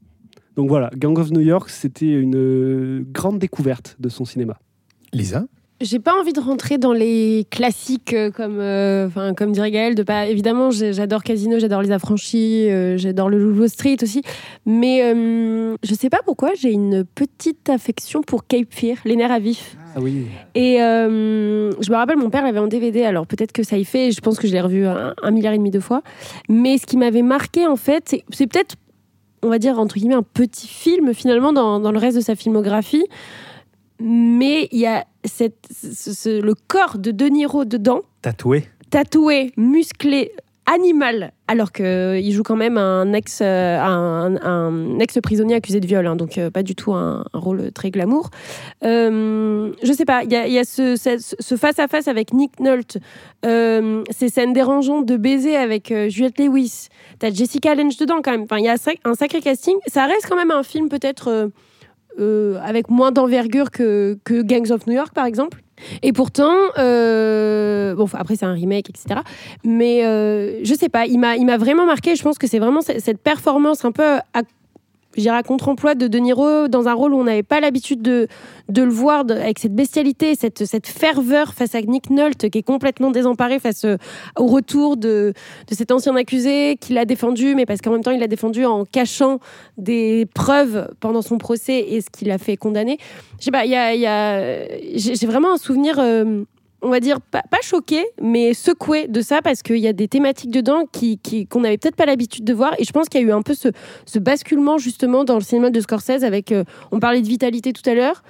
Donc 0.56 0.68
voilà, 0.68 0.90
Gang 0.96 1.18
of 1.18 1.30
New 1.30 1.40
York, 1.40 1.70
c'était 1.70 2.12
une 2.12 2.36
euh, 2.36 3.04
grande 3.10 3.38
découverte 3.38 3.96
de 4.00 4.08
son 4.08 4.24
cinéma. 4.24 4.58
Lisa? 5.12 5.46
J'ai 5.82 5.98
pas 5.98 6.14
envie 6.18 6.32
de 6.32 6.40
rentrer 6.40 6.78
dans 6.78 6.92
les 6.92 7.46
classiques 7.50 8.12
euh, 8.14 8.30
comme, 8.30 8.58
euh, 8.60 9.06
enfin, 9.08 9.34
comme 9.34 9.52
dirait 9.52 9.70
Gaël. 9.70 9.94
De 9.94 10.02
pas, 10.02 10.26
évidemment, 10.26 10.70
j'adore 10.70 11.22
Casino, 11.24 11.58
j'adore 11.58 11.82
Les 11.82 11.90
Affranchis, 11.90 12.70
euh, 12.70 12.96
j'adore 12.96 13.28
le 13.28 13.52
Wall 13.52 13.68
Street 13.68 13.96
aussi. 14.02 14.22
Mais 14.64 15.02
euh, 15.02 15.76
je 15.82 15.94
sais 15.94 16.08
pas 16.08 16.20
pourquoi, 16.24 16.50
j'ai 16.54 16.70
une 16.70 17.04
petite 17.04 17.68
affection 17.68 18.22
pour 18.22 18.46
Cape 18.46 18.68
Fear, 18.70 18.96
Les 19.04 19.16
Nerfs 19.16 19.32
à 19.32 19.38
vif. 19.38 19.76
Ah 19.94 19.98
oui. 20.00 20.26
Et 20.54 20.76
je 20.78 21.90
me 21.90 21.94
rappelle, 21.96 22.16
mon 22.16 22.30
père 22.30 22.44
l'avait 22.44 22.60
en 22.60 22.68
DVD, 22.68 23.02
alors 23.04 23.26
peut-être 23.26 23.52
que 23.52 23.62
ça 23.62 23.76
y 23.76 23.84
fait, 23.84 24.10
je 24.12 24.20
pense 24.20 24.38
que 24.38 24.46
je 24.46 24.52
l'ai 24.52 24.60
revu 24.60 24.86
un, 24.86 25.14
un 25.22 25.30
milliard 25.32 25.52
et 25.52 25.58
demi 25.58 25.70
de 25.70 25.80
fois. 25.80 26.02
Mais 26.48 26.78
ce 26.78 26.86
qui 26.86 26.96
m'avait 26.96 27.22
marqué, 27.22 27.66
en 27.66 27.76
fait, 27.76 28.04
c'est- 28.08 28.24
c'est 28.30 28.46
peut-être, 28.46 28.76
on 29.42 29.48
va 29.48 29.58
dire, 29.58 29.78
entre 29.78 29.96
guillemets, 29.96 30.14
un 30.14 30.22
petit 30.22 30.68
film 30.68 31.12
finalement 31.12 31.52
dans, 31.52 31.80
dans 31.80 31.90
le 31.92 31.98
reste 31.98 32.16
de 32.16 32.22
sa 32.22 32.34
filmographie. 32.36 33.04
Mais 34.02 34.68
il 34.72 34.80
y 34.80 34.86
a 34.86 35.04
cette, 35.24 35.66
ce- 35.70 36.12
ce- 36.12 36.40
le 36.42 36.54
corps 36.68 36.98
de 36.98 37.10
De 37.12 37.26
Niro 37.26 37.64
dedans, 37.64 38.02
Tatoué. 38.22 38.64
tatoué, 38.90 39.52
musclé, 39.56 40.32
animal, 40.64 41.32
alors 41.48 41.72
qu'il 41.72 42.30
joue 42.32 42.44
quand 42.44 42.54
même 42.56 42.78
un 42.78 43.12
ex, 43.14 43.40
euh, 43.42 43.78
un, 43.80 44.36
un 44.44 44.98
ex-prisonnier 45.00 45.56
accusé 45.56 45.80
de 45.80 45.86
viol, 45.88 46.06
hein, 46.06 46.14
donc 46.14 46.38
euh, 46.38 46.50
pas 46.50 46.62
du 46.62 46.76
tout 46.76 46.92
un, 46.92 47.24
un 47.32 47.38
rôle 47.38 47.72
très 47.72 47.90
glamour. 47.90 48.30
Euh, 48.84 49.72
je 49.82 49.92
sais 49.92 50.04
pas, 50.04 50.22
il 50.24 50.32
y 50.32 50.36
a, 50.36 50.46
il 50.46 50.52
y 50.52 50.58
a 50.58 50.64
ce, 50.64 50.96
ce- 50.96 51.34
ce 51.38 51.56
face-à-face 51.56 52.08
avec 52.08 52.32
Nick 52.32 52.60
Nolte, 52.60 52.98
euh, 53.44 54.02
ces 54.10 54.28
scènes 54.28 54.52
dérangeantes 54.52 55.06
de 55.06 55.16
baiser 55.16 55.56
avec 55.56 55.90
euh, 55.90 56.08
Juliette 56.08 56.38
Lewis, 56.38 56.88
t'as 57.18 57.30
Jessica 57.32 57.74
Lange 57.74 57.96
dedans 57.96 58.20
quand 58.22 58.30
même, 58.32 58.42
enfin, 58.42 58.58
il 58.58 58.64
y 58.64 58.68
a 58.68 58.76
un 59.04 59.14
sacré 59.14 59.40
casting, 59.40 59.76
ça 59.88 60.06
reste 60.06 60.26
quand 60.28 60.36
même 60.36 60.50
un 60.52 60.62
film 60.62 60.88
peut-être 60.88 61.50
euh, 62.20 62.58
avec 62.62 62.90
moins 62.90 63.12
d'envergure 63.12 63.70
que, 63.70 64.18
Gangs 64.28 64.70
of 64.70 64.86
New 64.86 64.94
York 64.94 65.12
par 65.14 65.26
exemple. 65.26 65.62
Et 66.02 66.12
pourtant, 66.12 66.54
euh, 66.78 67.94
bon, 67.94 68.06
après 68.12 68.36
c'est 68.36 68.46
un 68.46 68.52
remake, 68.52 68.88
etc. 68.90 69.20
Mais 69.64 70.04
euh, 70.04 70.60
je 70.64 70.74
sais 70.74 70.88
pas, 70.88 71.06
il 71.06 71.18
m'a, 71.18 71.36
il 71.36 71.44
m'a 71.44 71.56
vraiment 71.56 71.86
marqué. 71.86 72.14
Je 72.14 72.22
pense 72.22 72.38
que 72.38 72.46
c'est 72.46 72.58
vraiment 72.60 72.82
ce- 72.82 73.00
cette 73.00 73.20
performance 73.20 73.84
un 73.84 73.92
peu 73.92 74.18
je 75.16 75.20
dirais 75.22 75.42
contre-emploi 75.42 75.94
de 75.94 76.06
De 76.06 76.18
Niro 76.18 76.68
dans 76.68 76.88
un 76.88 76.94
rôle 76.94 77.12
où 77.14 77.18
on 77.18 77.24
n'avait 77.24 77.42
pas 77.42 77.60
l'habitude 77.60 78.02
de, 78.02 78.28
de 78.68 78.82
le 78.82 78.90
voir 78.90 79.24
avec 79.28 79.58
cette 79.58 79.74
bestialité, 79.74 80.34
cette, 80.34 80.64
cette 80.64 80.86
ferveur 80.86 81.54
face 81.54 81.74
à 81.74 81.80
Nick 81.82 82.10
Nolte 82.10 82.48
qui 82.48 82.58
est 82.58 82.62
complètement 82.62 83.10
désemparé 83.10 83.58
face 83.58 83.84
euh, 83.84 83.96
au 84.38 84.46
retour 84.46 84.96
de, 84.96 85.32
de 85.68 85.74
cet 85.74 85.90
ancien 85.92 86.14
accusé 86.16 86.76
qui 86.80 86.92
l'a 86.94 87.04
défendu, 87.04 87.54
mais 87.54 87.66
parce 87.66 87.80
qu'en 87.80 87.90
même 87.92 88.02
temps 88.02 88.10
il 88.10 88.20
l'a 88.20 88.26
défendu 88.26 88.64
en 88.64 88.84
cachant 88.84 89.38
des 89.76 90.26
preuves 90.34 90.88
pendant 91.00 91.22
son 91.22 91.38
procès 91.38 91.78
et 91.90 92.00
ce 92.00 92.10
qui 92.10 92.24
l'a 92.24 92.38
fait 92.38 92.56
condamner. 92.56 92.98
Y 93.44 93.74
a, 93.74 93.94
y 93.94 94.06
a- 94.06 94.66
j'ai 94.94 95.14
j'ai 95.14 95.26
vraiment 95.26 95.52
un 95.52 95.56
souvenir, 95.58 95.96
euh, 95.98 96.44
on 96.82 96.90
va 96.90 97.00
dire, 97.00 97.20
pas, 97.20 97.42
choqué, 97.62 98.04
mais 98.20 98.54
secoué 98.54 99.06
de 99.06 99.20
ça 99.20 99.40
parce 99.40 99.62
qu'il 99.62 99.78
y 99.78 99.86
a 99.86 99.92
des 99.92 100.08
thématiques 100.08 100.50
dedans 100.50 100.84
qu'on 101.50 101.60
n'avait 101.60 101.78
peut-être 101.78 101.96
pas 101.96 102.06
l'habitude 102.06 102.44
de 102.44 102.52
voir. 102.52 102.74
Et 102.78 102.84
je 102.84 102.92
pense 102.92 103.08
qu'il 103.08 103.20
y 103.20 103.24
a 103.24 103.26
eu 103.26 103.32
un 103.32 103.42
peu 103.42 103.54
ce, 103.54 103.68
ce 104.04 104.18
basculement 104.18 104.78
justement 104.78 105.24
dans 105.24 105.36
le 105.36 105.42
cinéma 105.42 105.70
de 105.70 105.80
Scorsese 105.80 106.24
avec, 106.24 106.50
euh, 106.50 106.64
on 106.90 106.98
parlait 106.98 107.22
de 107.22 107.26
vitalité 107.26 107.72
tout 107.72 107.88
à 107.88 107.94
l'heure, 107.94 108.22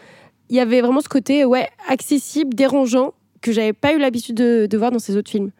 il 0.50 0.56
y 0.56 0.60
avait 0.60 0.82
vraiment 0.82 1.00
ce 1.00 1.08
côté 1.08 1.44
ouais, 1.44 1.68
accessible, 1.88 2.54
dérangeant 2.54 3.14
que 3.40 3.52
j'avais 3.52 3.72
pas 3.72 3.94
eu 3.94 3.98
l'habitude 3.98 4.36
de, 4.36 4.66
de 4.66 4.78
voir 4.78 4.90
dans 4.90 4.98
ses 4.98 5.16
autres 5.16 5.30
films. 5.30 5.50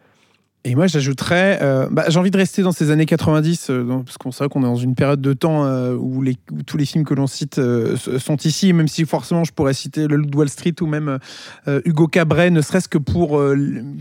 Et 0.65 0.75
moi, 0.75 0.87
j'ajouterais, 0.87 1.59
euh, 1.61 1.89
bah, 1.91 2.05
j'ai 2.07 2.17
envie 2.17 2.31
de 2.31 2.37
rester 2.37 2.61
dans 2.61 2.71
ces 2.71 2.89
années 2.89 3.05
90, 3.05 3.67
euh, 3.69 4.01
parce 4.05 4.17
qu'on 4.17 4.31
sait 4.31 4.47
qu'on 4.47 4.61
est 4.61 4.65
dans 4.65 4.77
une 4.77 4.95
période 4.95 5.19
de 5.19 5.33
temps 5.33 5.65
euh, 5.65 5.93
où, 5.93 6.23
tous 6.65 6.77
les 6.77 6.85
films 6.85 7.03
que 7.03 7.13
l'on 7.13 7.27
cite 7.27 7.59
sont 8.17 8.37
ici, 8.37 8.71
même 8.71 8.87
si 8.87 9.03
forcément 9.03 9.43
je 9.43 9.51
pourrais 9.51 9.73
citer 9.73 10.07
Le 10.07 10.15
Loup 10.15 10.27
de 10.27 10.37
Wall 10.37 10.47
Street 10.47 10.75
ou 10.79 10.85
même 10.85 11.19
Hugo 11.67 12.07
Cabret, 12.07 12.49
ne 12.49 12.61
serait-ce 12.61 12.87
que 12.87 12.97
pour 12.97 13.41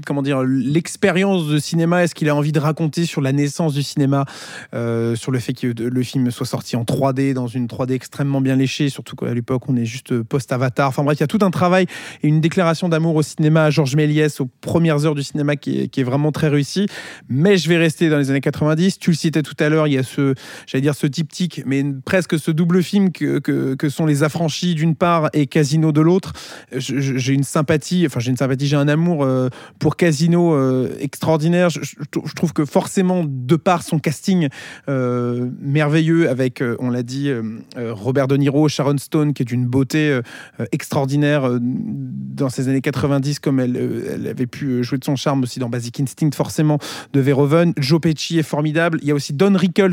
comment 0.06 0.22
dire 0.22 0.42
l'expérience 0.44 1.48
de 1.48 1.58
cinéma, 1.58 2.04
est-ce 2.04 2.14
qu'il 2.14 2.28
a 2.28 2.36
envie 2.36 2.52
de 2.52 2.60
raconter 2.60 3.06
sur 3.06 3.20
la 3.20 3.32
naissance 3.32 3.74
du 3.74 3.82
cinéma, 3.82 4.24
sur 4.72 5.32
le 5.32 5.38
fait 5.38 5.54
que 5.54 5.66
le 5.66 6.02
film 6.02 6.30
soit 6.30 6.46
sorti 6.46 6.76
en 6.76 6.84
3D, 6.84 7.34
dans 7.34 7.48
une 7.48 7.66
3D 7.66 7.92
extrêmement 7.92 8.40
bien 8.40 8.54
léchée, 8.54 8.88
surtout 8.88 9.16
qu'à 9.16 9.34
l'époque 9.34 9.68
on 9.68 9.76
est 9.76 9.84
juste 9.84 10.22
post-Avatar. 10.22 10.88
Enfin 10.88 11.02
bref, 11.02 11.18
il 11.18 11.22
y 11.22 11.24
a 11.24 11.28
tout 11.28 11.40
un 11.42 11.50
travail 11.50 11.86
et 12.22 12.28
une 12.28 12.40
déclaration 12.40 12.88
d'amour 12.88 13.16
au 13.16 13.22
cinéma 13.22 13.64
à 13.64 13.70
Georges 13.70 13.96
Méliès 13.96 14.40
aux 14.40 14.48
premières 14.60 15.04
heures 15.04 15.16
du 15.16 15.24
cinéma 15.24 15.56
qui 15.56 15.80
est, 15.80 15.88
qui 15.88 16.00
est 16.00 16.04
vraiment 16.04 16.30
très 16.30 16.51
réussi. 16.52 16.86
Mais 17.28 17.56
je 17.56 17.68
vais 17.68 17.76
rester 17.76 18.08
dans 18.08 18.18
les 18.18 18.30
années 18.30 18.40
90. 18.40 18.98
Tu 18.98 19.10
le 19.10 19.16
citais 19.16 19.42
tout 19.42 19.56
à 19.58 19.68
l'heure, 19.68 19.86
il 19.86 19.94
y 19.94 19.98
a 19.98 20.02
ce, 20.02 20.34
j'allais 20.66 20.82
dire 20.82 20.94
ce 20.94 21.06
diptyque, 21.06 21.62
mais 21.66 21.84
presque 22.04 22.38
ce 22.38 22.50
double 22.50 22.82
film 22.82 23.10
que, 23.12 23.38
que, 23.38 23.88
sont 23.88 24.06
Les 24.06 24.22
Affranchis 24.22 24.74
d'une 24.74 24.94
part 24.94 25.28
et 25.32 25.46
Casino 25.46 25.92
de 25.92 26.00
l'autre. 26.00 26.32
J'ai 26.72 27.32
une 27.32 27.44
sympathie, 27.44 28.04
enfin 28.06 28.20
j'ai 28.20 28.30
une 28.30 28.36
sympathie, 28.36 28.66
j'ai 28.66 28.76
un 28.76 28.88
amour 28.88 29.24
euh, 29.24 29.48
pour 29.78 29.96
Casino 29.96 30.54
euh, 30.54 30.94
extraordinaire. 31.00 31.70
Je, 31.70 31.80
trouve 32.36 32.52
que 32.52 32.64
forcément, 32.64 33.24
de 33.26 33.56
par 33.56 33.82
son 33.82 33.98
casting 33.98 34.48
euh, 34.88 35.50
merveilleux 35.60 36.28
avec, 36.28 36.62
on 36.78 36.90
l'a 36.90 37.02
dit, 37.02 37.30
Robert 37.76 38.28
De 38.28 38.36
Niro, 38.36 38.68
Sharon 38.68 38.98
Stone, 38.98 39.34
qui 39.34 39.42
est 39.42 39.46
d'une 39.46 39.66
beauté 39.66 40.20
extraordinaire 40.72 41.48
dans 41.60 42.48
ces 42.48 42.68
années 42.68 42.80
90, 42.80 43.40
comme 43.40 43.60
elle 43.60 44.26
avait 44.28 44.46
pu 44.46 44.82
jouer 44.82 44.98
de 44.98 45.04
son 45.04 45.16
charme 45.16 45.42
aussi 45.42 45.58
dans 45.58 45.68
Basic 45.68 46.00
Instinct. 46.00 46.30
Forcément 46.42 46.78
de 47.12 47.20
Verhoeven. 47.20 47.72
Joe 47.76 48.00
Pesci 48.00 48.38
est 48.38 48.42
formidable. 48.42 48.98
Il 49.02 49.06
y 49.08 49.12
a 49.12 49.14
aussi 49.14 49.32
Don 49.32 49.54
Rickles, 49.56 49.92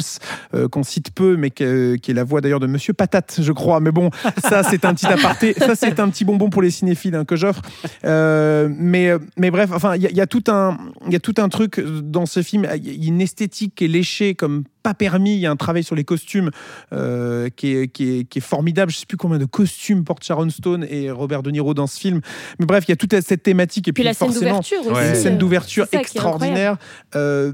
euh, 0.56 0.68
qu'on 0.68 0.82
cite 0.82 1.12
peu, 1.14 1.36
mais 1.38 1.52
que- 1.52 1.96
qui 1.98 2.10
est 2.10 2.14
la 2.16 2.24
voix 2.24 2.42
d'ailleurs 2.42 2.60
de 2.60 2.66
Monsieur 2.66 2.94
Patate, 2.94 3.38
je 3.40 3.52
crois. 3.52 3.80
Mais 3.80 3.92
bon, 3.92 4.10
ça, 4.44 4.64
c'est 4.64 4.84
un 4.86 4.96
petit 4.96 5.06
aparté. 5.06 5.54
Ça, 5.60 5.76
c'est 5.76 6.00
un 6.00 6.10
petit 6.10 6.26
bonbon 6.26 6.50
pour 6.50 6.64
les 6.64 6.72
cinéphiles 6.72 7.14
hein, 7.16 7.26
que 7.26 7.36
j'offre. 7.36 7.62
Euh, 8.06 8.68
mais, 8.76 9.12
mais 9.38 9.52
bref, 9.52 9.70
enfin, 9.74 9.96
il 9.96 10.02
y, 10.02 10.08
a- 10.08 10.10
il 10.10 10.18
y 10.18 10.22
a 10.22 10.26
tout 10.28 10.44
un, 10.48 10.78
il 11.06 11.14
y 11.14 11.16
a 11.16 11.20
tout 11.20 11.36
un 11.38 11.50
truc 11.50 11.80
dans 11.80 12.26
ce 12.26 12.42
film. 12.42 12.68
Il 12.76 13.04
y 13.04 13.06
a 13.06 13.08
une 13.10 13.22
esthétique 13.22 13.76
qui 13.76 13.86
est 13.86 13.88
léchée 13.88 14.34
comme 14.34 14.64
pas 14.82 14.94
permis. 14.94 15.36
Il 15.36 15.40
y 15.40 15.46
a 15.46 15.52
un 15.52 15.56
travail 15.56 15.84
sur 15.84 15.96
les 15.96 16.04
costumes 16.04 16.52
euh, 16.94 17.50
qui, 17.56 17.76
est, 17.76 17.88
qui, 17.88 18.20
est, 18.20 18.24
qui 18.26 18.40
est 18.40 18.42
formidable. 18.42 18.92
Je 18.92 18.98
sais 18.98 19.06
plus 19.06 19.18
combien 19.18 19.38
de 19.38 19.46
costumes 19.46 20.04
portent 20.04 20.24
Sharon 20.24 20.50
Stone 20.50 20.86
et 20.90 21.12
Robert 21.12 21.44
De 21.44 21.52
Niro 21.52 21.74
dans 21.74 21.88
ce 21.88 22.00
film. 22.00 22.22
Mais 22.60 22.66
bref, 22.66 22.86
il 22.88 22.92
y 22.92 22.94
a 22.94 22.96
toute 22.96 23.20
cette 23.22 23.44
thématique 23.44 23.88
et 23.88 23.94
puis, 23.94 24.04
Puis 24.04 24.06
la 24.06 24.14
scène 24.14 24.32
d'ouverture 24.34 24.80
aussi. 24.82 24.90
Ouais. 24.90 25.10
une 25.10 25.16
scène 25.16 25.38
d'ouverture 25.38 25.88
extraordinaire. 25.92 26.78
Euh, 27.16 27.54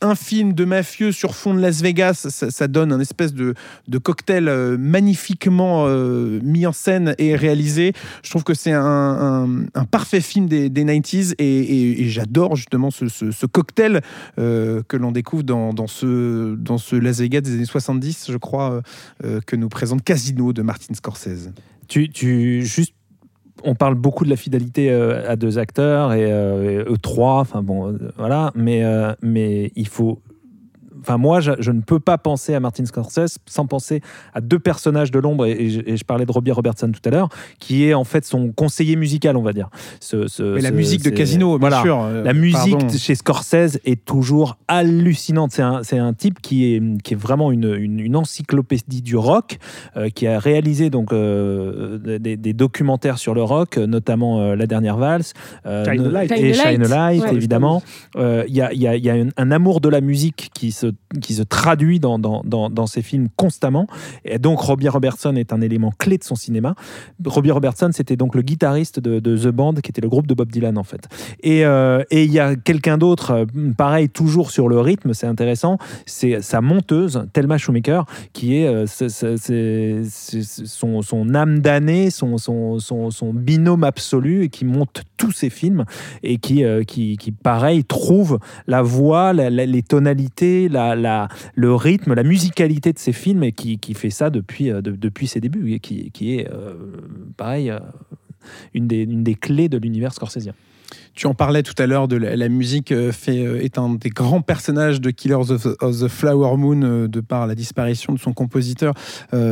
un 0.00 0.14
film 0.14 0.52
de 0.52 0.64
mafieux 0.64 1.12
sur 1.12 1.34
fond 1.34 1.54
de 1.54 1.60
Las 1.60 1.82
Vegas, 1.82 2.26
ça, 2.30 2.68
donne 2.68 2.92
un 2.92 3.00
espèce 3.00 3.34
de, 3.34 3.54
cocktail 4.02 4.48
euh, 4.48 4.76
magnifiquement 4.78 5.86
euh, 5.86 6.40
mis 6.42 6.66
en 6.66 6.72
scène 6.72 7.14
et 7.18 7.36
réalisé. 7.36 7.92
Je 8.22 8.30
trouve 8.30 8.44
que 8.44 8.54
c'est 8.54 8.72
un, 8.72 9.48
parfait 9.90 10.20
film 10.20 10.46
des, 10.46 10.68
des 10.68 10.84
90s 10.84 11.34
et, 11.38 12.08
j'adore 12.08 12.56
justement 12.56 12.90
ce, 12.90 13.46
cocktail 13.46 14.00
euh, 14.38 14.82
que 14.88 14.96
l'on 14.96 15.12
découvre 15.12 15.42
dans, 15.42 15.86
ce, 15.86 16.96
Las 16.96 17.20
Vegas 17.20 17.42
des 17.42 17.54
années 17.54 17.64
70, 17.64 18.30
je 18.30 18.38
crois, 18.38 18.82
que 19.46 19.56
nous 19.56 19.68
présente 19.68 20.02
Casino 20.02 20.52
de 20.52 20.62
Martin 20.62 20.94
Scorsese. 20.94 21.50
Tu, 21.88 22.10
tu 22.10 22.64
juste 22.64 22.95
on 23.64 23.74
parle 23.74 23.94
beaucoup 23.94 24.24
de 24.24 24.30
la 24.30 24.36
fidélité 24.36 24.90
euh, 24.90 25.30
à 25.30 25.36
deux 25.36 25.58
acteurs 25.58 26.12
et, 26.12 26.30
euh, 26.30 26.84
eux 26.88 26.98
trois, 26.98 27.40
enfin 27.40 27.62
bon, 27.62 27.88
euh, 27.88 28.12
voilà, 28.16 28.52
euh, 28.56 29.14
mais 29.22 29.72
il 29.76 29.88
faut. 29.88 30.20
Enfin, 31.06 31.18
moi, 31.18 31.38
je, 31.40 31.52
je 31.60 31.70
ne 31.70 31.82
peux 31.82 32.00
pas 32.00 32.18
penser 32.18 32.54
à 32.54 32.60
Martin 32.60 32.84
Scorsese 32.84 33.38
sans 33.46 33.66
penser 33.66 34.00
à 34.34 34.40
deux 34.40 34.58
personnages 34.58 35.10
de 35.12 35.20
l'ombre, 35.20 35.46
et, 35.46 35.52
et 35.52 35.70
je, 35.70 35.80
et 35.86 35.96
je 35.96 36.04
parlais 36.04 36.26
de 36.26 36.32
Robbie 36.32 36.50
Robertson 36.50 36.90
tout 36.90 37.06
à 37.08 37.10
l'heure, 37.12 37.28
qui 37.60 37.84
est 37.86 37.94
en 37.94 38.02
fait 38.04 38.24
son 38.24 38.50
conseiller 38.50 38.96
musical, 38.96 39.36
on 39.36 39.42
va 39.42 39.52
dire. 39.52 39.68
Ce, 40.00 40.26
ce- 40.26 40.42
Mais 40.56 40.60
la 40.62 40.72
musique 40.72 41.04
de 41.04 41.10
Casino, 41.10 41.58
bien 41.58 41.68
voilà. 41.68 41.82
sûr. 41.82 42.00
euh, 42.02 42.24
La 42.24 42.32
musique 42.32 42.76
pardon. 42.78 42.88
chez 42.98 43.14
Scorsese 43.14 43.78
est 43.84 44.04
toujours 44.04 44.58
hallucinante. 44.66 45.52
C'est 45.52 45.62
un, 45.62 45.82
c'est 45.84 45.98
un 45.98 46.12
type 46.12 46.40
qui 46.40 46.74
est, 46.74 46.82
qui 47.02 47.14
est 47.14 47.16
vraiment 47.16 47.52
une, 47.52 47.72
une, 47.78 48.00
une 48.00 48.16
encyclopédie 48.16 49.02
du 49.02 49.16
rock, 49.16 49.58
euh, 49.96 50.08
qui 50.08 50.26
a 50.26 50.38
réalisé 50.40 50.90
donc 50.90 51.12
euh, 51.12 52.18
des, 52.18 52.36
des 52.36 52.52
documentaires 52.52 53.18
sur 53.18 53.34
le 53.34 53.42
rock, 53.42 53.76
notamment 53.76 54.40
euh, 54.40 54.56
La 54.56 54.66
Dernière 54.66 54.96
Valse 54.96 55.32
euh, 55.66 55.84
Shine 55.84 56.08
Light. 56.08 56.32
et 56.32 56.52
Shine 56.52 56.82
Light. 56.88 57.22
Ouais. 57.22 57.34
évidemment. 57.34 57.82
Euh, 58.16 58.44
Il 58.48 58.54
y 58.54 58.60
a, 58.60 58.72
il 58.72 58.80
y 58.80 58.86
a- 58.88 58.96
il 58.96 59.04
y 59.04 59.10
a 59.10 59.14
un, 59.14 59.28
un 59.36 59.50
amour 59.50 59.80
de 59.80 59.88
la 59.88 60.00
musique 60.00 60.50
qui 60.54 60.72
se, 60.72 60.86
qui 61.20 61.34
se 61.34 61.42
traduit 61.42 62.00
dans, 62.00 62.18
dans, 62.18 62.42
dans, 62.44 62.70
dans 62.70 62.86
ces 62.86 63.02
films 63.02 63.28
constamment. 63.36 63.86
Et 64.24 64.38
donc 64.38 64.60
Robbie 64.60 64.88
Robertson 64.88 65.34
est 65.36 65.52
un 65.52 65.60
élément 65.60 65.92
clé 65.98 66.18
de 66.18 66.24
son 66.24 66.34
cinéma. 66.34 66.74
Robbie 67.24 67.50
Robertson, 67.50 67.90
c'était 67.92 68.16
donc 68.16 68.34
le 68.34 68.42
guitariste 68.42 69.00
de, 69.00 69.18
The 69.20 69.48
Band, 69.48 69.74
qui 69.74 69.90
était 69.90 70.00
le 70.00 70.08
groupe 70.08 70.26
de 70.26 70.34
Bob 70.34 70.50
Dylan 70.50 70.78
en 70.78 70.84
fait. 70.84 71.08
Et 71.42 71.64
euh, 71.64 72.02
il 72.10 72.32
y 72.32 72.38
a 72.38 72.56
quelqu'un 72.56 72.98
d'autre, 72.98 73.30
euh, 73.32 73.44
pareil, 73.76 74.08
toujours 74.08 74.50
sur 74.50 74.68
le 74.68 74.80
rythme, 74.80 75.12
c'est 75.14 75.26
intéressant, 75.26 75.78
c'est 76.06 76.40
sa 76.42 76.60
monteuse, 76.60 77.26
Thelma 77.32 77.58
Shoemaker, 77.58 78.06
qui 78.32 78.56
est, 78.56 78.66
euh, 78.66 78.86
son, 80.64 81.02
son 81.02 81.34
âme 81.34 81.60
damnée, 81.60 82.10
son, 82.10 82.38
son, 82.38 82.78
son, 82.78 83.32
binôme 83.34 83.84
absolu, 83.84 84.44
et 84.44 84.48
qui 84.48 84.64
monte 84.64 85.02
tous 85.16 85.32
ses 85.32 85.50
films, 85.50 85.84
et 86.22 86.38
qui, 86.38 86.64
qui, 86.86 87.16
qui, 87.16 87.32
pareil, 87.32 87.84
trouve 87.84 88.38
la 88.66 88.82
voix, 88.82 89.32
les 89.32 89.82
tonalités, 89.82 90.68
la, 90.68 90.85
la, 90.94 91.28
le 91.54 91.74
rythme, 91.74 92.14
la 92.14 92.22
musicalité 92.22 92.92
de 92.92 92.98
ses 92.98 93.12
films, 93.12 93.42
et 93.42 93.52
qui, 93.52 93.78
qui 93.78 93.94
fait 93.94 94.10
ça 94.10 94.30
depuis, 94.30 94.70
euh, 94.70 94.80
de- 94.80 94.92
depuis 94.92 95.26
ses 95.26 95.40
débuts, 95.40 95.72
et 95.72 95.80
qui, 95.80 96.10
qui 96.12 96.36
est, 96.36 96.48
euh, 96.52 96.74
pareil, 97.36 97.70
euh, 97.70 97.78
une, 98.74 98.86
des, 98.86 99.02
une 99.02 99.24
des 99.24 99.34
clés 99.34 99.68
de 99.68 99.78
l'univers 99.78 100.12
scorsésien. 100.12 100.52
Tu 101.14 101.26
en 101.26 101.34
parlais 101.34 101.64
tout 101.64 101.74
à 101.78 101.86
l'heure 101.86 102.06
de 102.06 102.16
la, 102.16 102.48
musique 102.48 102.94
fait, 103.10 103.38
est 103.64 103.76
un 103.76 103.94
des 103.94 104.10
grands 104.10 104.42
personnages 104.42 105.00
de 105.00 105.10
Killers 105.10 105.50
of, 105.50 105.66
the 105.80 106.06
Flower 106.08 106.56
Moon 106.56 107.08
de 107.08 107.20
par 107.20 107.48
la 107.48 107.56
disparition 107.56 108.12
de 108.12 108.18
son 108.20 108.32
compositeur, 108.32 108.94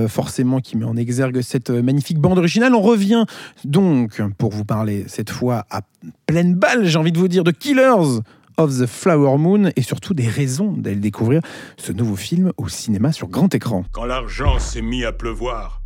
forcément 0.06 0.60
qui 0.60 0.76
met 0.76 0.84
en 0.84 0.96
exergue 0.96 1.40
cette 1.40 1.70
magnifique 1.70 2.18
bande 2.18 2.38
originale. 2.38 2.74
On 2.74 2.82
revient 2.82 3.24
donc 3.64 4.22
pour 4.38 4.52
vous 4.52 4.64
parler 4.64 5.04
cette 5.08 5.30
fois 5.30 5.66
à 5.70 5.80
pleine 6.26 6.54
balle, 6.54 6.84
j'ai 6.84 6.98
envie 6.98 7.12
de 7.12 7.18
vous 7.18 7.28
dire, 7.28 7.42
de 7.42 7.50
Killers 7.50 8.20
of 8.56 8.78
the 8.78 8.86
Flower 8.86 9.38
Moon 9.38 9.70
et 9.76 9.82
surtout 9.82 10.14
des 10.14 10.28
raisons 10.28 10.72
d'aller 10.72 10.96
découvrir 10.96 11.40
ce 11.76 11.92
nouveau 11.92 12.16
film 12.16 12.52
au 12.56 12.68
cinéma 12.68 13.12
sur 13.12 13.28
grand 13.28 13.54
écran. 13.54 13.84
Quand 13.92 14.04
l'argent 14.04 14.58
s'est 14.58 14.82
mis 14.82 15.04
à 15.04 15.12
pleuvoir, 15.12 15.82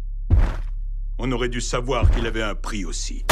on 1.18 1.30
aurait 1.32 1.48
dû 1.48 1.60
savoir 1.60 2.10
qu'il 2.10 2.26
avait 2.26 2.42
un 2.42 2.54
prix 2.54 2.84
aussi. 2.84 3.24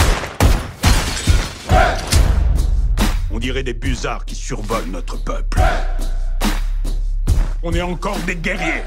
On 3.31 3.39
dirait 3.39 3.63
des 3.63 3.75
busards 3.75 4.25
qui 4.25 4.35
survolent 4.35 4.91
notre 4.91 5.23
peuple. 5.23 5.61
On 7.63 7.73
est 7.73 7.83
encore 7.83 8.19
des 8.27 8.37
guerriers. 8.37 8.83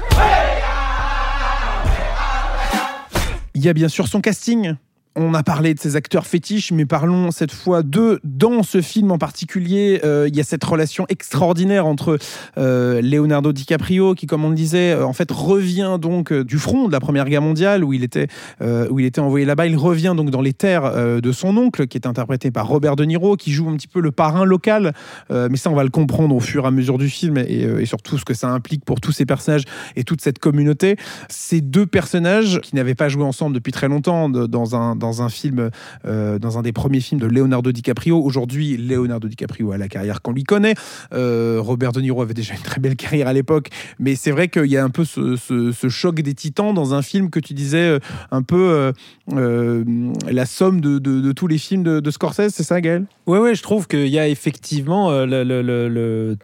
Il 3.54 3.64
y 3.64 3.68
a 3.68 3.72
bien 3.72 3.88
sûr 3.88 4.08
son 4.08 4.20
casting. 4.20 4.74
On 5.16 5.34
a 5.34 5.42
parlé 5.42 5.74
de 5.74 5.80
ses 5.80 5.96
acteurs 5.96 6.24
fétiches, 6.24 6.70
mais 6.70 6.86
parlons 6.86 7.32
cette 7.32 7.50
fois 7.50 7.82
d'eux. 7.82 8.20
Dans 8.22 8.62
ce 8.62 8.80
film 8.80 9.10
en 9.10 9.18
particulier, 9.18 10.00
euh, 10.04 10.28
il 10.28 10.36
y 10.36 10.40
a 10.40 10.44
cette 10.44 10.62
relation 10.62 11.04
extraordinaire 11.08 11.84
entre 11.84 12.16
euh, 12.58 13.02
Leonardo 13.02 13.52
DiCaprio, 13.52 14.14
qui, 14.14 14.28
comme 14.28 14.44
on 14.44 14.50
le 14.50 14.54
disait, 14.54 14.92
euh, 14.92 15.04
en 15.04 15.12
fait 15.12 15.28
revient 15.32 15.98
donc 16.00 16.32
du 16.32 16.58
front 16.58 16.86
de 16.86 16.92
la 16.92 17.00
Première 17.00 17.24
Guerre 17.24 17.42
mondiale, 17.42 17.82
où 17.82 17.92
il 17.92 18.04
était, 18.04 18.28
où 18.60 19.00
il 19.00 19.06
était 19.06 19.20
envoyé 19.20 19.44
là-bas. 19.44 19.66
Il 19.66 19.76
revient 19.76 20.14
donc 20.16 20.30
dans 20.30 20.42
les 20.42 20.52
terres 20.52 21.20
de 21.20 21.32
son 21.32 21.56
oncle, 21.56 21.88
qui 21.88 21.98
est 21.98 22.06
interprété 22.06 22.52
par 22.52 22.68
Robert 22.68 22.94
De 22.94 23.04
Niro, 23.04 23.36
qui 23.36 23.50
joue 23.50 23.68
un 23.68 23.76
petit 23.76 23.88
peu 23.88 24.00
le 24.00 24.12
parrain 24.12 24.44
local. 24.44 24.92
Mais 25.30 25.56
ça, 25.56 25.70
on 25.70 25.74
va 25.74 25.82
le 25.82 25.90
comprendre 25.90 26.34
au 26.34 26.40
fur 26.40 26.64
et 26.64 26.68
à 26.68 26.70
mesure 26.70 26.98
du 26.98 27.08
film, 27.08 27.36
et, 27.36 27.62
et 27.62 27.86
surtout 27.86 28.16
ce 28.16 28.24
que 28.24 28.34
ça 28.34 28.48
implique 28.48 28.84
pour 28.84 29.00
tous 29.00 29.12
ces 29.12 29.26
personnages 29.26 29.64
et 29.96 30.04
toute 30.04 30.20
cette 30.20 30.38
communauté. 30.38 30.96
Ces 31.28 31.60
deux 31.60 31.86
personnages 31.86 32.60
qui 32.60 32.76
n'avaient 32.76 32.94
pas 32.94 33.08
joué 33.08 33.24
ensemble 33.24 33.54
depuis 33.54 33.72
très 33.72 33.88
longtemps 33.88 34.28
dans 34.28 34.76
un, 34.76 34.99
dans 35.00 35.22
un 35.22 35.28
film, 35.28 35.70
euh, 36.04 36.38
dans 36.38 36.58
un 36.58 36.62
des 36.62 36.72
premiers 36.72 37.00
films 37.00 37.20
de 37.20 37.26
Leonardo 37.26 37.72
DiCaprio. 37.72 38.22
Aujourd'hui, 38.22 38.76
Leonardo 38.76 39.26
DiCaprio 39.26 39.72
a 39.72 39.78
la 39.78 39.88
carrière 39.88 40.22
qu'on 40.22 40.32
lui 40.32 40.44
connaît. 40.44 40.74
Euh, 41.12 41.58
Robert 41.60 41.90
De 41.90 42.00
Niro 42.00 42.22
avait 42.22 42.34
déjà 42.34 42.54
une 42.54 42.62
très 42.62 42.80
belle 42.80 42.94
carrière 42.94 43.26
à 43.26 43.32
l'époque, 43.32 43.70
mais 43.98 44.14
c'est 44.14 44.30
vrai 44.30 44.46
qu'il 44.46 44.66
y 44.66 44.76
a 44.76 44.84
un 44.84 44.90
peu 44.90 45.04
ce, 45.04 45.88
choc 45.88 46.20
des 46.20 46.34
titans 46.34 46.72
dans 46.72 46.94
un 46.94 47.02
film 47.02 47.30
que 47.30 47.40
tu 47.40 47.54
disais 47.54 47.78
euh, 47.78 47.98
un 48.30 48.42
peu 48.42 48.92
la 49.26 50.46
somme 50.46 50.80
de, 50.80 51.32
tous 51.32 51.46
les 51.48 51.58
films 51.58 51.82
de, 51.82 52.10
Scorsese, 52.10 52.52
c'est 52.52 52.62
ça, 52.62 52.80
Gaël? 52.80 53.06
Oui, 53.26 53.38
ouais, 53.38 53.54
je 53.54 53.62
trouve 53.62 53.86
qu'il 53.86 54.08
y 54.08 54.18
a 54.18 54.28
effectivement 54.28 55.10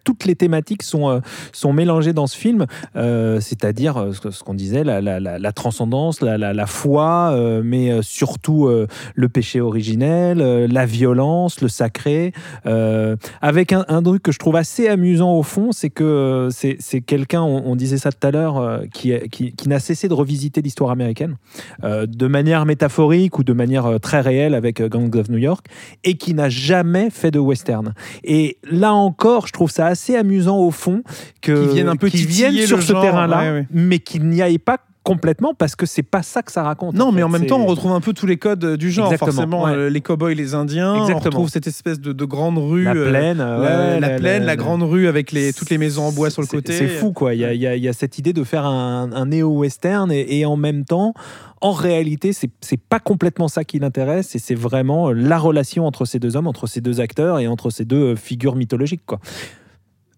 toutes 0.04 0.24
les 0.24 0.34
thématiques 0.34 0.82
sont, 0.82 1.20
sont 1.52 1.72
mélangées 1.72 2.12
dans 2.12 2.26
ce 2.26 2.36
film, 2.36 2.66
c'est-à-dire 2.94 4.10
ce 4.12 4.42
qu'on 4.42 4.54
disait, 4.54 4.84
la, 4.84 5.52
transcendance, 5.52 6.22
la, 6.22 6.66
foi, 6.66 7.34
mais 7.62 7.90
euh, 7.90 8.02
surtout 8.46 8.66
euh, 8.66 8.86
le 9.14 9.28
péché 9.28 9.60
originel, 9.60 10.40
euh, 10.40 10.68
la 10.70 10.86
violence, 10.86 11.60
le 11.60 11.68
sacré, 11.68 12.32
euh, 12.66 13.16
avec 13.42 13.72
un, 13.72 13.84
un 13.88 14.02
truc 14.02 14.22
que 14.22 14.32
je 14.32 14.38
trouve 14.38 14.56
assez 14.56 14.88
amusant 14.88 15.32
au 15.32 15.42
fond, 15.42 15.72
c'est 15.72 15.90
que 15.90 16.48
c'est 16.50 17.00
quelqu'un, 17.00 17.42
on, 17.42 17.64
on 17.66 17.76
disait 17.76 17.98
ça 17.98 18.12
tout 18.12 18.24
à 18.26 18.30
l'heure, 18.30 18.82
qui, 18.92 19.12
qui, 19.30 19.52
qui 19.52 19.68
n'a 19.68 19.78
cessé 19.78 20.08
de 20.08 20.14
revisiter 20.14 20.62
l'histoire 20.62 20.90
américaine, 20.90 21.36
de 21.82 22.26
manière 22.26 22.66
métaphorique 22.66 23.38
ou 23.38 23.44
de 23.44 23.52
manière 23.52 23.98
très 24.00 24.20
réelle 24.20 24.54
avec 24.54 24.82
Gangs 24.82 25.14
of 25.16 25.28
New 25.28 25.38
York 25.38 25.66
et 26.04 26.14
qui 26.14 26.34
n'a 26.34 26.48
jamais 26.48 27.10
fait 27.10 27.30
de 27.30 27.38
western. 27.38 27.94
Et 28.24 28.58
là 28.70 28.92
encore, 28.94 29.46
je 29.46 29.52
trouve 29.52 29.70
ça 29.70 29.86
assez 29.86 30.16
amusant 30.16 30.58
au 30.58 30.70
fond 30.70 31.02
que 31.40 31.66
Qui 31.66 31.74
viennent 31.74 31.88
un 31.88 31.96
peu 31.96 32.08
viennent 32.08 32.66
sur 32.66 32.82
ce 32.82 32.92
terrain-là, 32.92 33.40
ouais, 33.40 33.50
ouais. 33.50 33.66
mais 33.70 33.98
qu'ils 33.98 34.28
n'y 34.28 34.42
aillent 34.42 34.58
pas 34.58 34.78
complètement 35.06 35.54
parce 35.54 35.76
que 35.76 35.86
c'est 35.86 36.02
pas 36.02 36.22
ça 36.24 36.42
que 36.42 36.50
ça 36.50 36.64
raconte. 36.64 36.94
Non, 36.96 37.12
mais 37.12 37.18
fait. 37.18 37.22
en 37.22 37.28
même 37.28 37.46
temps, 37.46 37.60
on 37.60 37.66
retrouve 37.66 37.92
un 37.92 38.00
peu 38.00 38.12
tous 38.12 38.26
les 38.26 38.38
codes 38.38 38.64
euh, 38.64 38.76
du 38.76 38.90
genre. 38.90 39.06
Exactement, 39.12 39.32
Forcément, 39.32 39.64
ouais. 39.64 39.70
euh, 39.70 39.88
les 39.88 40.00
cow-boys, 40.00 40.34
les 40.34 40.54
Indiens. 40.54 40.94
Exactement. 40.96 41.20
On 41.22 41.24
retrouve 41.30 41.48
cette 41.48 41.68
espèce 41.68 42.00
de, 42.00 42.12
de 42.12 42.24
grande 42.24 42.58
rue. 42.58 42.82
la 42.82 42.94
euh, 42.94 43.08
plaine, 43.08 43.38
la, 43.38 43.60
ouais, 43.60 44.00
la 44.00 44.10
plaine, 44.18 44.42
la, 44.44 44.56
grande 44.56 44.82
rue 44.82 45.06
avec 45.06 45.30
les, 45.30 45.52
toutes 45.52 45.70
les 45.70 45.78
maisons 45.78 46.02
en 46.02 46.12
bois 46.12 46.30
sur 46.30 46.42
le 46.42 46.48
côté. 46.48 46.72
C'est 46.72 46.88
fou, 46.88 47.12
quoi. 47.12 47.34
Il 47.34 47.40
y 47.40 47.44
a, 47.44 47.52
il 47.54 47.60
y 47.60 47.66
a- 47.68 47.76
il 47.76 47.82
y 47.84 47.88
a 47.88 47.92
cette 47.92 48.18
idée 48.18 48.32
de 48.32 48.42
faire 48.42 48.66
un, 48.66 49.12
un 49.12 49.26
néo-western 49.26 50.10
et, 50.10 50.38
et 50.40 50.44
en 50.44 50.56
même 50.56 50.84
temps, 50.84 51.14
en 51.60 51.70
réalité, 51.72 52.32
c'est 52.32 52.50
pas 52.88 52.98
complètement 52.98 53.46
ça 53.48 53.62
qui 53.64 53.78
l'intéresse 53.78 54.34
et 54.34 54.38
c'est 54.40 54.54
vraiment 54.56 55.12
la 55.12 55.38
relation 55.38 55.86
entre 55.86 56.04
ces 56.04 56.18
deux 56.18 56.36
hommes, 56.36 56.48
entre 56.48 56.66
ces 56.66 56.80
deux 56.80 57.00
acteurs 57.00 57.38
et 57.38 57.46
entre 57.46 57.70
ces 57.70 57.84
deux 57.84 58.16
figures 58.16 58.56
mythologiques, 58.56 59.06
quoi. 59.06 59.20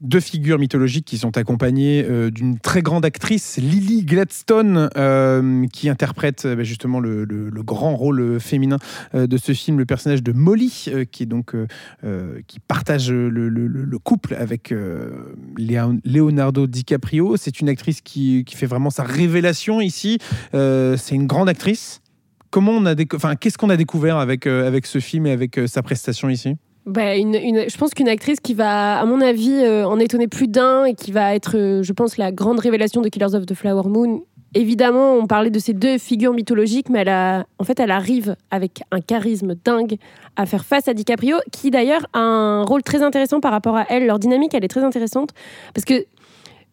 Deux 0.01 0.21
figures 0.21 0.59
mythologiques 0.59 1.05
qui 1.05 1.19
sont 1.19 1.37
accompagnées 1.37 2.05
euh, 2.09 2.31
d'une 2.31 2.59
très 2.59 2.83
grande 2.83 3.05
actrice, 3.05 3.57
Lily 3.59 4.05
Gladstone, 4.05 4.89
euh, 4.97 5.67
qui 5.73 5.89
interprète 5.89 6.45
euh, 6.45 6.55
bah, 6.57 6.63
justement 6.63 7.01
le, 7.01 7.27
grand 7.63 7.97
rôle 7.97 8.41
féminin 8.41 8.79
de 9.13 9.37
ce 9.37 9.53
film, 9.53 9.79
le 9.79 9.85
personnage 9.85 10.23
de 10.23 10.33
Molly, 10.33 10.87
qui 11.11 11.27
donc 11.27 11.55
qui 12.47 12.61
partage 12.61 13.11
le, 13.11 13.29
le- 13.29 13.49
le- 13.49 13.67
le 13.85 13.99
couple 13.99 14.35
avec 14.35 14.73
Leonardo 15.59 16.67
DiCaprio. 16.67 17.37
C'est 17.37 17.61
une 17.61 17.69
actrice 17.69 18.01
qui, 18.01 18.45
qui 18.47 18.57
fait 18.57 18.67
vraiment 18.67 18.91
sa 18.91 19.03
révélation 19.03 19.81
ici. 19.81 20.19
C'est 20.53 21.11
une 21.15 21.27
grande 21.27 21.49
actrice. 21.49 22.01
Comment 22.51 22.73
on 22.73 22.87
a 22.87 22.95
enfin, 23.15 23.37
qu'est-ce 23.37 23.59
qu'on 23.59 23.71
a 23.71 23.77
découvert 23.77 24.17
avec, 24.17 24.47
avec 24.47 24.87
ce 24.87 25.01
film 25.01 25.27
et 25.27 25.33
avec 25.33 25.61
sa 25.67 25.83
prestation 25.83 26.29
ici? 26.31 26.57
Bah, 26.89 27.15
je 27.17 27.77
pense 27.77 27.93
qu'une 27.93 28.09
actrice 28.09 28.41
qui 28.41 28.55
va, 28.55 28.99
à 28.99 29.05
mon 29.05 29.21
avis, 29.21 29.53
euh, 29.53 29.87
en 29.87 29.99
étonner 29.99 30.27
plus 30.27 30.49
d'un 30.49 30.87
et 30.87 30.95
qui 30.95 31.13
va 31.13 31.35
être, 31.35 31.59
euh, 31.59 31.83
je 31.83 31.93
pense, 31.93 32.17
la 32.17 32.33
grande 32.33 32.61
révélation 32.61 33.03
de 33.03 33.11
Killers 33.11 33.35
of 33.35 33.45
the 33.45 33.53
Flower 33.53 33.87
Moon. 33.87 34.23
Évidemment, 34.55 35.13
on 35.13 35.27
parlait 35.27 35.51
de 35.51 35.59
ces 35.59 35.75
deux 35.75 35.99
figures 35.99 36.33
mythologiques, 36.33 36.89
mais 36.89 37.01
elle 37.01 37.11
a, 37.11 37.45
en 37.59 37.65
fait, 37.65 37.79
elle 37.79 37.91
arrive 37.91 38.37
avec 38.51 38.81
un 38.91 39.03
charisme 39.03 39.55
dingue 39.63 39.97
à 40.37 40.47
faire 40.47 40.65
face 40.65 40.89
à 40.89 40.95
DiCaprio, 40.95 41.37
qui 41.53 41.71
d'ailleurs 41.71 42.07
a 42.15 42.21
un 42.21 42.63
rôle 42.63 42.83
très 42.83 43.03
intéressant 43.03 43.41
par 43.41 43.53
rapport 43.53 43.77
à 43.77 43.85
elle. 43.91 44.07
Leur 44.07 44.19
dynamique, 44.19 44.55
elle 44.55 44.65
est 44.65 44.69
très 44.69 44.83
intéressante 44.83 45.35
parce 45.75 45.85
que 45.85 46.07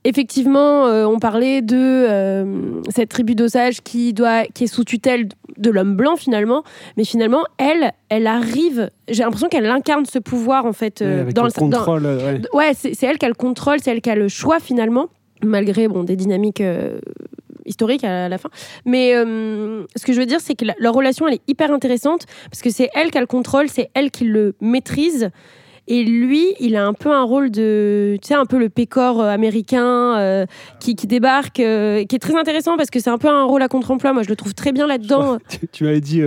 effectivement, 0.05 0.85
euh, 0.87 1.05
on 1.05 1.19
parlait 1.19 1.61
de 1.61 1.75
euh, 1.77 2.81
cette 2.89 3.09
tribu 3.09 3.35
d'osages 3.35 3.81
qui 3.81 4.13
doit, 4.13 4.45
qui 4.45 4.63
est 4.63 4.67
sous 4.67 4.85
tutelle 4.85 5.27
de 5.57 5.69
l'homme 5.69 5.95
blanc 5.95 6.15
finalement, 6.15 6.63
mais 6.95 7.03
finalement, 7.03 7.43
elle, 7.57 7.91
elle 8.09 8.27
arrive. 8.27 8.89
J'ai 9.09 9.23
l'impression 9.23 9.49
qu'elle 9.49 9.65
incarne 9.65 10.05
ce 10.05 10.19
pouvoir 10.19 10.65
en 10.65 10.73
fait 10.73 11.01
euh, 11.01 11.21
avec 11.21 11.33
dans 11.33 11.43
le 11.43 11.49
le 11.53 11.59
contrôle. 11.59 12.05
ouais. 12.05 12.41
Ouais, 12.53 12.71
c'est 12.73 13.03
elle 13.03 13.17
qui 13.17 13.25
a 13.25 13.29
le 13.29 13.35
contrôle, 13.35 13.79
c'est 13.81 13.91
elle 13.91 14.01
qui 14.01 14.09
a 14.09 14.15
le 14.15 14.27
choix 14.29 14.59
finalement, 14.59 15.07
malgré 15.43 15.87
bon, 15.87 16.03
des 16.03 16.15
dynamiques 16.15 16.63
historiques 17.65 18.03
à 18.03 18.29
la 18.29 18.37
fin. 18.37 18.49
Mais 18.85 19.15
euh, 19.15 19.83
ce 19.95 20.05
que 20.05 20.13
je 20.13 20.19
veux 20.19 20.25
dire, 20.27 20.39
c'est 20.39 20.55
que 20.55 20.65
la- 20.65 20.75
leur 20.77 20.93
relation, 20.93 21.27
elle 21.27 21.35
est 21.35 21.41
hyper 21.47 21.71
intéressante 21.71 22.25
parce 22.51 22.61
que 22.61 22.69
c'est 22.69 22.89
elle 22.93 23.09
qui 23.11 23.17
a 23.17 23.21
le 23.21 23.27
contrôle, 23.27 23.69
c'est 23.69 23.89
elle 23.95 24.11
qui 24.11 24.25
le 24.25 24.53
maîtrise. 24.61 25.29
Et 25.87 26.03
lui, 26.03 26.55
il 26.59 26.75
a 26.75 26.85
un 26.85 26.93
peu 26.93 27.11
un 27.11 27.23
rôle 27.23 27.51
de, 27.51 28.17
tu 28.21 28.29
sais, 28.29 28.33
un 28.33 28.45
peu 28.45 28.57
le 28.57 28.69
pécor 28.69 29.21
euh, 29.21 29.29
américain 29.29 30.17
euh, 30.17 30.45
qui, 30.79 30.95
débarque, 30.95 31.59
euh, 31.59 32.03
qui 32.05 32.15
est 32.15 32.19
très 32.19 32.35
intéressant 32.35 32.75
parce 32.75 32.89
que 32.89 32.99
c'est 32.99 33.11
un 33.11 33.19
peu 33.19 33.27
un 33.27 33.43
rôle 33.43 33.61
à 33.61 33.67
contre-emploi. 33.67 34.13
Moi, 34.13 34.23
je 34.23 34.29
le 34.29 34.35
trouve 34.35 34.55
très 34.55 34.71
bien 34.71 34.87
là-dedans. 34.87 35.37
Tu, 35.47 35.67
tu 35.71 35.83
m'avais 35.83 36.01
dit 36.01 36.21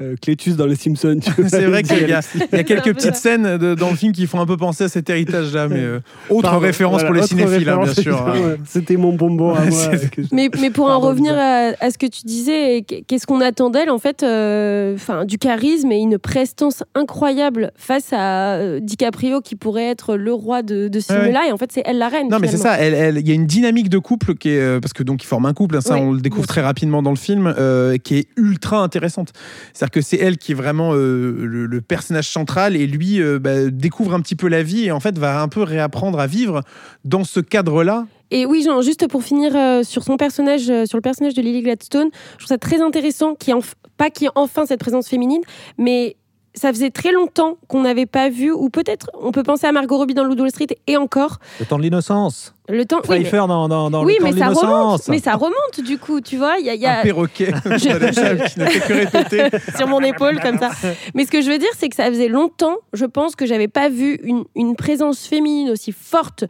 euh, 0.00 0.14
Clétus 0.20 0.56
dans 0.56 0.66
Les 0.66 0.76
Simpsons. 0.76 1.18
C'est 1.48 1.64
vrai 1.66 1.82
qu'il 1.82 2.08
y 2.08 2.12
a, 2.12 2.18
y 2.20 2.22
C'est 2.22 2.64
quelques 2.64 2.94
petites 2.94 3.16
scènes 3.16 3.56
de- 3.58 3.74
dans 3.74 3.90
le 3.90 3.96
film 3.96 4.12
qui 4.12 4.26
font 4.26 4.40
un 4.40 4.46
peu 4.46 4.56
penser 4.56 4.84
à 4.84 4.88
cet 4.88 5.08
héritage-là, 5.10 5.68
mais 5.68 5.80
euh, 5.80 6.00
autre 6.30 6.42
Pardon, 6.42 6.58
référence 6.60 7.00
voilà, 7.02 7.06
pour 7.06 7.14
les 7.14 7.26
cinéphiles, 7.26 7.68
hein, 7.68 7.80
bien 7.82 7.92
sûr. 7.94 8.20
hein. 8.26 8.56
C'était 8.66 8.96
mon 8.96 9.12
bonbon 9.14 9.54
à 9.54 9.60
moi. 9.64 9.70
C'est- 9.70 10.10
que 10.10 10.22
je- 10.22 10.28
Mais, 10.32 10.50
mais 10.60 10.70
pour 10.70 10.86
en 10.90 11.00
revenir 11.00 11.34
à, 11.36 11.72
à 11.80 11.90
ce 11.90 11.98
que 11.98 12.06
tu 12.06 12.22
disais, 12.26 12.82
qu'est-ce 13.06 13.26
qu'on 13.26 13.40
attend 13.40 13.70
d'elle 13.70 13.90
en 13.90 13.98
fait 13.98 14.22
euh, 14.22 14.94
Enfin, 14.94 15.24
du 15.24 15.38
charisme 15.38 15.90
et 15.92 15.98
une 15.98 16.18
prestance 16.18 16.82
incroyable 16.94 17.72
face 17.76 18.12
à 18.12 18.78
DiCaprio 18.80 19.40
qui 19.40 19.56
pourrait 19.56 19.86
être 19.88 20.16
le 20.16 20.32
roi 20.32 20.62
de, 20.62 20.88
de 20.88 21.00
ce 21.00 21.12
Ouais, 21.12 21.20
film-là. 21.22 21.42
Et 21.48 21.52
en 21.52 21.56
fait, 21.56 21.70
c'est 21.72 21.82
elle 21.86 21.98
la 21.98 22.08
reine. 22.08 22.28
Non, 22.28 22.38
mais 22.40 22.48
c'est 22.48 22.56
ça. 22.56 22.78
elle- 22.78 22.94
elle- 22.94 23.18
Il 23.18 23.28
y 23.28 23.30
a 23.30 23.34
une 23.34 23.46
dynamique 23.46 23.88
de 23.88 23.98
couple 23.98 24.34
qui 24.34 24.50
est 24.50 24.80
parce 24.80 24.92
que 24.92 25.02
donc 25.02 25.22
ils 25.22 25.26
forment 25.26 25.46
un 25.46 25.54
couple. 25.54 25.76
hein, 25.76 25.80
ça, 25.80 25.94
Ouais, 25.94 26.00
on 26.00 26.12
le 26.12 26.20
découvre 26.20 26.46
très 26.46 26.60
rapidement 26.60 27.02
dans 27.02 27.10
le 27.10 27.16
film, 27.16 27.52
euh, 27.58 27.96
qui 27.98 28.16
est 28.16 28.28
ultra 28.36 28.78
intéressante. 28.82 29.32
C'est-à-dire 29.86 29.90
que 29.90 30.00
c'est 30.00 30.16
elle 30.16 30.36
qui 30.36 30.50
est 30.52 30.54
vraiment 30.56 30.94
euh, 30.94 31.32
le, 31.44 31.80
personnage 31.80 32.28
central 32.28 32.74
et 32.74 32.88
lui 32.88 33.20
euh, 33.20 33.38
bah, 33.38 33.70
découvre 33.70 34.14
un 34.14 34.20
petit 34.20 34.34
peu 34.34 34.48
la 34.48 34.64
vie 34.64 34.86
et 34.86 34.90
en 34.90 34.98
fait 34.98 35.16
va 35.16 35.40
un 35.40 35.48
peu 35.48 35.62
réapprendre 35.62 36.18
à 36.18 36.26
vivre 36.26 36.62
dans 37.04 37.22
ce 37.22 37.38
cadre-là. 37.38 38.06
Et 38.32 38.46
oui, 38.46 38.64
Jean, 38.64 38.82
juste 38.82 39.06
pour 39.06 39.22
finir 39.22 39.54
euh, 39.54 39.84
sur 39.84 40.02
son 40.02 40.16
personnage, 40.16 40.64
sur 40.86 40.98
le 40.98 41.02
personnage 41.02 41.34
de 41.34 41.42
Lily 41.42 41.62
Gladstone, 41.62 42.08
je 42.32 42.38
trouve 42.38 42.48
ça 42.48 42.58
très 42.58 42.80
intéressant, 42.80 43.36
qui 43.36 43.52
pas 43.96 44.10
qu'il 44.10 44.24
y 44.24 44.26
ait 44.26 44.32
enfin 44.34 44.66
cette 44.66 44.80
présence 44.80 45.08
féminine, 45.08 45.42
mais 45.78 46.16
ça 46.56 46.70
faisait 46.72 46.90
très 46.90 47.12
longtemps 47.12 47.56
qu'on 47.68 47.82
n'avait 47.82 48.06
pas 48.06 48.28
vu, 48.30 48.50
ou 48.50 48.70
peut-être 48.70 49.10
on 49.20 49.30
peut 49.30 49.42
penser 49.42 49.66
à 49.66 49.72
Margot 49.72 49.96
Robbie 49.98 50.14
dans 50.14 50.24
Loup 50.24 50.34
de 50.34 50.40
Wall 50.40 50.50
Street, 50.50 50.66
et 50.86 50.96
encore, 50.96 51.38
Le 51.60 51.66
temps 51.66 51.76
de 51.78 51.82
l'innocence. 51.82 52.54
le 52.68 52.84
temps. 52.84 53.00
oui, 53.08 53.20
mais- 53.24 53.30
dans, 53.30 53.68
dans, 53.68 53.90
dans 53.90 54.04
oui, 54.04 54.14
le 54.14 54.18
temps 54.18 54.24
mais 54.24 54.32
de 54.32 54.38
ça 54.38 54.48
remonte. 54.48 55.08
Mais 55.08 55.18
ça 55.18 55.34
remonte 55.34 55.80
du 55.84 55.98
coup, 55.98 56.20
tu 56.20 56.36
vois. 56.38 56.56
Il 56.58 56.66
y 56.66 56.76
y 56.78 56.86
a- 56.86 57.00
Un 57.00 57.02
perroquet 57.02 57.52
Je- 57.64 58.48
qui 58.48 58.58
ne 58.60 58.66
fait 58.66 58.80
que 58.80 58.92
répéter. 58.92 59.58
sur 59.76 59.86
mon 59.86 60.00
épaule 60.00 60.40
comme 60.40 60.58
ça. 60.58 60.70
Mais 61.14 61.26
ce 61.26 61.30
que 61.30 61.42
je 61.42 61.50
veux 61.50 61.58
dire, 61.58 61.68
c'est 61.76 61.88
que 61.88 61.96
ça 61.96 62.06
faisait 62.06 62.28
longtemps, 62.28 62.76
je 62.94 63.04
pense, 63.04 63.36
que 63.36 63.44
j'avais 63.46 63.68
pas 63.68 63.88
vu 63.88 64.18
une, 64.24 64.44
une 64.56 64.74
présence 64.76 65.26
féminine 65.26 65.70
aussi 65.70 65.92
forte, 65.92 66.44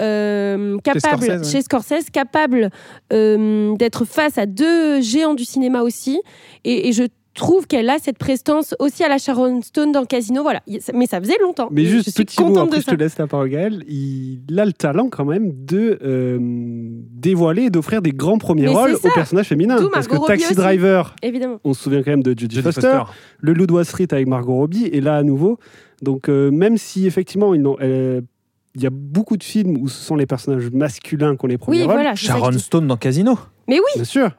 euh, 0.00 0.76
capable 0.82 1.24
Scorsese, 1.24 1.50
chez 1.52 1.62
Scorsese, 1.62 2.10
capable 2.12 2.70
euh, 3.12 3.74
d'être 3.76 4.04
face 4.04 4.38
à 4.38 4.46
deux 4.46 5.00
géants 5.00 5.34
du 5.34 5.44
cinéma 5.44 5.82
aussi. 5.82 6.20
Et, 6.64 6.88
et 6.88 6.92
je 6.92 7.04
trouve 7.34 7.66
qu'elle 7.66 7.88
a 7.90 7.98
cette 7.98 8.18
prestance 8.18 8.74
aussi 8.78 9.02
à 9.04 9.08
la 9.08 9.18
Sharon 9.18 9.62
Stone 9.62 9.92
dans 9.92 10.04
Casino. 10.04 10.42
Voilà. 10.42 10.60
Mais 10.94 11.06
ça 11.06 11.20
faisait 11.20 11.38
longtemps. 11.40 11.68
Mais 11.70 11.84
juste 11.84 12.06
je 12.06 12.10
suis 12.10 12.24
petit 12.24 12.40
mot, 12.40 12.48
contente 12.48 12.64
après 12.68 12.76
de 12.78 12.80
je 12.82 12.86
ça. 12.86 12.92
te 12.92 12.96
laisse 13.00 13.18
la 13.18 13.26
parole 13.26 13.48
Gaël, 13.48 13.84
il 13.88 14.40
a 14.58 14.64
le 14.64 14.72
talent 14.72 15.08
quand 15.08 15.24
même 15.24 15.52
de 15.64 15.98
euh, 16.02 16.38
dévoiler 16.40 17.62
et 17.64 17.70
d'offrir 17.70 18.02
des 18.02 18.12
grands 18.12 18.38
premiers 18.38 18.62
Mais 18.62 18.74
rôles 18.74 18.94
aux 18.94 19.10
personnages 19.14 19.46
féminins. 19.48 19.78
Parce 19.92 20.08
que 20.08 20.16
Robbie 20.16 20.26
Taxi 20.28 20.46
aussi. 20.46 20.54
Driver, 20.54 21.14
Évidemment. 21.22 21.58
on 21.64 21.74
se 21.74 21.82
souvient 21.82 22.02
quand 22.02 22.10
même 22.10 22.22
de 22.22 22.38
Jodie 22.38 22.60
Foster, 22.62 22.80
Foster. 22.80 23.02
le 23.40 23.52
Loup 23.52 23.66
de 23.66 23.72
Wall 23.72 23.84
Street 23.84 24.08
avec 24.10 24.26
Margot 24.26 24.54
Robbie, 24.54 24.86
et 24.86 25.00
là 25.00 25.16
à 25.16 25.22
nouveau. 25.22 25.58
Donc 26.02 26.28
euh, 26.28 26.50
même 26.50 26.76
si 26.76 27.06
effectivement 27.06 27.54
ils 27.54 27.62
n'ont- 27.62 27.76
euh, 27.80 28.20
il 28.74 28.82
y 28.82 28.86
a 28.86 28.90
beaucoup 28.90 29.36
de 29.36 29.44
films 29.44 29.76
où 29.80 29.88
ce 29.88 30.02
sont 30.02 30.16
les 30.16 30.24
personnages 30.26 30.70
masculins 30.70 31.36
qui 31.36 31.44
ont 31.44 31.48
les 31.48 31.58
premiers 31.58 31.78
Oui, 31.80 31.84
rôles, 31.84 31.94
voilà. 31.94 32.14
Sharon. 32.14 32.52
Stone 32.58 32.86
dans 32.86 32.96
Casino. 32.96 33.38
Mais 33.68 33.76
oui, 33.78 33.84
bien 33.96 34.04
sûr. 34.04 34.30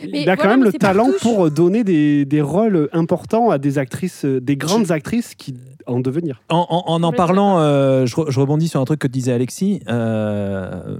Mais 0.00 0.22
il 0.22 0.30
a 0.30 0.36
quand 0.36 0.42
voilà, 0.42 0.56
même 0.56 0.66
mais 0.66 0.72
le 0.72 0.78
talent 0.78 1.08
pour 1.20 1.50
donner 1.50 1.84
des, 1.84 2.24
des 2.24 2.40
rôles 2.42 2.88
importants 2.92 3.50
à 3.50 3.58
des 3.58 3.78
actrices, 3.78 4.24
euh, 4.24 4.40
des 4.40 4.56
grandes 4.56 4.90
actrices 4.90 5.34
qui 5.34 5.54
en 5.86 6.00
devenir. 6.00 6.40
En 6.48 6.66
en, 6.70 6.84
en, 6.94 7.02
en 7.02 7.12
parlant, 7.12 7.58
euh, 7.58 8.06
je, 8.06 8.14
je 8.28 8.40
rebondis 8.40 8.68
sur 8.68 8.80
un 8.80 8.86
truc 8.86 9.00
que 9.00 9.06
disait 9.06 9.32
Alexis, 9.32 9.80
euh, 9.86 10.96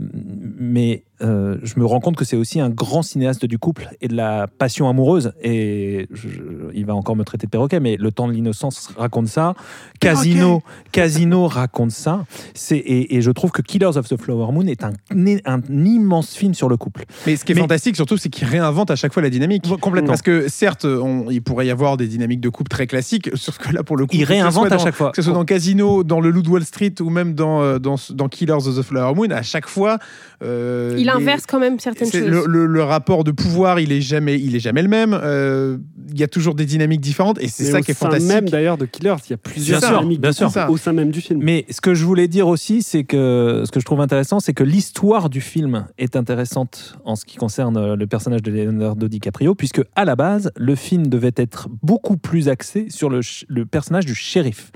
mais 0.58 1.04
euh, 1.22 1.56
je 1.62 1.78
me 1.78 1.86
rends 1.86 2.00
compte 2.00 2.16
que 2.16 2.24
c'est 2.24 2.36
aussi 2.36 2.60
un 2.60 2.68
grand 2.68 3.02
cinéaste 3.02 3.46
du 3.46 3.58
couple 3.58 3.88
et 4.02 4.08
de 4.08 4.14
la 4.14 4.46
passion 4.46 4.88
amoureuse. 4.88 5.32
Et 5.42 6.06
je- 6.12 6.28
je- 6.28 6.42
il 6.74 6.84
va 6.84 6.94
encore 6.94 7.16
me 7.16 7.24
traiter 7.24 7.46
de 7.46 7.50
perroquet, 7.50 7.80
mais 7.80 7.96
Le 7.98 8.10
Temps 8.12 8.28
de 8.28 8.32
l'innocence 8.32 8.90
raconte 8.96 9.28
ça. 9.28 9.54
Casino, 10.00 10.62
Casino 10.92 11.46
raconte 11.46 11.92
ça. 11.92 12.26
C'est 12.52 12.76
et, 12.76 13.16
et 13.16 13.22
je 13.22 13.30
trouve 13.30 13.52
que 13.52 13.62
Killers 13.62 13.96
of 13.96 14.08
the 14.08 14.20
Flower 14.20 14.52
Moon 14.52 14.66
est 14.66 14.84
un, 14.84 14.92
un 15.46 15.60
immense 15.84 16.34
film 16.34 16.52
sur 16.52 16.68
le 16.68 16.76
couple. 16.76 17.04
Mais 17.26 17.36
ce 17.36 17.44
qui 17.44 17.52
est 17.52 17.54
Mais- 17.54 17.60
fantastique 17.62 17.96
surtout, 17.96 18.16
c'est 18.16 18.28
qu'il 18.28 18.46
réinvente 18.46 18.83
à 18.90 18.96
chaque 18.96 19.12
fois 19.12 19.22
la 19.22 19.30
dynamique. 19.30 19.64
Complètement. 19.80 20.08
Parce 20.08 20.22
que 20.22 20.48
certes, 20.48 20.84
on- 20.84 21.26
il 21.30 21.42
pourrait 21.42 21.66
y 21.66 21.70
avoir 21.70 21.96
des 21.96 22.06
dynamiques 22.06 22.40
de 22.40 22.48
couple 22.48 22.68
très 22.70 22.86
classiques, 22.86 23.30
sauf 23.34 23.58
que 23.58 23.72
là 23.72 23.82
pour 23.82 23.96
le 23.96 24.06
coup, 24.06 24.16
Il 24.16 24.24
réinvente 24.24 24.66
à 24.66 24.76
dans- 24.76 24.78
chaque 24.84 24.94
fois. 24.94 25.10
Que 25.10 25.16
ce 25.16 25.22
soit 25.22 25.32
dans 25.34 25.44
Casino, 25.44 26.04
dans 26.04 26.20
le 26.20 26.30
Loup 26.30 26.42
de 26.42 26.48
Wall 26.48 26.64
Street 26.64 26.94
ou 27.00 27.10
même 27.10 27.34
dans, 27.34 27.62
euh, 27.62 27.78
dans, 27.78 27.96
dans 28.10 28.28
Killers 28.28 28.52
of 28.52 28.76
the 28.76 28.82
Flower 28.82 29.14
Moon, 29.14 29.30
à 29.30 29.42
chaque 29.42 29.68
fois. 29.68 29.98
euh, 30.42 30.94
il 30.98 31.04
les- 31.04 31.10
inverse 31.10 31.44
quand 31.46 31.58
même 31.60 31.78
certaines 31.78 32.10
choses. 32.10 32.20
Le, 32.20 32.44
le- 32.46 32.66
le 32.66 32.82
rapport 32.82 33.24
de 33.24 33.30
pouvoir, 33.30 33.80
il 33.80 33.92
est 33.92 34.00
jamais, 34.00 34.38
il 34.38 34.54
est 34.56 34.60
jamais 34.60 34.82
le 34.82 34.88
même. 34.88 35.18
Euh, 35.22 35.78
Il 36.12 36.20
y 36.20 36.22
a 36.22 36.28
toujours 36.28 36.54
des 36.54 36.66
dynamiques 36.66 37.00
différentes 37.00 37.40
et 37.40 37.48
c'est 37.48 37.64
ça 37.64 37.78
au 37.78 37.80
qui 37.80 37.90
est 37.90 37.94
sein 37.94 38.06
fantastique. 38.06 38.28
même 38.32 38.48
d'ailleurs 38.48 38.76
de 38.78 38.84
Killers, 38.84 39.16
il 39.26 39.30
y 39.30 39.34
a 39.34 39.36
plusieurs 39.36 39.80
Bien 39.80 39.88
dynamiques 39.90 40.20
bien 40.20 40.32
sûr. 40.32 40.50
au 40.68 40.76
sein 40.76 40.92
même 40.92 41.10
du 41.10 41.20
film. 41.20 41.40
Mais 41.42 41.64
ce 41.70 41.80
que 41.80 41.94
je 41.94 42.04
voulais 42.04 42.28
dire 42.28 42.46
aussi, 42.46 42.82
c'est 42.82 43.04
que 43.04 43.62
ce 43.64 43.70
que 43.72 43.80
je 43.80 43.84
trouve 43.84 44.00
intéressant, 44.00 44.38
c'est 44.38 44.52
que 44.52 44.62
l'histoire 44.64 45.28
du 45.30 45.40
film 45.40 45.86
est 45.98 46.14
intéressante 46.14 46.96
en 47.04 47.16
ce 47.16 47.24
qui 47.24 47.36
concerne 47.36 47.94
le 47.94 48.06
personnage 48.06 48.42
de 48.42 48.50
Leonardo 48.78 49.08
DiCaprio, 49.08 49.54
puisque 49.54 49.82
à 49.94 50.04
la 50.04 50.16
base, 50.16 50.50
le 50.56 50.74
film 50.74 51.06
devait 51.08 51.32
être 51.36 51.68
beaucoup 51.82 52.16
plus 52.16 52.48
axé 52.48 52.86
sur 52.90 53.08
le, 53.10 53.20
personnage 53.64 54.06
du 54.06 54.14
shérif, 54.14 54.70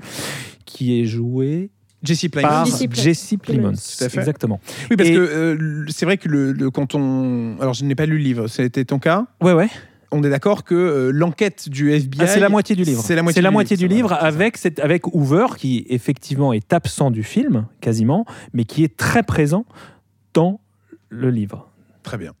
qui 0.65 0.99
est 0.99 1.05
joué 1.05 1.69
Jesse 2.03 2.27
Plemons. 2.31 2.47
par 2.47 2.65
Jesse 2.65 2.77
Plemons. 2.87 2.93
Jesse 3.03 3.33
Plemons. 3.41 3.71
Tout 3.73 4.03
à 4.03 4.09
fait. 4.09 4.19
Exactement. 4.19 4.59
Oui, 4.89 4.95
parce 4.95 5.09
Et- 5.09 5.13
que 5.13 5.19
euh, 5.19 5.85
c'est 5.89 6.05
vrai 6.05 6.17
que 6.17 6.29
le, 6.29 6.53
le- 6.53 6.71
quand 6.71 6.95
on, 6.95 7.57
alors 7.59 7.73
je 7.73 7.83
n'ai 7.83 7.95
pas 7.95 8.05
lu 8.05 8.17
le 8.17 8.23
livre, 8.23 8.47
c'était 8.47 8.85
ton 8.85 8.99
cas? 8.99 9.25
Ouais, 9.41 9.53
ouais. 9.53 9.67
On 10.11 10.23
est 10.23 10.29
d'accord 10.29 10.63
que 10.63 10.73
euh, 10.73 11.11
l'enquête 11.11 11.69
du 11.69 11.91
FBI. 11.91 12.21
Ah, 12.21 12.27
c'est 12.27 12.39
la 12.39 12.49
moitié 12.49 12.75
du 12.75 12.83
livre. 12.83 13.03
C'est 13.03 13.15
la 13.15 13.21
moitié, 13.51 13.77
du 13.77 13.87
livre, 13.87 14.13
avec, 14.13 14.57
cette, 14.57 14.79
avec 14.79 15.13
Hoover, 15.13 15.45
qui 15.57 15.85
effectivement 15.89 16.51
est 16.51 16.73
absent 16.73 17.11
du 17.11 17.21
film, 17.21 17.67
quasiment, 17.79 18.25
mais 18.53 18.63
qui 18.63 18.83
est 18.83 18.97
très 18.97 19.21
présent 19.21 19.65
dans 20.33 20.61
le 21.09 21.29
livre. 21.29 21.69
Très 22.01 22.17
bien. 22.17 22.31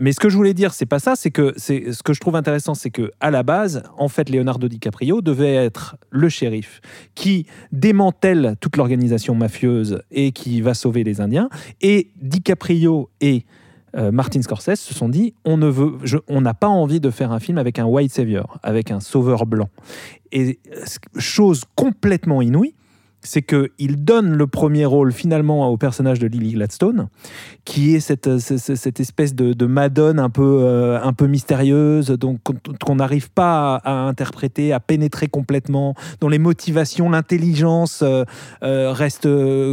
Mais 0.00 0.12
ce 0.12 0.20
que 0.20 0.30
je 0.30 0.36
voulais 0.36 0.54
dire, 0.54 0.72
c'est 0.72 0.86
pas 0.86 0.98
ça. 0.98 1.16
C'est 1.16 1.30
que 1.30 1.52
c'est 1.56 1.92
ce 1.92 2.02
que 2.02 2.12
je 2.12 2.20
trouve 2.20 2.36
intéressant, 2.36 2.74
c'est 2.74 2.90
que 2.90 3.10
à 3.20 3.30
la 3.30 3.42
base, 3.42 3.82
en 3.98 4.08
fait, 4.08 4.30
Leonardo 4.30 4.68
DiCaprio 4.68 5.20
devait 5.20 5.54
être 5.54 5.96
le 6.10 6.28
shérif 6.28 6.80
qui 7.14 7.46
démantèle 7.72 8.56
toute 8.60 8.76
l'organisation 8.76 9.34
mafieuse 9.34 10.02
et 10.10 10.32
qui 10.32 10.60
va 10.60 10.74
sauver 10.74 11.04
les 11.04 11.20
Indiens. 11.20 11.50
Et 11.82 12.10
DiCaprio 12.20 13.10
et 13.20 13.44
euh, 13.94 14.10
Martin 14.10 14.40
Scorsese 14.40 14.80
se 14.80 14.94
sont 14.94 15.10
dit 15.10 15.34
on 15.44 15.58
ne 15.58 15.66
veut, 15.66 15.92
on 16.26 16.40
n'a 16.40 16.54
pas 16.54 16.68
envie 16.68 17.00
de 17.00 17.10
faire 17.10 17.30
un 17.30 17.40
film 17.40 17.58
avec 17.58 17.78
un 17.78 17.84
white 17.84 18.12
savior, 18.12 18.58
avec 18.62 18.90
un 18.90 19.00
sauveur 19.00 19.44
blanc. 19.44 19.68
Et 20.32 20.58
euh, 20.74 20.84
chose 21.18 21.64
complètement 21.76 22.40
inouïe. 22.40 22.74
C'est 23.22 23.42
qu'il 23.42 24.04
donne 24.04 24.36
le 24.36 24.46
premier 24.46 24.84
rôle 24.84 25.12
finalement 25.12 25.68
au 25.68 25.76
personnage 25.76 26.18
de 26.18 26.26
Lily 26.26 26.52
Gladstone, 26.52 27.08
qui 27.64 27.94
est 27.94 28.00
cette, 28.00 28.38
cette, 28.38 28.76
cette 28.76 29.00
espèce 29.00 29.34
de, 29.34 29.52
de, 29.52 29.66
madone 29.66 30.18
un 30.18 30.30
peu, 30.30 30.60
euh, 30.62 31.00
un 31.00 31.12
peu 31.12 31.26
mystérieuse, 31.26 32.08
donc 32.10 32.40
qu'on 32.84 32.96
n'arrive 32.96 33.30
pas 33.30 33.76
à, 33.76 33.92
à, 33.92 34.08
interpréter, 34.08 34.72
à 34.72 34.80
pénétrer 34.80 35.28
complètement, 35.28 35.94
dont 36.20 36.28
les 36.28 36.38
motivations, 36.38 37.08
l'intelligence 37.10 38.00
euh, 38.02 38.24
euh, 38.62 38.92
restent 38.92 39.28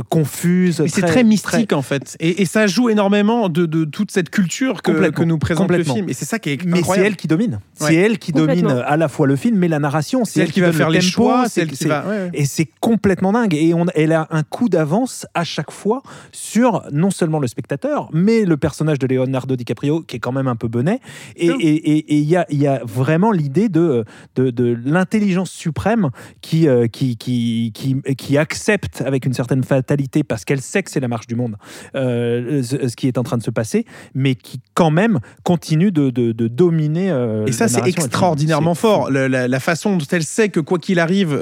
confuses. 0.09 0.85
C'est 0.87 1.01
très, 1.01 1.23
mystique 1.23 1.69
très... 1.69 1.75
en 1.75 1.81
fait, 1.81 2.15
et, 2.19 2.41
et, 2.41 2.45
ça 2.45 2.67
joue 2.67 2.89
énormément 2.89 3.49
de, 3.49 3.65
de 3.65 3.85
toute 3.85 4.11
cette 4.11 4.29
culture 4.29 4.81
que, 4.83 5.09
que 5.09 5.23
nous 5.23 5.39
présente 5.39 5.71
le 5.71 5.83
film, 5.83 6.07
et 6.09 6.13
c'est 6.13 6.25
ça 6.25 6.37
qui 6.37 6.51
est 6.51 6.65
Mais 6.65 6.83
c'est 6.83 6.99
elle 6.99 7.15
qui 7.15 7.27
domine. 7.27 7.59
Ouais. 7.81 7.87
C'est 7.87 7.95
elle 7.95 8.19
qui 8.19 8.31
domine 8.31 8.67
à 8.67 8.97
la 8.97 9.07
fois 9.07 9.25
le 9.25 9.35
film, 9.35 9.57
mais 9.57 9.67
la 9.67 9.79
narration. 9.79 10.25
C'est 10.25 10.41
elle, 10.41 10.47
elle, 10.47 10.51
qui 10.51 10.61
va 10.61 10.71
faire 10.71 10.89
les 10.89 10.99
tempo, 10.99 11.11
choix, 11.11 11.49
c'est 11.49 11.61
elle 11.61 11.71
qui 11.71 11.85
va... 11.85 12.05
Ouais, 12.07 12.29
et 12.33 12.45
c'est 12.45 12.67
complètement 12.79 13.31
dingue. 13.39 13.55
Et 13.55 13.73
on, 13.73 13.85
elle 13.95 14.11
a 14.11 14.27
un 14.29 14.43
coup 14.43 14.69
d'avance 14.69 15.25
à 15.33 15.43
chaque 15.43 15.71
fois 15.71 16.01
sur 16.31 16.83
non 16.91 17.11
seulement 17.11 17.39
le 17.39 17.47
spectateur, 17.47 18.09
mais 18.13 18.45
le 18.45 18.57
personnage 18.57 18.99
de 18.99 19.07
Leonardo 19.07 19.55
DiCaprio, 19.55 20.01
qui 20.01 20.17
est 20.17 20.19
quand 20.19 20.31
même 20.31 20.47
un 20.47 20.55
peu 20.55 20.67
bonnet. 20.67 20.99
Et 21.35 21.47
il 21.47 21.69
et, 21.69 22.15
et, 22.15 22.19
y, 22.19 22.35
a, 22.35 22.45
y, 22.49 22.67
a, 22.67 22.81
vraiment 22.85 23.31
l'idée 23.31 23.69
de, 23.69 24.05
de, 24.35 24.49
de 24.49 24.77
l'intelligence 24.85 25.51
suprême 25.51 26.09
qui, 26.41 26.67
euh, 26.67 26.87
qui, 26.87 27.17
qui, 27.17 27.71
qui, 27.73 27.95
qui, 28.17 28.37
accepte 28.37 29.01
avec 29.01 29.25
une 29.25 29.33
certaine 29.33 29.63
fatalité, 29.63 30.23
parce 30.23 30.45
qu'elle 30.45 30.61
sait 30.61 30.83
que 30.83 30.91
c'est 30.91 30.99
la 30.99 31.07
marche 31.07 31.27
du 31.27 31.35
monde, 31.35 31.55
euh, 31.95 32.63
ce, 32.63 32.87
ce, 32.87 32.95
qui 32.95 33.07
est 33.07 33.17
en 33.17 33.23
train 33.23 33.37
de 33.37 33.43
se 33.43 33.51
passer, 33.51 33.85
mais 34.13 34.35
qui 34.35 34.61
quand 34.73 34.91
même 34.91 35.19
continue 35.43 35.91
de, 35.91 36.09
de, 36.09 36.31
de 36.31 36.47
dominer. 36.47 37.11
Euh, 37.11 37.45
et 37.45 37.51
ça, 37.51 37.67
c'est 37.67 37.85
extraordinairement 37.87 38.75
fort. 38.75 39.11
La, 39.11 39.27
la, 39.27 39.47
la, 39.47 39.59
façon 39.59 39.97
dont 39.97 40.05
elle 40.11 40.23
sait 40.23 40.49
que 40.49 40.59
quoi 40.59 40.79
qu'il 40.79 40.99
arrive, 40.99 41.37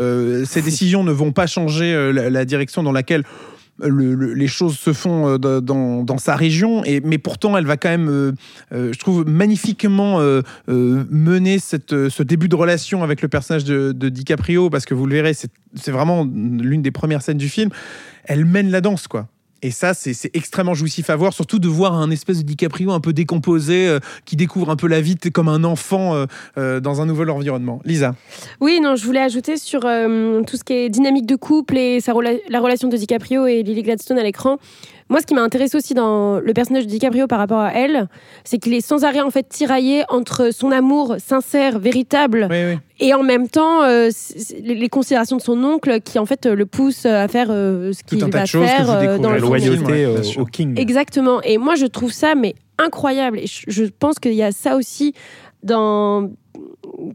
ses 0.45 0.61
décisions 0.61 1.03
ne 1.03 1.11
vont 1.11 1.31
pas 1.31 1.47
changer 1.47 1.86
euh, 1.93 2.29
la, 2.29 2.45
direction 2.45 2.83
dans 2.83 2.91
laquelle 2.91 3.23
le, 3.79 4.15
le, 4.15 4.33
les 4.33 4.47
choses 4.47 4.77
se 4.77 4.93
font 4.93 5.37
euh, 5.43 5.61
dans, 5.61 6.17
sa 6.17 6.35
région, 6.35 6.83
et, 6.83 6.99
mais 7.01 7.17
pourtant 7.17 7.57
elle 7.57 7.65
va 7.65 7.77
quand 7.77 7.89
même, 7.89 8.09
euh, 8.09 8.31
euh, 8.73 8.91
je 8.93 8.99
trouve, 8.99 9.27
magnifiquement 9.27 10.19
euh, 10.19 10.41
mener 10.67 11.59
cette, 11.59 12.09
ce 12.09 12.23
début 12.23 12.49
de 12.49 12.55
relation 12.55 13.03
avec 13.03 13.21
le 13.21 13.27
personnage 13.27 13.63
de, 13.63 13.91
de 13.91 14.09
DiCaprio, 14.09 14.69
parce 14.69 14.85
que 14.85 14.93
vous 14.93 15.05
le 15.05 15.15
verrez, 15.15 15.33
c'est 15.33 15.91
vraiment 15.91 16.23
l'une 16.25 16.81
des 16.81 16.91
premières 16.91 17.21
scènes 17.21 17.37
du 17.37 17.49
film. 17.49 17.69
Elle 18.25 18.45
mène 18.45 18.71
la 18.71 18.81
danse, 18.81 19.07
quoi. 19.07 19.27
Et 19.61 19.71
ça, 19.71 19.93
c'est 19.93 20.29
extrêmement 20.35 20.73
jouissif 20.73 21.09
à 21.09 21.15
voir, 21.15 21.33
surtout 21.33 21.59
de 21.59 21.67
voir 21.67 21.93
un 21.93 22.11
espèce 22.11 22.37
de 22.39 22.43
DiCaprio 22.43 22.91
un 22.91 22.99
peu 22.99 23.13
décomposé, 23.13 23.87
euh, 23.87 23.99
qui 24.25 24.35
découvre 24.35 24.69
un 24.69 24.75
peu 24.75 24.87
la 24.87 25.01
vie 25.01 25.15
comme 25.33 25.47
un 25.47 25.63
enfant 25.63 26.13
euh, 26.13 26.25
euh, 26.57 26.79
dans 26.79 27.01
un 27.01 27.05
nouvel 27.05 27.29
environnement. 27.29 27.81
Lisa 27.83 28.15
Oui, 28.61 28.79
non, 28.81 28.95
je 28.95 29.05
voulais 29.05 29.21
ajouter 29.21 29.57
sur 29.57 29.81
tout 29.81 30.57
ce 30.57 30.63
qui 30.63 30.73
est 30.73 30.89
dynamique 30.89 31.25
de 31.25 31.35
couple 31.35 31.77
et 31.77 31.99
la 32.49 32.59
relation 32.59 32.87
de 32.87 32.97
DiCaprio 32.97 33.47
et 33.47 33.63
Lily 33.63 33.83
Gladstone 33.83 34.19
à 34.19 34.23
l'écran. 34.23 34.57
Moi, 35.09 35.21
ce 35.21 35.25
qui 35.25 35.33
m'a 35.33 35.41
intéressé 35.41 35.77
aussi 35.77 35.93
dans 35.93 36.39
le 36.39 36.53
personnage 36.53 36.85
de 36.85 36.89
DiCaprio 36.89 37.27
par 37.27 37.39
rapport 37.39 37.59
à 37.59 37.73
elle, 37.73 38.07
c'est 38.43 38.57
qu'il 38.57 38.73
est 38.73 38.81
sans 38.81 39.03
arrêt 39.03 39.21
en 39.21 39.29
fait 39.29 39.47
tiraillé 39.47 40.03
entre 40.09 40.51
son 40.51 40.71
amour 40.71 41.15
sincère, 41.17 41.79
véritable, 41.79 42.47
oui, 42.49 42.57
oui. 42.73 42.79
et 42.99 43.13
en 43.13 43.23
même 43.23 43.47
temps 43.47 43.83
euh, 43.83 44.09
les 44.61 44.89
considérations 44.89 45.37
de 45.37 45.41
son 45.41 45.63
oncle 45.63 46.01
qui 46.01 46.19
en 46.19 46.25
fait 46.25 46.45
le 46.45 46.65
pousse 46.65 47.05
à 47.05 47.27
faire 47.27 47.47
euh, 47.49 47.93
ce 47.93 48.03
qu'il 48.03 48.19
va 48.19 48.45
faire 48.45 48.89
euh, 48.89 49.17
dans 49.17 49.31
la 49.31 49.39
loyauté 49.39 50.05
au, 50.05 50.41
au 50.41 50.45
King. 50.45 50.77
Exactement. 50.77 51.41
Et 51.43 51.57
moi, 51.57 51.75
je 51.75 51.85
trouve 51.85 52.11
ça 52.11 52.35
mais 52.35 52.55
incroyable. 52.77 53.39
Et 53.39 53.47
je, 53.47 53.63
je 53.67 53.85
pense 53.85 54.19
qu'il 54.19 54.33
y 54.33 54.43
a 54.43 54.51
ça 54.51 54.75
aussi 54.75 55.13
dans 55.63 56.29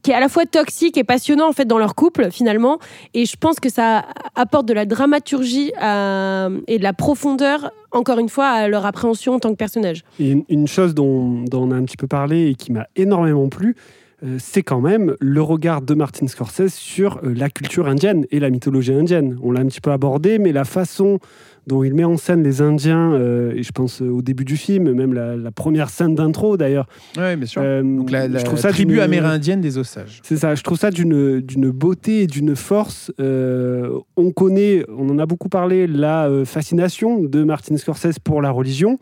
qui 0.03 0.11
est 0.11 0.15
à 0.15 0.21
la 0.21 0.29
fois 0.29 0.47
toxique 0.47 0.97
et 0.97 1.05
passionnant 1.05 1.49
en 1.49 1.53
fait 1.53 1.65
dans 1.65 1.79
leur 1.79 1.95
couple 1.95 2.31
finalement 2.31 2.79
et 3.15 3.27
je 3.27 3.37
pense 3.37 3.61
que 3.61 3.69
ça 3.69 4.05
apporte 4.35 4.67
de 4.67 4.75
la 4.75 4.87
dramaturgie 4.87 5.73
à, 5.81 6.49
et 6.67 6.79
de 6.79 6.83
la 6.83 6.93
profondeur 6.93 7.73
encore 7.91 8.19
une 8.19 8.29
fois 8.29 8.47
à 8.47 8.69
leur 8.69 8.87
appréhension 8.87 9.35
en 9.35 9.39
tant 9.39 9.51
que 9.51 9.57
personnage. 9.57 10.05
Une 10.19 10.67
chose 10.67 10.95
dont, 10.95 11.43
dont 11.43 11.69
on 11.69 11.71
a 11.71 11.77
un 11.77 11.85
petit 11.85 11.97
peu 11.97 12.07
parlé 12.07 12.49
et 12.49 12.55
qui 12.55 12.73
m'a 12.73 12.87
énormément 12.97 13.49
plu 13.49 13.77
euh, 14.25 14.37
c'est 14.39 14.63
quand 14.63 14.81
même 14.81 15.17
le 15.21 15.43
regard 15.43 15.83
de 15.83 15.95
Martin 15.95 16.29
Scorsese 16.29 16.75
sur 16.75 17.19
euh, 17.25 17.35
la 17.35 17.51
culture 17.51 17.89
indienne 17.89 18.25
et 18.31 18.39
la 18.39 18.51
mythologie 18.51 18.93
indienne. 18.93 19.37
On 19.43 19.51
l'a 19.51 19.61
un 19.61 19.67
petit 19.67 19.81
peu 19.81 19.91
abordé, 19.91 20.39
mais 20.39 20.53
la 20.53 20.65
façon 20.65 21.19
dont 21.67 21.85
il 21.85 21.95
met 21.95 22.05
en 22.05 22.17
scène 22.17 22.43
les 22.43 22.61
Indiens, 22.61 23.13
euh, 23.13 23.53
et 23.55 23.63
je 23.63 23.73
pense 23.73 24.01
au 24.01 24.23
début 24.23 24.45
du 24.45 24.57
film, 24.57 24.93
même 24.93 25.13
la, 25.15 25.37
la 25.37 25.51
première 25.53 25.91
scène 25.91 26.15
d'intro 26.15 26.57
d'ailleurs. 26.57 26.87
Oui, 27.17 27.37
bien 27.37 27.47
sûr. 27.47 27.63
Euh, 27.65 27.83
Donc 27.83 28.11
la, 28.11 28.29
la 28.29 28.39
je 28.41 28.45
trouve 28.45 28.59
ça 28.59 28.71
tribu 28.71 29.01
amérindienne 29.01 29.61
des 29.61 29.79
Osages. 29.79 30.21
C'est 30.23 30.37
ça, 30.37 30.55
je 30.55 30.63
trouve 30.63 30.79
ça 30.79 30.91
d'une 30.91 31.71
beauté 31.71 32.23
et 32.23 32.27
d'une 32.27 32.57
force. 32.57 33.13
Euh, 33.21 33.99
on 34.17 34.33
connaît, 34.33 34.85
on 34.89 35.09
en 35.09 35.19
a 35.19 35.27
beaucoup 35.27 35.49
parlé, 35.49 35.87
la 35.87 36.29
fascination 36.45 37.21
de 37.21 37.45
Martin 37.45 37.77
Scorsese 37.77 38.19
pour 38.19 38.43
la 38.43 38.51
religion. 38.51 38.99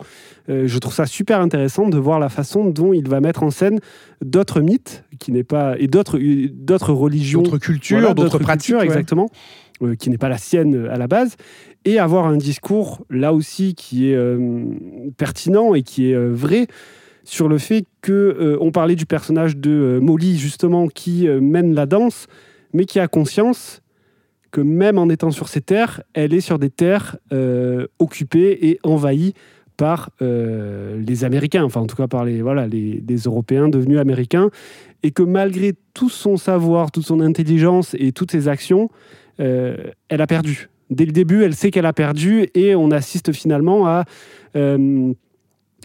je 0.47 0.77
trouve 0.77 0.93
ça 0.93 1.05
super 1.05 1.39
intéressant 1.39 1.89
de 1.89 1.97
voir 1.97 2.19
la 2.19 2.29
façon 2.29 2.69
dont 2.69 2.93
il 2.93 3.07
va 3.07 3.21
mettre 3.21 3.43
en 3.43 3.51
scène 3.51 3.79
d'autres 4.23 4.61
mythes 4.61 5.03
qui 5.19 5.31
n'est 5.31 5.43
pas 5.43 5.75
et 5.77 5.87
d'autres 5.87 6.19
d'autres 6.51 6.93
religions, 6.93 7.41
d'autres 7.41 7.57
cultures, 7.57 7.99
voilà, 7.99 8.13
d'autres 8.13 8.39
pratiques, 8.39 8.75
ouais. 8.75 8.85
exactement, 8.85 9.29
euh, 9.81 9.95
qui 9.95 10.09
n'est 10.09 10.17
pas 10.17 10.29
la 10.29 10.37
sienne 10.37 10.87
à 10.91 10.97
la 10.97 11.07
base, 11.07 11.35
et 11.85 11.99
avoir 11.99 12.27
un 12.27 12.37
discours 12.37 13.05
là 13.09 13.33
aussi 13.33 13.75
qui 13.75 14.09
est 14.09 14.15
euh, 14.15 14.65
pertinent 15.17 15.73
et 15.73 15.83
qui 15.83 16.11
est 16.11 16.15
euh, 16.15 16.29
vrai 16.31 16.67
sur 17.23 17.47
le 17.47 17.57
fait 17.57 17.85
que 18.01 18.11
euh, 18.11 18.57
on 18.61 18.71
parlait 18.71 18.95
du 18.95 19.05
personnage 19.05 19.57
de 19.57 19.99
Molly 20.01 20.37
justement 20.37 20.87
qui 20.87 21.27
mène 21.27 21.73
la 21.73 21.85
danse, 21.85 22.27
mais 22.73 22.85
qui 22.85 22.99
a 22.99 23.07
conscience 23.07 23.81
que 24.51 24.61
même 24.61 24.97
en 24.97 25.07
étant 25.07 25.31
sur 25.31 25.47
ces 25.47 25.61
terres, 25.61 26.01
elle 26.13 26.33
est 26.33 26.41
sur 26.41 26.59
des 26.59 26.69
terres 26.69 27.17
occupées 27.99 28.67
et 28.67 28.79
envahies 28.83 29.33
par 29.77 30.09
les 30.19 31.23
Américains, 31.23 31.63
enfin 31.63 31.79
en 31.79 31.87
tout 31.87 31.95
cas 31.95 32.07
par 32.07 32.25
les, 32.25 32.41
voilà, 32.41 32.67
les, 32.67 33.17
Européens 33.25 33.69
devenus 33.69 33.97
Américains, 33.97 34.49
et 35.03 35.11
que 35.11 35.23
malgré 35.23 35.73
tout 35.93 36.09
son 36.09 36.35
savoir, 36.35 36.91
toute 36.91 37.05
son 37.05 37.21
intelligence 37.21 37.95
et 37.97 38.11
toutes 38.11 38.31
ses 38.31 38.49
actions, 38.49 38.89
elle 39.37 39.93
a 40.09 40.27
perdu. 40.27 40.70
Dès 40.91 41.05
le 41.05 41.13
début, 41.13 41.43
elle 41.43 41.55
sait 41.55 41.71
qu'elle 41.71 41.85
a 41.85 41.93
perdu, 41.93 42.47
et 42.53 42.75
on 42.75 42.91
assiste 42.91 43.31
finalement 43.31 43.87
à 43.87 44.03
euh, 44.57 45.13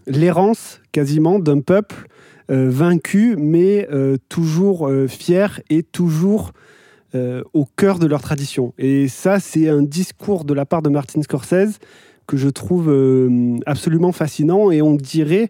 l'errance 0.08 0.80
quasiment 0.90 1.38
d'un 1.38 1.60
peuple 1.60 2.08
euh, 2.50 2.68
vaincu, 2.68 3.36
mais 3.38 3.86
euh, 3.92 4.16
toujours 4.28 4.90
fier 5.08 5.60
et 5.70 5.82
toujours 5.82 6.52
au 7.54 7.64
cœur 7.78 7.98
de 7.98 8.06
leur 8.06 8.20
tradition. 8.20 8.74
Et 8.76 9.08
ça, 9.08 9.40
c'est 9.40 9.70
un 9.70 9.80
discours 9.80 10.44
de 10.44 10.52
la 10.52 10.66
part 10.66 10.82
de 10.82 10.90
Martin 10.90 11.22
Scorsese 11.22 11.78
que 12.26 12.36
je 12.36 12.50
trouve 12.50 12.92
absolument 13.64 14.12
fascinant 14.12 14.70
et 14.70 14.82
on 14.82 14.96
dirait 14.96 15.48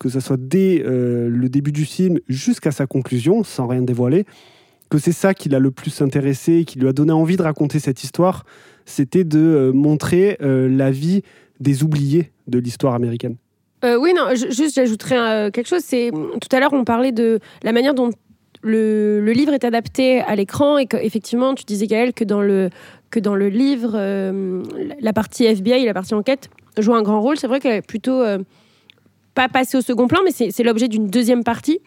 que 0.00 0.08
ce 0.08 0.18
soit 0.18 0.40
dès 0.40 0.82
le 0.84 1.46
début 1.48 1.70
du 1.70 1.84
film 1.84 2.18
jusqu'à 2.26 2.72
sa 2.72 2.88
conclusion, 2.88 3.44
sans 3.44 3.68
rien 3.68 3.82
dévoiler, 3.82 4.24
que 4.96 5.04
c'est 5.04 5.12
ça 5.12 5.34
qui 5.34 5.48
l'a 5.48 5.58
le 5.58 5.70
plus 5.70 6.02
intéressé, 6.02 6.64
qui 6.64 6.78
lui 6.78 6.88
a 6.88 6.92
donné 6.92 7.12
envie 7.12 7.36
de 7.36 7.42
raconter 7.42 7.78
cette 7.78 8.02
histoire, 8.02 8.44
c'était 8.86 9.24
de 9.24 9.38
euh, 9.38 9.72
montrer 9.72 10.36
la 10.40 10.90
vie 10.90 11.22
des 11.60 11.82
oubliés 11.82 12.32
de 12.46 12.58
l'histoire 12.58 12.94
américaine. 12.94 13.36
Euh, 13.84 13.96
oui, 13.96 14.14
non, 14.14 14.34
juste 14.34 14.74
j'ajouterais 14.74 15.18
euh, 15.18 15.50
quelque 15.50 15.66
chose. 15.66 15.82
C'est 15.84 16.10
tout 16.10 16.56
à 16.56 16.60
l'heure 16.60 16.72
on 16.72 16.84
parlait 16.84 17.12
de 17.12 17.38
la 17.62 17.72
manière 17.72 17.94
dont 17.94 18.10
le, 18.62 19.20
livre 19.32 19.52
est 19.52 19.64
adapté 19.64 20.20
à 20.20 20.34
l'écran 20.36 20.78
et 20.78 20.86
qu'effectivement 20.86 21.54
tu 21.54 21.64
disais 21.64 21.86
Gaël 21.86 22.14
que 22.14 22.24
dans 22.24 22.40
le 22.40 22.70
que 23.10 23.20
dans 23.20 23.34
le 23.34 23.48
livre 23.48 23.92
euh, 23.94 24.62
la 25.00 25.12
partie 25.12 25.44
FBI, 25.44 25.84
la 25.84 25.92
partie 25.92 26.14
enquête 26.14 26.48
joue 26.78 26.94
un 26.94 27.02
grand 27.02 27.20
rôle. 27.20 27.36
C'est 27.36 27.46
vrai 27.46 27.60
qu'elle 27.60 27.74
est 27.74 27.86
plutôt 27.86 28.22
euh, 28.22 28.38
pas 29.34 29.48
passée 29.48 29.76
au 29.76 29.82
second 29.82 30.08
plan, 30.08 30.20
mais 30.24 30.30
c'est 30.30 30.62
l'objet 30.62 30.88
d'une 30.88 31.08
deuxième 31.08 31.44
partie. 31.44 31.80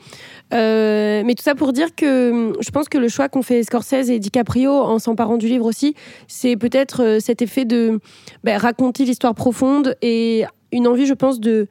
Euh, 0.54 1.24
mais 1.26 1.36
tout 1.36 1.44
ça 1.44 1.56
pour 1.56 1.74
dire 1.74 1.94
que 1.96 2.54
je 2.60 2.72
pense 2.72 2.88
que 2.88 2.98
le 2.98 3.10
choix 3.10 3.28
qu'ont 3.28 3.42
fait 3.42 3.64
Scorsese 3.64 4.10
et 4.10 4.20
DiCaprio 4.20 4.72
en 4.72 5.00
s'emparant 5.00 5.38
du 5.38 5.48
livre 5.48 5.66
aussi, 5.66 5.94
c'est 6.28 6.56
peut-être 6.56 7.04
euh, 7.04 7.20
cet 7.20 7.42
effet 7.42 7.66
de 7.66 8.00
bah, 8.44 8.58
raconter 8.58 9.04
l'histoire 9.04 9.36
profonde 9.36 9.96
et 10.02 10.46
une 10.72 10.88
envie, 10.88 11.06
je 11.06 11.14
pense, 11.14 11.40
de 11.40 11.68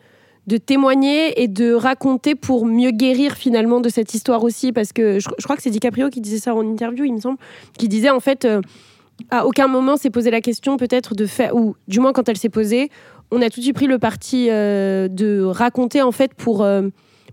témoigner 0.67 1.43
et 1.43 1.49
de 1.49 1.73
raconter 1.73 2.35
pour 2.35 2.67
mieux 2.67 2.91
guérir 2.91 3.33
finalement 3.35 3.81
de 3.81 3.89
cette 3.89 4.15
histoire 4.15 4.45
aussi. 4.45 4.73
Parce 4.73 4.93
que 4.93 5.19
je, 5.19 5.29
crois 5.43 5.57
que 5.57 5.63
c'est 5.63 5.71
DiCaprio 5.71 6.11
qui 6.11 6.21
disait 6.21 6.39
ça 6.39 6.55
en 6.55 6.67
interview 6.67 7.05
il 7.05 7.15
me 7.15 7.21
semble 7.21 7.39
qui 7.79 7.89
disait 7.89 8.11
en 8.11 8.21
fait 8.21 8.45
euh, 8.45 8.61
à 9.31 9.47
aucun 9.47 9.69
moment 9.69 9.97
s'est 9.97 10.11
posé 10.11 10.31
la 10.31 10.43
question 10.43 10.77
peut-être 10.77 11.15
de 11.15 11.25
faire 11.25 11.57
ou 11.57 11.75
du 11.89 12.01
moins 12.01 12.13
quand 12.13 12.29
elle 12.29 12.37
s'est 12.37 12.51
posée 12.51 12.91
on 13.31 13.41
a 13.41 13.49
tout 13.49 13.61
de 13.61 13.65
suite 13.65 13.75
pris 13.75 13.87
le 13.87 13.99
parti 13.99 14.47
de 14.47 15.43
raconter 15.43 16.01
en 16.01 16.13
fait 16.13 16.33
pour 16.35 16.65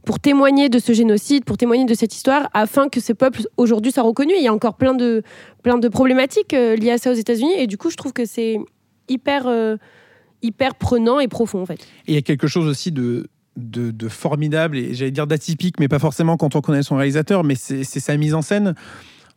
pour 0.06 0.20
témoigner 0.20 0.70
de 0.70 0.80
ce 0.80 0.92
génocide, 0.94 1.46
pour 1.46 1.58
témoigner 1.58 1.86
de 1.86 1.94
cette 1.94 2.14
histoire, 2.14 2.50
afin 2.54 2.90
que 2.90 3.00
ce 3.00 3.14
peuple 3.14 3.42
aujourd'hui 3.58 3.92
soit 3.92 4.04
reconnu. 4.04 4.34
Il 4.38 4.44
y 4.44 4.48
a 4.48 4.54
encore 4.54 4.76
plein 4.76 4.94
de, 4.94 5.24
plein 5.64 5.78
de 5.78 5.88
problématiques 5.88 6.54
euh, 6.54 6.76
liées 6.76 6.92
à 6.92 6.98
ça 6.98 7.12
aux 7.12 7.16
États-Unis, 7.16 7.54
et 7.58 7.68
du 7.68 7.78
coup, 7.78 7.90
je 7.90 7.96
trouve 7.98 8.14
que 8.14 8.26
c'est 8.26 8.58
hyper, 9.08 9.48
euh, 9.48 9.78
hyper 10.42 10.76
prenant 10.76 11.20
et 11.20 11.28
profond 11.28 11.62
en 11.62 11.66
fait. 11.66 11.82
Et 12.08 12.12
il 12.12 12.16
y 12.16 12.18
a 12.18 12.22
quelque 12.22 12.48
chose 12.48 12.68
aussi 12.68 12.92
de, 12.92 13.28
de, 13.58 13.92
de 13.92 14.08
formidable, 14.10 14.78
et 14.78 14.94
j'allais 14.94 15.12
dire 15.12 15.28
d'atypique, 15.28 15.80
mais 15.80 15.88
pas 15.88 16.00
forcément 16.00 16.36
quand 16.38 16.56
on 16.56 16.62
connaît 16.62 16.84
son 16.84 16.96
réalisateur, 16.98 17.44
mais 17.44 17.56
c'est 17.56 17.84
sa 17.86 18.18
mise 18.18 18.34
en 18.34 18.42
scène 18.42 18.76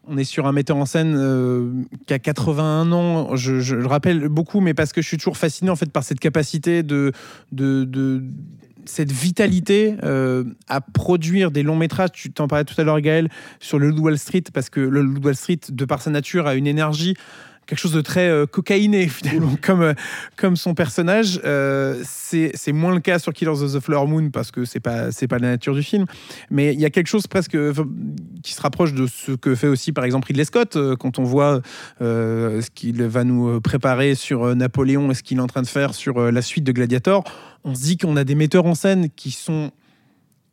On 0.09 0.17
est 0.19 0.25
sur 0.25 0.47
un 0.47 0.53
metteur 0.53 0.77
en 0.77 0.87
scène 0.87 1.15
euh, 1.17 1.71
qui 2.07 2.15
a 2.15 2.19
81 2.19 2.93
ans. 2.93 3.37
Je, 3.37 3.61
je 3.61 3.75
le 3.77 3.87
rappelle 3.87 4.29
beaucoup, 4.29 4.61
mais 4.61 4.73
parce 4.75 4.93
que 4.93 5.03
je 5.03 5.07
suis 5.09 5.17
toujours 5.17 5.37
fasciné 5.37 5.71
en 5.71 5.77
fait 5.77 5.91
par 5.93 6.03
cette 6.05 6.21
capacité 6.21 6.83
de, 6.83 7.13
de, 7.53 7.85
de- 7.85 8.23
cette 8.89 9.13
vitalité 9.13 9.97
euh, 10.03 10.45
à 10.69 10.81
produire 10.81 11.51
des 11.51 11.63
longs 11.63 11.77
métrages. 11.77 12.13
Tu 12.13 12.31
t'en 12.31 12.49
parlais 12.49 12.65
tout 12.65 12.79
à 12.81 12.85
l'heure, 12.85 13.01
Gaël, 13.01 13.29
sur 13.61 13.79
le 13.79 13.93
Wall 13.93 14.19
Street, 14.19 14.45
parce 14.53 14.71
que 14.71 14.81
le 14.81 15.03
Wall 15.03 15.37
Street, 15.37 15.61
de 15.69 15.85
par 15.85 16.03
sa 16.03 16.11
nature, 16.11 16.47
a 16.47 16.55
une 16.55 16.67
énergie 16.67 17.15
quelque 17.67 17.79
chose 17.79 17.93
de 17.93 18.01
très 18.01 18.29
euh, 18.29 18.47
cocaïné 18.47 19.09
finalement 19.09 19.57
comme 19.61 19.83
euh, 19.83 19.95
comme 20.37 20.57
son 20.57 20.75
personnage. 20.75 21.41
Euh, 21.45 22.03
c'est 22.05 22.73
moins 22.73 22.95
le 22.95 23.01
cas 23.01 23.19
sur 23.19 23.33
Killers 23.33 23.63
of 23.63 23.73
the 23.75 23.81
Flower 23.81 24.07
Moon 24.07 24.31
parce 24.31 24.51
que 24.51 24.65
c'est 24.65 24.81
pas 24.81 25.11
pas 25.29 25.39
la 25.39 25.49
nature 25.49 25.75
du 25.75 25.83
film. 25.83 26.07
Mais 26.51 26.73
il 26.73 26.81
y 26.81 26.85
a 26.85 26.91
quelque 26.91 27.09
chose 27.09 27.27
presque 27.27 27.57
qui 28.43 28.53
se 28.53 28.63
rapproche 28.63 28.93
de 28.93 29.07
ce 29.07 29.33
que 29.33 29.55
fait 29.55 29.67
aussi 29.67 29.93
par 29.93 30.05
exemple 30.05 30.29
Ridley 30.29 30.45
Scott 30.45 30.79
quand 30.99 31.19
on 31.19 31.25
voit 31.25 31.61
ce 32.01 32.71
qu'il 32.71 33.03
va 33.03 33.25
nous 33.25 33.61
préparer 33.61 34.15
sur 34.15 34.55
Napoléon 34.55 35.11
et 35.11 35.15
ce 35.15 35.23
qu'il 35.25 35.39
est 35.39 35.41
en 35.41 35.49
train 35.49 35.63
de 35.63 35.67
faire 35.67 35.95
sur 35.95 36.31
la 36.31 36.43
suite 36.43 36.65
de 36.65 36.73
Gladiator. 36.73 37.25
On 37.65 37.75
se 37.75 37.83
dit 37.83 37.97
qu'on 37.97 38.17
a 38.17 38.23
des 38.23 38.37
metteurs 38.37 38.67
en 38.67 38.77
scène 38.77 39.09
qui 39.17 39.33
sont 39.33 39.73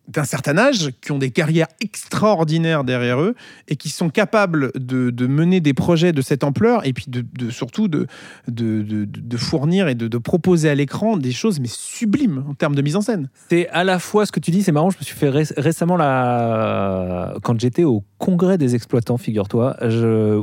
d'un 0.09 0.25
certain 0.25 0.57
âge, 0.57 0.91
qui 1.01 1.11
ont 1.13 1.17
des 1.17 1.31
carrières 1.31 1.67
extraordinaires 1.79 2.83
derrière 2.83 3.21
eux 3.21 3.35
et 3.69 3.77
qui 3.77 3.87
sont 3.87 4.09
capables 4.09 4.71
de, 4.75 5.09
de 5.11 5.27
mener 5.27 5.61
des 5.61 5.73
projets 5.73 6.11
de 6.11 6.21
cette 6.21 6.43
ampleur 6.43 6.85
et 6.85 6.91
puis 6.91 7.05
de, 7.07 7.23
de- 7.37 7.49
surtout 7.49 7.87
de, 7.87 8.07
fournir 9.37 9.87
et 9.87 9.95
de, 9.95 10.07
proposer 10.17 10.69
à 10.69 10.75
l'écran 10.75 11.15
des 11.15 11.31
choses 11.31 11.61
mais 11.61 11.69
sublimes 11.69 12.43
en 12.49 12.53
termes 12.53 12.75
de 12.75 12.81
mise 12.81 12.97
en 12.97 13.01
scène. 13.01 13.29
C'est 13.49 13.69
à 13.69 13.85
la 13.85 13.97
fois 13.97 14.25
ce 14.25 14.33
que 14.33 14.41
tu 14.41 14.51
dis, 14.51 14.61
c'est 14.61 14.73
marrant, 14.73 14.89
je 14.89 14.97
me 14.97 15.03
suis 15.03 15.15
fait 15.15 15.29
ré- 15.29 15.43
récemment 15.55 15.95
la... 15.95 17.35
quand 17.43 17.57
j'étais 17.59 17.85
au 17.85 18.03
congrès 18.17 18.57
des 18.57 18.75
exploitants, 18.75 19.17
figure-toi, 19.17 19.77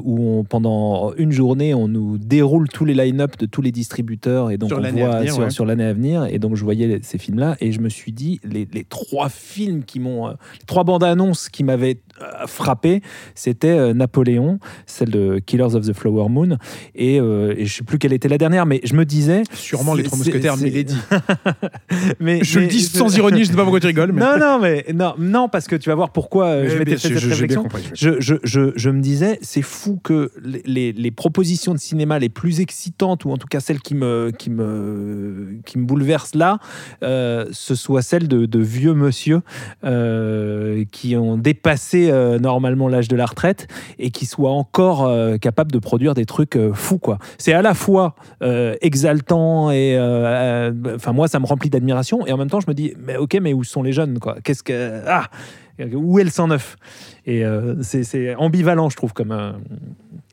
où 0.03 0.39
on- 0.39 0.45
pendant 0.45 1.13
une 1.19 1.33
journée, 1.33 1.75
on 1.75 1.87
nous 1.87 2.17
déroule 2.19 2.69
tous 2.69 2.87
les 2.87 2.95
line-up 2.95 3.37
de 3.39 3.45
tous 3.47 3.61
les 3.63 3.73
distributeurs 3.73 4.51
et 4.51 4.57
donc 4.59 4.71
Sur 4.71 4.79
on 4.79 4.81
l'année 4.81 5.03
à 5.03 5.07
voit 5.09 5.19
venir, 5.19 5.35
sur, 5.35 5.43
ouais. 5.45 5.51
sur 5.51 5.69
à 5.69 5.93
venir 5.93 6.25
et 6.25 6.39
donc 6.39 6.57
je 6.57 6.65
voyais 6.65 7.01
ces 7.03 7.19
films-là 7.19 7.57
et 7.61 7.73
je 7.73 7.81
me 7.81 7.89
suis 7.91 8.13
dit 8.13 8.41
les, 8.43 8.67
les 8.73 8.85
trois 8.85 9.29
films 9.29 9.50
qui 9.85 10.01
m'ont, 10.01 10.29
euh, 10.29 10.35
trois 10.67 10.85
bandes 10.85 11.05
annonces 11.05 11.49
qui 11.49 11.65
m'avaient 11.65 11.99
frappé, 12.47 13.03
c'était 13.35 13.69
euh, 13.69 13.93
Napoléon, 13.95 14.59
celle 14.87 15.11
de 15.11 15.39
Killers 15.45 15.75
of 15.75 15.87
the 15.87 15.93
Flower 15.93 16.29
Moon 16.29 16.57
et, 16.95 17.21
euh, 17.21 17.55
et 17.57 17.67
je 17.67 17.77
sais 17.77 17.83
plus 17.85 17.99
quelle 17.99 18.13
était 18.13 18.29
la 18.29 18.39
dernière, 18.39 18.67
mais 18.67 18.81
je 18.85 18.95
me 18.95 19.05
disais 19.05 19.43
Sûrement 19.53 19.95
les 19.95 20.03
trois 20.03 20.19
mousquetaires, 20.19 20.57
Milady. 20.57 20.97
mais 22.21 22.43
Je 22.45 22.59
le 22.59 22.67
mais- 22.67 22.71
dis 22.71 22.81
sans 22.83 23.17
ironie, 23.17 23.39
je 23.39 23.47
ne 23.47 23.51
sais 23.51 23.57
pas 23.57 23.63
pourquoi 23.63 23.81
tu 23.81 23.87
rigoles. 23.87 24.13
Mais... 24.13 24.21
non, 24.21 24.39
non, 24.39 24.59
mais 24.61 24.85
non, 24.95 25.15
non, 25.19 25.49
parce 25.49 25.67
que 25.67 25.77
tu 25.77 25.89
vas 25.89 25.95
voir 25.95 26.11
pourquoi 26.13 26.47
euh, 26.47 26.69
je 26.69 26.77
m'étais 26.79 26.93
fait 26.93 27.09
cette 27.09 27.19
je- 27.19 27.29
réflexion. 27.29 27.63
compris. 27.63 27.85
Je, 27.95 28.21
je, 28.21 28.35
je, 28.45 28.73
je 28.77 28.91
me 28.91 29.01
disais, 29.01 29.39
c'est 29.43 29.63
fou 29.63 29.99
que 30.03 30.31
les, 30.45 30.63
les, 30.65 30.93
les 30.93 31.11
propositions 31.11 31.75
de 31.75 31.79
cinéma 31.79 32.19
les 32.19 32.29
plus 32.29 32.61
excitantes, 32.61 33.25
ou 33.25 33.31
en 33.33 33.37
tout 33.37 33.49
cas 33.49 33.61
celles 33.61 33.81
qui 33.81 33.95
me, 33.95 34.31
qui 34.37 34.51
me, 34.51 35.55
qui 35.65 35.79
me 35.79 35.85
bouleversent 35.85 36.35
là, 36.35 36.59
euh, 37.03 37.47
ce 37.53 37.75
soit 37.75 38.03
celles 38.03 38.29
de, 38.29 38.47
de 38.47 38.59
vieux 38.59 38.95
monsieur 38.95 39.41
euh, 39.85 40.85
qui 40.93 41.17
ont 41.17 41.37
dépassé 41.37 42.10
euh, 42.11 42.39
normalement 42.39 42.89
l'âge 42.89 43.09
de 43.09 43.17
la 43.17 43.27
retraite 43.27 43.67
et 43.99 44.11
qui 44.11 44.27
soient 44.27 44.51
encore 44.51 45.07
euh, 45.07 45.37
capables 45.39 45.73
de 45.73 45.79
produire 45.79 46.15
des 46.15 46.27
trucs 46.27 46.57
euh, 46.57 46.73
fous. 46.73 46.99
quoi. 46.99 47.19
C'est 47.39 47.53
à 47.53 47.63
la 47.63 47.75
fois 47.75 48.15
exaltant 48.81 49.71
et. 49.71 49.97
moi, 51.13 51.29
ça 51.29 51.41
me 51.41 51.47
remplit 51.47 51.71
d'admiration 51.71 52.27
et 52.27 52.33
en 52.33 52.37
même 52.37 52.51
temps, 52.51 52.61
je 52.61 52.67
me 52.69 52.75
dis, 52.75 52.95
mais 52.99 53.17
ok, 53.17 53.39
mais 53.41 53.53
où 53.53 53.65
sont 53.65 53.83
les 53.83 53.93
jeunes 53.93 54.19
quoi? 54.19 54.37
Qu'est-ce 54.43 54.63
que. 54.63 55.01
Ah 55.07 55.25
où 55.95 56.19
est 56.19 56.25
le 56.25 56.31
109 56.31 56.77
Et 57.27 57.43
c'est- 57.81 58.35
ambivalent, 58.35 58.91
je 58.91 58.97
trouve, 58.97 59.15
comme, 59.15 59.55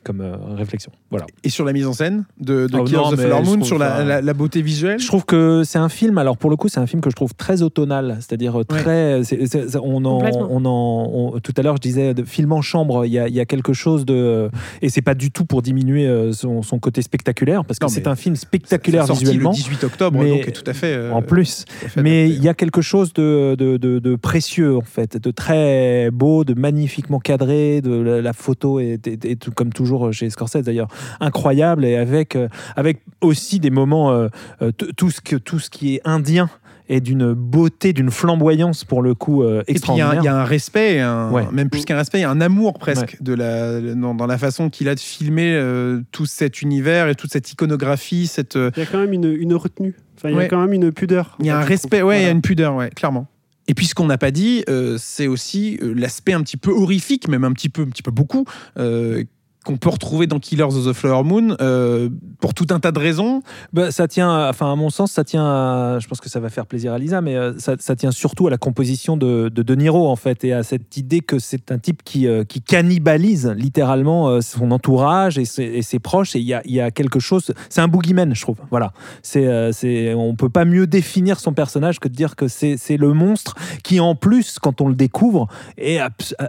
comme 0.08 0.22
euh, 0.22 0.36
réflexion. 0.56 0.90
Voilà. 1.10 1.26
Et 1.44 1.50
sur 1.50 1.64
la 1.66 1.72
mise 1.74 1.86
en 1.86 1.92
scène 1.92 2.24
de, 2.40 2.66
de 2.66 2.78
Oh, 2.78 2.84
Killers 2.84 2.96
non, 2.96 3.12
of 3.12 3.20
Flower 3.20 3.42
Moon, 3.44 3.62
sur 3.62 3.78
la, 3.78 3.98
ça- 3.98 4.04
la- 4.04 4.22
la 4.22 4.32
beauté 4.34 4.62
visuelle 4.62 4.98
Je 4.98 5.06
trouve 5.06 5.26
que 5.26 5.62
c'est 5.64 5.78
un 5.78 5.90
film, 5.90 6.16
alors 6.16 6.38
pour 6.38 6.48
le 6.48 6.56
coup, 6.56 6.68
c'est 6.68 6.80
un 6.80 6.86
film 6.86 7.02
que 7.02 7.10
je 7.10 7.14
trouve 7.14 7.34
très 7.34 7.60
automnal, 7.60 8.16
c'est-à-dire 8.20 8.58
très. 8.66 9.22
c'est- 9.24 9.46
c'est- 9.46 9.68
c'est- 9.68 9.78
on 9.82 10.04
en, 10.06 10.18
on 10.48 10.64
en, 10.64 11.10
on- 11.34 11.38
tout 11.40 11.52
à 11.58 11.62
l'heure, 11.62 11.76
je 11.76 11.82
disais, 11.82 12.14
de 12.14 12.24
film 12.24 12.52
en 12.52 12.62
chambre, 12.62 13.04
il 13.04 13.12
y 13.12 13.18
a, 13.18 13.28
il 13.28 13.34
y 13.34 13.40
a 13.40 13.44
quelque 13.44 13.74
chose 13.74 14.06
de. 14.06 14.50
Et 14.80 14.88
c'est 14.88 15.02
pas 15.02 15.14
du 15.14 15.30
tout 15.30 15.44
pour 15.44 15.60
diminuer 15.60 16.06
euh, 16.06 16.32
son, 16.32 16.62
son 16.62 16.78
côté 16.78 17.02
spectaculaire, 17.02 17.64
parce 17.66 17.78
que 17.78 17.88
c'est 17.88 18.06
un 18.06 18.16
film 18.16 18.34
spectaculaire 18.36 19.06
sorti 19.06 19.24
visuellement. 19.24 19.50
le 19.50 19.56
18 19.56 19.84
octobre, 19.84 20.18
mais 20.22 20.30
donc 20.30 20.52
tout 20.52 20.64
à 20.66 20.72
fait. 20.72 20.94
euh, 20.94 21.12
en 21.12 21.20
plus, 21.22 21.64
tout 21.66 21.86
à 21.86 21.88
fait 21.90 22.02
mais 22.02 22.28
il 22.30 22.42
y 22.42 22.48
a 22.48 22.54
quelque 22.54 22.80
chose 22.80 23.12
de, 23.12 23.54
de, 23.58 23.76
de- 23.76 23.98
de 23.98 24.16
précieux 24.16 24.76
en 24.76 24.80
fait, 24.82 25.16
de 25.22 25.30
très 25.30 26.10
beau, 26.12 26.44
de 26.44 26.54
magnifiquement 26.54 27.18
cadré, 27.18 27.80
de 27.80 27.92
la, 28.00 28.22
la 28.22 28.32
photo 28.32 28.80
est, 28.80 29.06
est- 29.06 29.24
est 29.24 29.36
tout- 29.36 29.50
comme 29.52 29.72
toujours 29.72 29.97
chez 30.12 30.30
Scorsese 30.30 30.62
d'ailleurs 30.62 30.88
incroyable 31.20 31.84
et 31.84 31.96
avec 31.96 32.36
euh, 32.36 32.48
avec 32.76 33.02
aussi 33.20 33.60
des 33.60 33.70
moments 33.70 34.12
euh, 34.12 34.28
euh, 34.62 34.70
tout 34.96 35.10
ce 35.10 35.20
que 35.20 35.36
tout 35.36 35.58
ce 35.58 35.70
qui 35.70 35.96
est 35.96 36.00
indien 36.04 36.48
est 36.90 37.00
d'une 37.02 37.34
beauté, 37.34 37.92
d'une 37.92 38.10
flamboyance 38.10 38.82
pour 38.84 39.02
le 39.02 39.14
coup 39.14 39.42
euh, 39.42 39.62
Et 39.68 39.74
puis 39.74 39.82
il 39.92 39.96
y, 39.98 40.00
a 40.00 40.08
un- 40.08 40.12
extraordinaire. 40.12 40.22
il 40.22 40.24
y 40.24 40.28
a 40.28 40.36
un 40.40 40.44
respect, 40.44 41.00
un- 41.00 41.30
Ouais. 41.30 41.44
même 41.52 41.68
plus 41.68 41.84
qu'un 41.84 41.96
respect, 41.98 42.18
il 42.18 42.22
y 42.22 42.24
a 42.24 42.30
un 42.30 42.40
amour 42.40 42.78
presque 42.78 43.18
de 43.20 43.34
la, 43.34 43.78
dans, 43.94 44.14
dans 44.14 44.26
la 44.26 44.38
façon 44.38 44.70
qu'il 44.70 44.88
a 44.88 44.94
de 44.94 45.00
filmer 45.00 45.52
euh, 45.54 46.00
tout 46.12 46.24
cet 46.24 46.62
univers 46.62 47.08
et 47.08 47.14
toute 47.14 47.30
cette 47.30 47.52
iconographie. 47.52 48.26
Cette, 48.26 48.56
euh, 48.56 48.70
Il 48.74 48.80
y 48.80 48.82
a 48.84 48.86
quand 48.86 49.00
même 49.00 49.12
une, 49.12 49.30
une 49.30 49.52
retenue. 49.54 49.96
Enfin, 50.16 50.30
il 50.30 50.36
y 50.36 50.40
a 50.40 50.46
quand 50.48 50.62
même 50.62 50.72
une 50.72 50.90
pudeur. 50.90 51.36
il 51.40 51.44
y 51.46 51.50
a 51.50 51.58
un 51.58 51.62
respect, 51.62 52.00
ouais, 52.00 52.20
il 52.20 52.24
y 52.24 52.26
a 52.26 52.30
une 52.30 52.40
pudeur, 52.40 52.74
ouais, 52.74 52.88
clairement. 52.88 53.26
Et 53.70 53.74
puis 53.74 53.84
ce 53.84 53.94
qu'on 53.94 54.06
n'a 54.06 54.16
pas 54.16 54.30
dit, 54.30 54.64
euh, 54.70 54.96
c'est 54.98 55.26
aussi 55.26 55.78
euh, 55.82 55.92
l'aspect 55.94 56.32
un 56.32 56.40
petit 56.40 56.56
peu 56.56 56.70
horrifique, 56.70 57.28
même 57.28 57.44
un 57.44 57.52
petit 57.52 57.68
peu, 57.68 57.82
un 57.82 57.88
petit 57.90 58.02
peu 58.02 58.10
beaucoup, 58.12 58.46
euh, 58.78 59.24
qu'on 59.68 59.76
peut 59.76 59.90
retrouver 59.90 60.26
dans 60.26 60.38
Killers 60.38 60.62
of 60.62 60.86
the 60.86 60.94
Flower 60.94 61.24
Moon 61.24 61.54
euh, 61.60 62.08
pour 62.40 62.54
tout 62.54 62.66
un 62.70 62.80
tas 62.80 62.90
de 62.90 62.98
raisons. 62.98 63.42
Bah, 63.74 63.90
ça 63.90 64.08
tient, 64.08 64.48
enfin 64.48 64.72
à 64.72 64.76
mon 64.76 64.88
sens, 64.88 65.12
ça 65.12 65.24
tient. 65.24 65.98
je 66.00 66.08
pense 66.08 66.22
que 66.22 66.30
ça 66.30 66.40
va 66.40 66.48
faire 66.48 66.64
plaisir 66.64 66.94
à 66.94 66.98
Lisa, 66.98 67.20
mais 67.20 67.36
euh, 67.36 67.52
ça, 67.58 67.76
tient 67.94 68.10
surtout 68.10 68.46
à 68.46 68.50
la 68.50 68.56
composition 68.56 69.18
de, 69.18 69.50
de 69.50 69.74
Niro 69.74 70.08
en 70.08 70.16
fait, 70.16 70.42
et 70.44 70.54
à 70.54 70.62
cette 70.62 70.96
idée 70.96 71.20
que 71.20 71.38
c'est 71.38 71.70
un 71.70 71.78
type 71.78 72.02
qui, 72.02 72.26
euh, 72.26 72.44
qui 72.44 72.62
cannibalise 72.62 73.52
littéralement 73.54 74.40
son 74.40 74.70
entourage 74.70 75.36
et 75.36 75.44
ses, 75.44 75.98
proches. 75.98 76.34
Et 76.34 76.38
il 76.38 76.46
y 76.46 76.54
a, 76.54 76.62
y 76.64 76.80
a 76.80 76.90
quelque 76.90 77.20
chose. 77.20 77.52
C'est 77.68 77.82
un 77.82 77.88
boogeyman, 77.88 78.34
je 78.34 78.40
trouve. 78.40 78.56
Voilà. 78.70 78.94
C'est, 79.22 79.72
c'est, 79.74 80.14
on 80.14 80.34
peut 80.34 80.48
pas 80.48 80.64
mieux 80.64 80.86
définir 80.86 81.40
son 81.40 81.52
personnage 81.52 82.00
que 82.00 82.08
de 82.08 82.14
dire 82.14 82.36
que 82.36 82.48
c'est, 82.48 82.78
le 82.96 83.12
monstre 83.12 83.54
qui, 83.84 84.00
en 84.00 84.14
plus, 84.14 84.58
quand 84.58 84.80
on 84.80 84.88
le 84.88 84.94
découvre, 84.94 85.46
est 85.76 86.00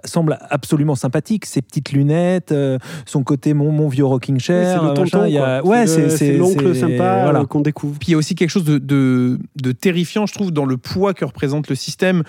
semble 0.06 0.38
absolument 0.50 0.96
sympathique. 0.96 1.46
Ses 1.46 1.62
petites 1.62 1.92
lunettes, 1.92 2.54
son 3.10 3.24
côté 3.24 3.54
mon, 3.54 3.72
mon 3.72 3.88
vieux 3.90 4.06
rocking 4.06 4.40
chair. 4.40 4.78
c'est 4.80 4.86
le 4.86 4.94
machin, 4.94 5.04
tonton. 5.18 5.26
il 5.26 5.34
y 5.34 5.38
a- 5.38 5.62
quoi. 5.62 5.72
ouais, 5.72 5.88
c'est 5.88 6.02
le- 6.04 6.10
c'est, 6.10 6.18
c'est 6.18 6.38
l'oncle 6.38 6.74
c'est- 6.74 6.82
sympa 6.82 7.24
voilà. 7.24 7.40
euh, 7.42 7.46
qu'on 7.46 7.62
découvre. 7.62 7.98
Puis 8.00 8.10
il 8.10 8.12
y 8.12 8.14
a 8.16 8.18
aussi 8.18 8.36
quelque 8.36 8.50
chose 8.50 8.64
de, 8.64 8.78
de- 8.78 9.40
de 9.62 9.72
terrifiant, 9.72 10.26
je 10.26 10.34
trouve, 10.34 10.52
dans 10.52 10.66
le 10.66 10.78
poids 10.78 11.14
que 11.14 11.26
représente 11.26 11.70
le 11.70 11.76
système. 11.76 12.24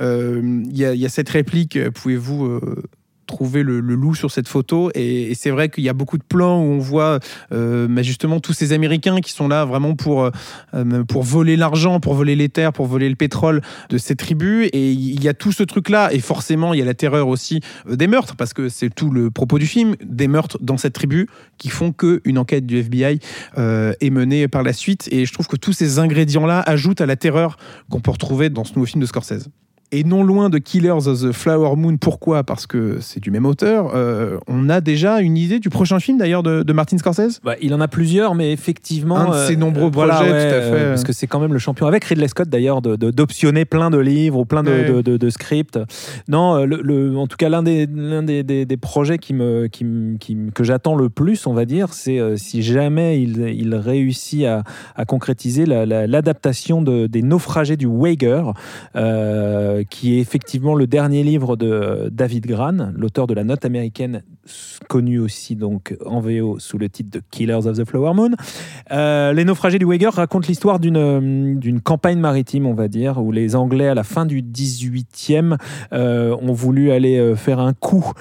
Euh, 0.00 0.62
Il 0.68 0.76
y, 0.76 0.84
a, 0.84 0.92
il 0.94 1.00
y 1.00 1.06
a 1.06 1.08
cette 1.08 1.28
réplique, 1.30 1.76
euh, 1.76 1.90
pouvez-vous 1.90 2.44
euh, 2.46 2.82
trouver 3.26 3.62
le, 3.62 3.80
loup 3.80 4.14
sur 4.14 4.30
cette 4.30 4.48
photo 4.48 4.90
Et, 4.94 5.34
c'est 5.34 5.50
vrai 5.50 5.68
qu'il 5.68 5.84
y 5.84 5.88
a 5.88 5.92
beaucoup 5.92 6.18
de 6.18 6.24
plans 6.24 6.60
où 6.60 6.66
on 6.66 6.78
voit 6.78 7.18
euh, 7.52 8.02
justement 8.02 8.40
tous 8.40 8.52
ces 8.52 8.72
Américains 8.72 9.20
qui 9.20 9.32
sont 9.32 9.48
là 9.48 9.64
vraiment 9.64 9.94
pour, 9.94 10.30
euh, 10.74 11.04
pour 11.04 11.22
voler 11.22 11.56
l'argent, 11.56 12.00
pour 12.00 12.14
voler 12.14 12.36
les 12.36 12.48
terres, 12.48 12.72
pour 12.72 12.86
voler 12.86 13.08
le 13.08 13.16
pétrole 13.16 13.60
de 13.90 13.98
ces 13.98 14.16
tribus. 14.16 14.68
Et 14.72 14.92
il 14.92 15.22
y 15.22 15.28
a 15.28 15.34
tout 15.34 15.52
ce 15.52 15.62
truc-là. 15.62 16.12
Et 16.12 16.20
forcément, 16.20 16.74
il 16.74 16.78
y 16.78 16.82
a 16.82 16.84
la 16.84 16.94
terreur 16.94 17.28
aussi 17.28 17.60
euh, 17.88 17.96
des 17.96 18.06
meurtres, 18.06 18.36
parce 18.36 18.52
que 18.52 18.68
c'est 18.68 18.94
tout 18.94 19.10
le 19.10 19.30
propos 19.30 19.58
du 19.58 19.66
film, 19.66 19.96
des 20.02 20.28
meurtres 20.28 20.58
dans 20.60 20.76
cette 20.76 20.94
tribu 20.94 21.28
qui 21.58 21.68
font 21.68 21.92
qu'une 21.92 22.38
enquête 22.38 22.66
du 22.66 22.78
FBI 22.78 23.18
euh, 23.58 23.92
est 24.00 24.10
menée 24.10 24.48
par 24.48 24.62
la 24.62 24.72
suite. 24.72 25.08
Et 25.10 25.26
je 25.26 25.32
trouve 25.32 25.46
que 25.46 25.56
tous 25.56 25.72
ces 25.72 25.98
ingrédients-là 25.98 26.60
ajoutent 26.66 27.00
à 27.00 27.06
la 27.06 27.16
terreur 27.16 27.56
qu'on 27.90 28.00
peut 28.00 28.10
retrouver 28.10 28.50
dans 28.50 28.64
ce 28.64 28.74
nouveau 28.74 28.86
film 28.86 29.00
de 29.00 29.06
Scorsese. 29.06 29.48
Et 29.92 30.02
non 30.02 30.24
loin 30.24 30.50
de 30.50 30.58
Killers 30.58 30.90
of 31.06 31.20
the 31.22 31.30
Flower 31.30 31.76
Moon, 31.76 31.96
pourquoi? 31.96 32.42
Parce 32.42 32.66
que 32.66 32.98
c'est 33.00 33.20
du 33.20 33.30
même 33.30 33.46
auteur. 33.46 33.92
euh, 33.94 34.36
on 34.48 34.68
a 34.68 34.80
déjà 34.80 35.20
une 35.20 35.36
idée 35.36 35.60
du 35.60 35.68
prochain 35.70 36.00
film 36.00 36.18
d'ailleurs 36.18 36.42
de, 36.42 36.64
de 36.64 36.72
Martin 36.72 36.98
Scorsese? 36.98 37.40
Bah, 37.44 37.54
il 37.62 37.72
en 37.72 37.80
a 37.80 37.86
plusieurs, 37.86 38.34
mais 38.34 38.52
effectivement. 38.52 39.16
Un 39.16 39.30
de 39.30 39.46
ses 39.46 39.54
nombreux 39.56 39.88
voilà, 39.92 40.16
projets, 40.16 40.32
ouais, 40.32 40.48
tout 40.50 40.54
à 40.56 40.60
fait. 40.60 40.82
euh, 40.82 40.88
parce 40.90 41.04
que 41.04 41.12
c'est 41.12 41.28
quand 41.28 41.38
même 41.38 41.52
le 41.52 41.60
champion, 41.60 41.86
avec 41.86 42.04
Ridley 42.04 42.26
Scott 42.26 42.48
d'ailleurs, 42.48 42.82
d'optionner 42.82 43.64
plein 43.64 43.90
de 43.90 43.98
livres 43.98 44.40
ou 44.40 44.44
plein 44.44 44.64
de, 44.64 44.70
Ouais. 44.70 44.84
de- 44.92 45.02
de- 45.02 45.16
de 45.16 45.30
scripts. 45.30 45.78
Non, 46.28 46.56
euh, 46.56 46.64
le, 46.66 46.80
le- 46.82 47.16
en 47.16 47.28
tout 47.28 47.36
cas, 47.36 47.48
l'un 47.48 47.62
des, 47.62 47.86
l'un 47.86 48.24
des, 48.24 48.42
des- 48.42 48.66
des 48.66 48.76
projets 48.76 49.18
qui 49.18 49.34
me, 49.34 49.68
qui, 49.68 49.84
me- 49.84 50.16
qui 50.18 50.34
me- 50.34 50.50
que 50.50 50.64
j'attends 50.64 50.96
le 50.96 51.08
plus, 51.10 51.46
on 51.46 51.54
va 51.54 51.64
dire, 51.64 51.92
c'est 51.92 52.18
euh, 52.18 52.36
si 52.36 52.62
jamais 52.62 53.22
il, 53.22 53.38
il 53.56 53.72
réussit 53.76 54.44
à, 54.46 54.64
à 54.96 55.04
concrétiser 55.04 55.64
la- 55.64 55.86
la- 55.86 56.08
l'adaptation 56.08 56.82
de, 56.82 57.06
des 57.06 57.22
naufragés 57.22 57.76
du 57.76 57.86
Wager, 57.86 58.42
euh, 58.96 59.75
qui 59.84 60.14
est 60.14 60.20
effectivement 60.20 60.74
le 60.74 60.86
dernier 60.86 61.22
livre 61.22 61.56
de 61.56 62.08
David 62.12 62.46
Gran, 62.46 62.92
l'auteur 62.94 63.26
de 63.26 63.34
la 63.34 63.44
note 63.44 63.64
américaine 63.64 64.22
connu 64.88 65.18
aussi 65.18 65.56
donc 65.56 65.96
en 66.04 66.20
VO 66.20 66.58
sous 66.58 66.78
le 66.78 66.88
titre 66.88 67.10
de 67.10 67.22
Killers 67.30 67.66
of 67.66 67.76
the 67.76 67.84
Flower 67.84 68.14
Moon. 68.14 68.30
Euh, 68.92 69.32
les 69.32 69.44
naufragés 69.44 69.78
du 69.78 69.84
Wager 69.84 70.08
racontent 70.08 70.46
l'histoire 70.48 70.78
d'une 70.78 70.96
euh, 70.96 71.54
d'une 71.56 71.80
campagne 71.80 72.18
maritime, 72.18 72.66
on 72.66 72.74
va 72.74 72.88
dire, 72.88 73.22
où 73.22 73.32
les 73.32 73.56
Anglais, 73.56 73.88
à 73.88 73.94
la 73.94 74.04
fin 74.04 74.26
du 74.26 74.42
18e, 74.42 75.56
euh, 75.92 76.36
ont 76.40 76.52
voulu 76.52 76.90
aller 76.90 77.34
faire 77.36 77.60
un 77.60 77.72
coup 77.72 78.12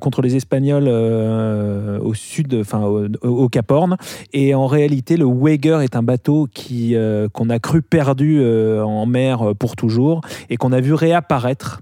contre 0.00 0.22
les 0.22 0.36
Espagnols 0.36 0.88
au 0.88 2.14
sud, 2.14 2.56
enfin 2.60 2.82
au, 2.82 3.08
au 3.22 3.48
Cap 3.48 3.70
Horn. 3.70 3.96
Et 4.32 4.54
en 4.54 4.66
réalité, 4.66 5.16
le 5.16 5.24
Wager 5.24 5.80
est 5.82 5.96
un 5.96 6.02
bateau 6.02 6.48
qui 6.52 6.94
qu'on 7.32 7.50
a 7.50 7.58
cru 7.58 7.82
perdu 7.82 8.42
en 8.44 9.06
mer 9.06 9.54
pour 9.58 9.76
toujours 9.76 10.20
et 10.50 10.56
qu'on 10.56 10.72
a 10.72 10.80
vu 10.80 10.94
réapparaître 10.94 11.80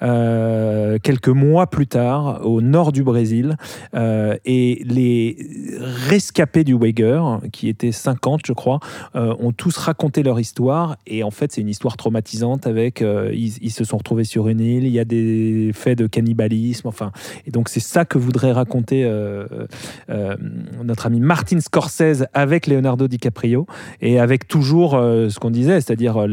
quelques 0.00 1.28
mois 1.28 1.66
plus 1.66 1.86
tard 1.86 2.40
au 2.44 2.60
nord 2.60 2.92
du 2.92 3.02
Brésil. 3.02 3.56
Euh, 3.94 4.36
et 4.44 4.82
les 4.84 5.36
rescapés 5.80 6.64
du 6.64 6.74
Wager, 6.74 7.22
qui 7.52 7.68
étaient 7.68 7.92
50 7.92 8.42
je 8.46 8.52
crois, 8.52 8.80
euh, 9.14 9.34
ont 9.38 9.52
tous 9.52 9.76
raconté 9.76 10.22
leur 10.22 10.40
histoire. 10.40 10.96
Et 11.06 11.22
en 11.22 11.30
fait 11.30 11.52
c'est 11.52 11.60
une 11.60 11.68
histoire 11.68 11.96
traumatisante 11.96 12.66
avec, 12.66 13.02
euh, 13.02 13.32
ils, 13.34 13.70
se 13.70 13.84
sont 13.84 13.98
retrouvés 13.98 14.24
sur 14.24 14.48
une 14.48 14.60
île, 14.60 14.84
il 14.84 14.92
y 14.92 14.98
a 14.98 15.04
des 15.04 15.70
faits 15.74 15.98
de 15.98 16.06
cannibalisme, 16.06 16.88
enfin. 16.88 17.12
Et 17.46 17.50
donc 17.50 17.68
c'est 17.68 17.80
ça 17.80 18.04
que 18.04 18.18
voudrait 18.18 18.52
raconter 18.52 19.04
euh, 19.04 19.46
euh, 20.10 20.36
notre 20.84 21.06
ami 21.06 21.20
Martin 21.20 21.60
Scorsese 21.60 22.26
avec 22.34 22.66
Leonardo 22.66 23.08
DiCaprio 23.08 23.66
et 24.00 24.18
avec 24.18 24.48
toujours 24.48 24.94
euh, 24.94 25.28
ce 25.28 25.38
qu'on 25.38 25.50
disait, 25.50 25.80
c'est-à-dire 25.80 26.16
euh, 26.16 26.26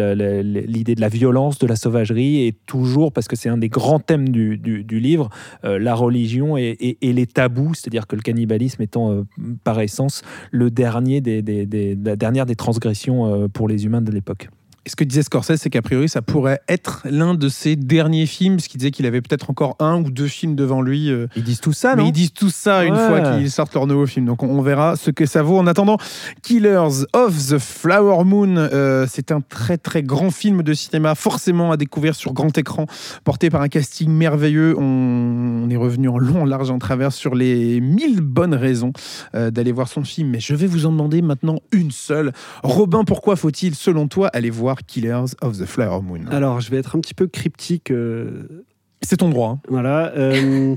l'idée 0.43 0.95
de 0.95 1.01
la 1.01 1.09
violence, 1.09 1.57
de 1.59 1.67
la 1.67 1.75
sauvagerie, 1.75 2.45
et 2.45 2.55
toujours, 2.65 3.11
parce 3.11 3.27
que 3.27 3.35
c'est 3.35 3.49
un 3.55 3.57
des 3.57 3.69
grands 3.69 3.99
thèmes 3.99 4.29
du, 4.29 4.99
livre, 4.99 5.29
euh, 5.63 5.79
la 5.79 5.95
religion 5.95 6.57
et, 6.57 6.97
les 7.01 7.27
tabous, 7.27 7.73
c'est-à-dire 7.73 8.07
que 8.07 8.15
le 8.15 8.21
cannibalisme 8.21 8.81
étant 8.81 9.11
euh, 9.11 9.23
par 9.63 9.79
essence 9.79 10.21
le 10.51 10.69
dernier 10.69 11.21
la 11.21 12.15
dernière 12.15 12.45
des 12.45 12.55
transgressions 12.55 13.25
euh, 13.25 13.47
pour 13.47 13.67
les 13.67 13.85
humains 13.85 14.01
de 14.01 14.11
l'époque. 14.11 14.49
Et 14.85 14.89
ce 14.89 14.95
que 14.95 15.03
disait 15.03 15.23
Scorsese, 15.23 15.55
c'est 15.55 15.69
qu'a 15.71 15.81
priori, 15.81 16.07
ça 16.07 16.21
pourrait 16.21 16.59
être 16.69 17.01
l'un 17.09 17.33
de 17.33 17.49
ses 17.49 17.75
derniers 17.75 18.27
films, 18.27 18.57
parce 18.57 18.67
qu'il 18.67 18.77
disait 18.77 18.91
qu'il 18.91 19.05
avait 19.07 19.21
peut-être 19.21 19.49
encore 19.49 19.75
un 19.79 19.99
ou 20.01 20.11
deux 20.11 20.27
films 20.27 20.55
devant 20.55 20.81
lui. 20.81 21.09
euh, 21.09 21.27
Ils 21.35 21.43
disent 21.43 21.59
tout 21.61 21.73
ça, 21.73 21.95
mais 21.95 22.03
non 22.03 22.09
ils 22.09 22.11
disent 22.11 22.33
tout 22.33 22.49
ça 22.51 22.85
une 22.85 22.95
fois 22.95 23.21
qu'ils 23.21 23.49
sortent 23.49 23.73
leur 23.73 23.87
nouveau 23.87 24.05
film. 24.05 24.25
Donc 24.27 24.43
on, 24.43 24.47
on 24.47 24.61
verra 24.61 24.95
ce 24.95 25.09
que 25.11 25.25
ça 25.25 25.41
vaut. 25.41 25.57
En 25.57 25.65
attendant, 25.65 25.97
Killers 26.43 27.05
of 27.13 27.47
the 27.47 27.57
Flower 27.57 28.23
Moon, 28.23 28.57
euh, 28.57 29.07
c'est 29.09 29.31
un 29.31 29.41
très 29.41 29.77
très 29.77 30.03
grand 30.03 30.29
film 30.29 30.61
de 30.61 30.73
cinéma, 30.73 31.15
forcément 31.15 31.71
à 31.71 31.77
découvrir 31.77 32.13
sur 32.13 32.33
grand 32.33 32.55
écran, 32.57 32.85
porté 33.23 33.49
par 33.49 33.61
un 33.61 33.69
casting 33.69 34.09
merveilleux. 34.09 34.75
On, 34.77 35.63
on 35.65 35.69
est 35.71 35.77
revenu 35.77 36.09
en 36.09 36.19
long, 36.19 36.43
en 36.43 36.45
large, 36.45 36.69
en 36.69 36.77
travers 36.77 37.11
sur 37.11 37.33
les 37.33 37.81
mille 37.81 38.21
bonnes 38.21 38.53
raisons 38.53 38.93
euh, 39.33 39.49
d'aller 39.49 39.71
voir 39.71 39.87
son 39.87 40.03
film. 40.03 40.29
Mais 40.29 40.39
je 40.39 40.53
vais 40.53 40.67
vous 40.67 40.85
en 40.85 40.91
demander 40.91 41.23
maintenant 41.23 41.57
une 41.71 41.89
seule. 41.91 42.33
Robin, 42.61 43.03
pourquoi 43.03 43.35
faut-il, 43.35 43.73
selon 43.73 44.07
toi, 44.07 44.27
aller 44.33 44.51
voir 44.51 44.74
Killers 44.87 45.25
of 45.41 45.57
the 45.57 45.65
Flower 45.65 46.01
Moon 46.01 46.21
Alors, 46.31 46.59
je 46.61 46.69
vais 46.71 46.77
être 46.77 46.95
un 46.95 46.99
petit 46.99 47.13
peu 47.13 47.27
cryptique. 47.27 47.91
euh, 47.91 48.63
C'est 49.01 49.17
ton 49.17 49.29
droit. 49.29 49.49
hein. 49.49 49.59
voilà. 49.69 50.11
euh, 50.15 50.75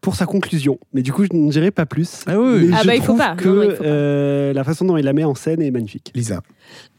pour 0.00 0.14
sa 0.14 0.24
conclusion. 0.26 0.78
Mais 0.92 1.02
du 1.02 1.12
coup, 1.12 1.24
je 1.24 1.36
ne 1.36 1.50
dirai 1.50 1.72
pas 1.72 1.84
plus. 1.84 2.22
Ah 2.28 2.38
oui, 2.38 2.70
Ah 2.72 2.82
je 2.82 2.86
bah, 2.86 2.94
il 2.94 3.02
faut 3.02 3.16
pas. 3.16 3.34
que 3.34 3.48
Non, 3.48 3.54
non, 3.56 3.62
il 3.64 3.70
faut 3.72 3.82
pas. 3.82 3.88
euh, 3.88 4.52
la 4.52 4.62
façon 4.62 4.84
dont 4.84 4.96
il 4.96 5.04
la 5.04 5.12
met 5.12 5.24
en 5.24 5.34
scène 5.34 5.60
est 5.60 5.70
magnifique. 5.72 6.12
Lisa. 6.14 6.42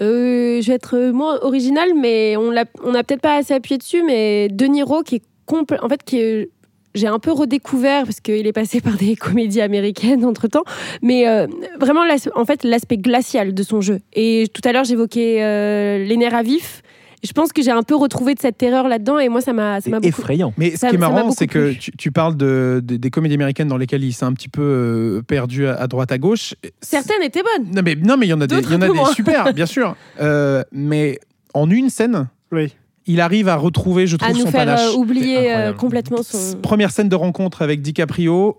Euh, 0.02 0.62
je 0.62 0.68
vais 0.68 0.74
être 0.74 1.12
moins 1.12 1.40
original, 1.42 1.90
mais 1.96 2.36
on 2.36 2.52
l'a, 2.52 2.66
on 2.84 2.92
n'a 2.92 3.04
peut-être 3.04 3.22
pas 3.22 3.38
assez 3.38 3.54
appuyé 3.54 3.78
dessus, 3.78 4.04
mais 4.06 4.50
De 4.50 4.66
Niro 4.66 5.04
qui 5.04 5.16
est 5.16 5.24
compl- 5.48 5.80
en 5.82 5.88
fait 5.88 6.04
qui 6.04 6.18
est- 6.20 6.50
j'ai 6.98 7.08
un 7.08 7.20
peu 7.20 7.32
redécouvert 7.32 8.04
parce 8.04 8.20
qu'il 8.20 8.46
est 8.46 8.54
passé 8.54 8.82
par 8.82 8.96
des 8.98 9.16
comédies 9.16 9.62
américaines 9.62 10.26
entre 10.26 10.48
temps, 10.48 10.64
mais 11.02 11.28
euh, 11.28 11.48
vraiment 11.80 12.02
en 12.36 12.46
fait 12.46 12.64
l'aspect 12.64 12.98
glacial 12.98 13.54
de 13.54 13.64
son 13.64 13.80
jeu. 13.82 14.00
Et 14.14 14.48
tout 14.54 14.62
à 14.68 14.74
l'heure 14.74 14.84
j'évoquais 14.84 15.44
euh, 15.44 16.04
les 16.04 16.18
nerfs 16.18 16.36
à 16.36 16.44
vif. 16.44 16.82
Je 17.24 17.32
pense 17.32 17.52
que 17.52 17.64
j'ai 17.64 17.72
un 17.72 17.82
peu 17.82 17.96
retrouvé 17.96 18.36
de 18.36 18.40
cette 18.40 18.60
terreur 18.60 18.88
là-dedans 18.88 19.18
et 19.18 19.28
moi 19.28 19.42
ça 19.42 19.52
m'a, 19.52 19.82
ça 19.82 19.90
m'a 19.90 19.98
beaucoup. 20.00 20.08
Effrayant. 20.08 20.54
Mais 20.56 20.72
ce 20.72 20.78
Ça- 20.78 20.90
qui 20.90 20.96
est 20.96 21.00
marrant, 21.00 21.32
c'est 21.32 21.48
que 21.48 21.74
tu, 21.74 21.92
tu 21.98 22.12
parles 22.12 22.38
de, 22.38 22.80
de- 22.84 22.98
des 22.98 23.10
comédies 23.10 23.34
américaines 23.34 23.68
dans 23.68 23.78
lesquelles 23.78 24.04
il 24.04 24.14
s'est 24.14 24.24
un 24.26 24.34
petit 24.34 24.50
peu 24.50 24.62
euh, 24.62 25.22
perdu 25.24 25.66
à, 25.66 25.74
à 25.76 25.88
droite 25.88 26.12
à 26.12 26.20
gauche. 26.20 26.54
Certaines 26.80 27.24
étaient 27.24 27.42
bonnes. 27.42 27.72
Non 27.74 27.82
mais 27.84 27.96
non 27.96 28.18
mais 28.18 28.28
il 28.28 28.30
y 28.30 28.34
en 28.34 28.42
a 28.42 28.46
des, 28.48 28.56
il 28.60 28.72
y 28.72 28.76
en 28.76 28.82
a 28.82 28.88
des 28.90 29.14
super, 29.16 29.52
bien 29.54 29.66
sûr. 29.66 29.96
Euh, 30.22 30.64
mais 30.72 31.20
en 31.56 31.70
une 31.72 31.90
scène, 31.90 32.28
Oui. 32.52 32.72
Il 33.08 33.22
arrive 33.22 33.48
à 33.48 33.56
retrouver, 33.56 34.06
je 34.08 34.16
À 34.16 34.20
trouve, 34.20 34.38
nous 34.38 34.46
son 34.46 34.52
faire 34.52 34.66
panache. 34.66 34.82
euh, 34.94 34.98
oublier 34.98 35.56
euh, 35.56 35.74
complètement 35.74 36.22
son. 36.24 36.58
Première 36.62 36.92
scène 36.92 37.10
de 37.10 37.16
rencontre 37.16 37.62
avec 37.62 37.82
DiCaprio. 37.82 38.58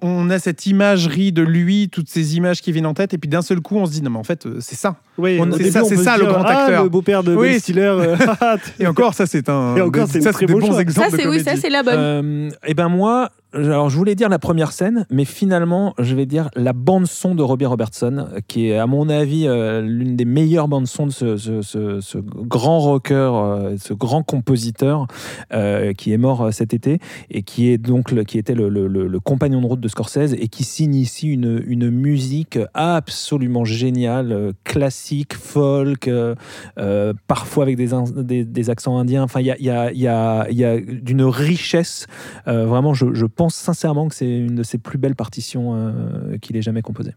On, 0.00 0.30
a 0.30 0.38
cette 0.38 0.64
imagerie 0.64 1.32
de 1.32 1.42
lui, 1.42 1.90
toutes 1.90 2.08
ces 2.08 2.38
images 2.38 2.62
qui 2.62 2.72
viennent 2.72 2.86
en 2.86 2.94
tête, 2.94 3.12
et 3.12 3.18
puis 3.18 3.28
d'un 3.28 3.42
seul 3.42 3.60
coup, 3.60 3.76
on 3.76 3.84
se 3.84 3.90
dit 3.92 4.00
non 4.00 4.08
mais 4.08 4.18
en 4.18 4.24
fait 4.24 4.46
euh, 4.46 4.56
c'est 4.60 4.74
ça. 4.74 4.96
Oui, 5.18 5.38
c'est 5.58 5.70
ça- 5.70 5.84
c'est 5.84 5.96
ça, 5.96 6.14
se 6.14 6.20
le 6.20 6.24
dire, 6.24 6.32
grand 6.34 6.44
ah, 6.46 6.62
acteur. 6.64 6.82
le 6.84 6.88
beau-père 6.88 7.22
de 7.22 7.34
Oui. 7.36 7.50
Ben 7.50 7.60
Stiller. 7.60 7.82
euh, 7.82 8.16
Et 8.80 8.86
encore, 8.86 9.12
ça 9.12 9.26
c'est 9.26 9.50
un. 9.50 9.76
Et 9.76 9.82
encore, 9.82 10.08
c'est 10.10 10.20
très 10.20 10.46
des 10.46 10.52
bon 10.54 10.60
bons 10.60 10.68
choix. 10.68 10.80
exemples 10.80 11.10
Ça 11.10 11.16
de 11.18 11.22
c'est 11.22 11.28
oui, 11.28 11.40
ça 11.44 11.56
c'est 11.56 11.68
la 11.68 11.82
bonne. 11.82 11.94
Euh, 11.98 12.50
et 12.66 12.72
ben 12.72 12.88
moi, 12.88 13.28
alors 13.56 13.88
je 13.88 13.96
voulais 13.96 14.14
dire 14.14 14.28
la 14.28 14.38
première 14.38 14.72
scène, 14.72 15.06
mais 15.10 15.24
finalement, 15.24 15.94
je 15.98 16.14
vais 16.14 16.26
dire 16.26 16.50
la 16.56 16.72
bande 16.72 17.06
son 17.06 17.34
de 17.34 17.42
Robbie 17.42 17.64
Robertson, 17.64 18.28
qui 18.48 18.68
est 18.68 18.76
à 18.76 18.86
mon 18.86 19.08
avis 19.08 19.46
euh, 19.46 19.80
l'une 19.80 20.14
des 20.14 20.24
meilleures 20.26 20.68
bandes 20.68 20.86
son 20.86 21.06
de 21.06 21.12
ce, 21.12 22.18
grand 22.18 22.80
rocker, 22.80 23.14
euh, 23.14 23.76
ce 23.78 23.94
grand 23.94 24.22
compositeur 24.22 25.06
euh, 25.52 25.92
qui 25.94 26.12
est 26.12 26.18
mort 26.18 26.52
cet 26.52 26.74
été 26.74 26.98
et 27.30 27.42
qui 27.42 27.70
est 27.70 27.78
donc 27.78 28.14
qui 28.24 28.38
était 28.38 28.54
le, 28.54 29.20
compagnon 29.20 29.60
de 29.60 29.66
route 29.66 29.80
de 29.80 29.88
Scorsese 29.88 30.34
et 30.34 30.48
qui 30.48 30.64
signe 30.64 30.94
ici 30.94 31.28
une, 31.28 31.90
musique 31.90 32.58
absolument 32.74 33.64
géniale, 33.64 34.52
classique, 34.64 35.34
folk, 35.34 36.10
parfois 37.26 37.62
avec 37.62 37.76
des, 37.76 38.70
accents 38.70 38.98
indiens. 38.98 39.22
Enfin, 39.22 39.40
il 39.40 39.46
y 39.46 40.06
a, 40.06 40.46
d'une 41.02 41.22
richesse. 41.22 42.06
Vraiment, 42.46 42.94
je 42.94 43.24
pense 43.24 43.45
sincèrement 43.48 44.08
que 44.08 44.14
c'est 44.14 44.38
une 44.38 44.54
de 44.54 44.62
ses 44.62 44.78
plus 44.78 44.98
belles 44.98 45.16
partitions 45.16 45.74
euh, 45.74 46.38
qu'il 46.38 46.56
ait 46.56 46.62
jamais 46.62 46.82
composées. 46.82 47.14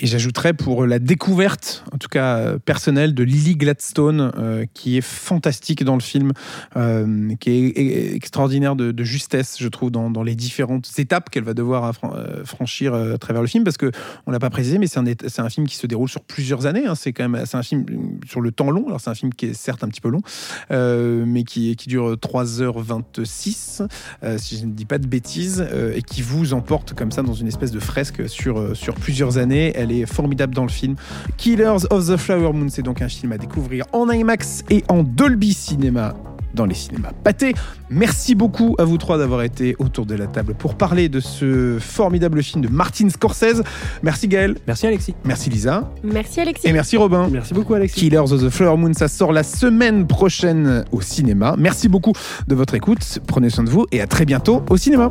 Et 0.00 0.06
j'ajouterais 0.06 0.54
pour 0.54 0.86
la 0.86 0.98
découverte, 0.98 1.84
en 1.92 1.98
tout 1.98 2.08
cas 2.08 2.36
euh, 2.36 2.58
personnelle, 2.58 3.14
de 3.14 3.22
Lily 3.22 3.54
Gladstone, 3.54 4.32
euh, 4.36 4.66
qui 4.74 4.96
est 4.96 5.00
fantastique 5.00 5.84
dans 5.84 5.94
le 5.94 6.00
film, 6.00 6.32
euh, 6.76 7.32
qui 7.38 7.50
est 7.50 7.78
e- 7.78 8.16
extraordinaire 8.16 8.74
de, 8.74 9.04
justesse, 9.04 9.56
je 9.60 9.68
trouve, 9.68 9.92
dans, 9.92 10.22
les 10.24 10.34
différentes 10.34 10.90
étapes 10.98 11.30
qu'elle 11.30 11.44
va 11.44 11.54
devoir 11.54 11.92
euh, 12.02 12.44
franchir 12.44 12.92
euh, 12.92 13.14
à 13.14 13.18
travers 13.18 13.40
le 13.40 13.46
film, 13.46 13.62
parce 13.62 13.76
que 13.76 13.92
on 14.26 14.32
l'a 14.32 14.40
pas 14.40 14.50
précisé, 14.50 14.78
mais 14.78 14.88
c'est 14.88 14.98
un, 14.98 15.48
film 15.48 15.66
qui 15.68 15.76
se 15.76 15.86
déroule 15.86 16.08
sur 16.08 16.22
plusieurs 16.22 16.66
années. 16.66 16.86
hein. 16.86 16.96
c'est 16.96 17.12
quand 17.12 17.28
même, 17.28 17.46
c'est 17.46 17.56
un 17.56 17.62
film 17.62 17.84
sur 18.26 18.40
le 18.40 18.50
temps 18.50 18.70
long. 18.72 18.86
Alors 18.88 19.00
c'est 19.00 19.10
un 19.10 19.14
film 19.14 19.32
qui 19.32 19.46
est 19.46 19.54
certes 19.54 19.84
un 19.84 19.88
petit 19.88 20.00
peu 20.00 20.08
long, 20.08 20.22
euh, 20.72 21.24
mais 21.24 21.44
qui, 21.44 21.76
qui 21.76 21.88
dure 21.88 22.14
3h26, 22.14 23.86
euh, 24.24 24.38
si 24.38 24.58
je 24.58 24.66
ne 24.66 24.72
dis 24.72 24.86
pas 24.86 24.98
de 24.98 25.06
bêtises, 25.06 25.64
euh, 25.72 25.94
et 25.94 26.02
qui 26.02 26.22
vous 26.22 26.52
emporte 26.52 26.94
comme 26.94 27.12
ça 27.12 27.22
dans 27.22 27.34
une 27.34 27.46
espèce 27.46 27.70
de 27.70 27.80
fresque 27.80 28.20
euh, 28.20 28.74
sur 28.74 28.94
plusieurs 28.96 29.38
années. 29.38 29.83
Elle 29.84 29.92
est 29.92 30.06
formidable 30.06 30.54
dans 30.54 30.62
le 30.64 30.70
film. 30.70 30.96
Killers 31.36 31.84
of 31.90 32.06
the 32.08 32.16
Flower 32.16 32.52
Moon, 32.54 32.68
c'est 32.70 32.82
donc 32.82 33.02
un 33.02 33.08
film 33.08 33.32
à 33.32 33.38
découvrir 33.38 33.84
en 33.92 34.10
IMAX 34.10 34.64
et 34.70 34.82
en 34.88 35.02
Dolby 35.02 35.52
Cinema 35.52 36.14
dans 36.54 36.64
les 36.66 36.74
cinémas 36.74 37.10
pâtés. 37.24 37.52
Merci 37.90 38.34
beaucoup 38.36 38.76
à 38.78 38.84
vous 38.84 38.96
trois 38.96 39.18
d'avoir 39.18 39.42
été 39.42 39.74
autour 39.80 40.06
de 40.06 40.14
la 40.14 40.26
table 40.28 40.54
pour 40.54 40.76
parler 40.76 41.08
de 41.08 41.18
ce 41.20 41.78
formidable 41.80 42.42
film 42.44 42.62
de 42.64 42.68
Martin 42.68 43.08
Scorsese. 43.10 43.62
Merci 44.04 44.28
Gaël, 44.28 44.56
Merci 44.66 44.86
Alexis. 44.86 45.14
merci 45.24 45.50
Lisa 45.50 45.90
Merci 46.04 46.40
Alexis. 46.40 46.66
et 46.68 46.72
merci 46.72 46.96
Robin. 46.96 47.28
Merci 47.30 47.52
beaucoup, 47.54 47.74
Alexis. 47.74 47.98
Killers 48.00 48.18
of 48.32 48.40
the 48.40 48.48
Flower 48.50 48.76
Moon, 48.78 48.92
ça 48.94 49.08
sort 49.08 49.32
la 49.32 49.42
semaine 49.42 50.06
prochaine 50.06 50.84
au 50.92 51.00
cinéma. 51.00 51.56
Merci 51.58 51.88
beaucoup 51.88 52.12
de 52.46 52.54
votre 52.54 52.74
écoute. 52.74 53.18
Prenez 53.26 53.50
soin 53.50 53.64
de 53.64 53.70
vous 53.70 53.86
et 53.92 54.00
à 54.00 54.06
très 54.06 54.24
bientôt 54.24 54.62
au 54.70 54.76
cinéma. 54.76 55.08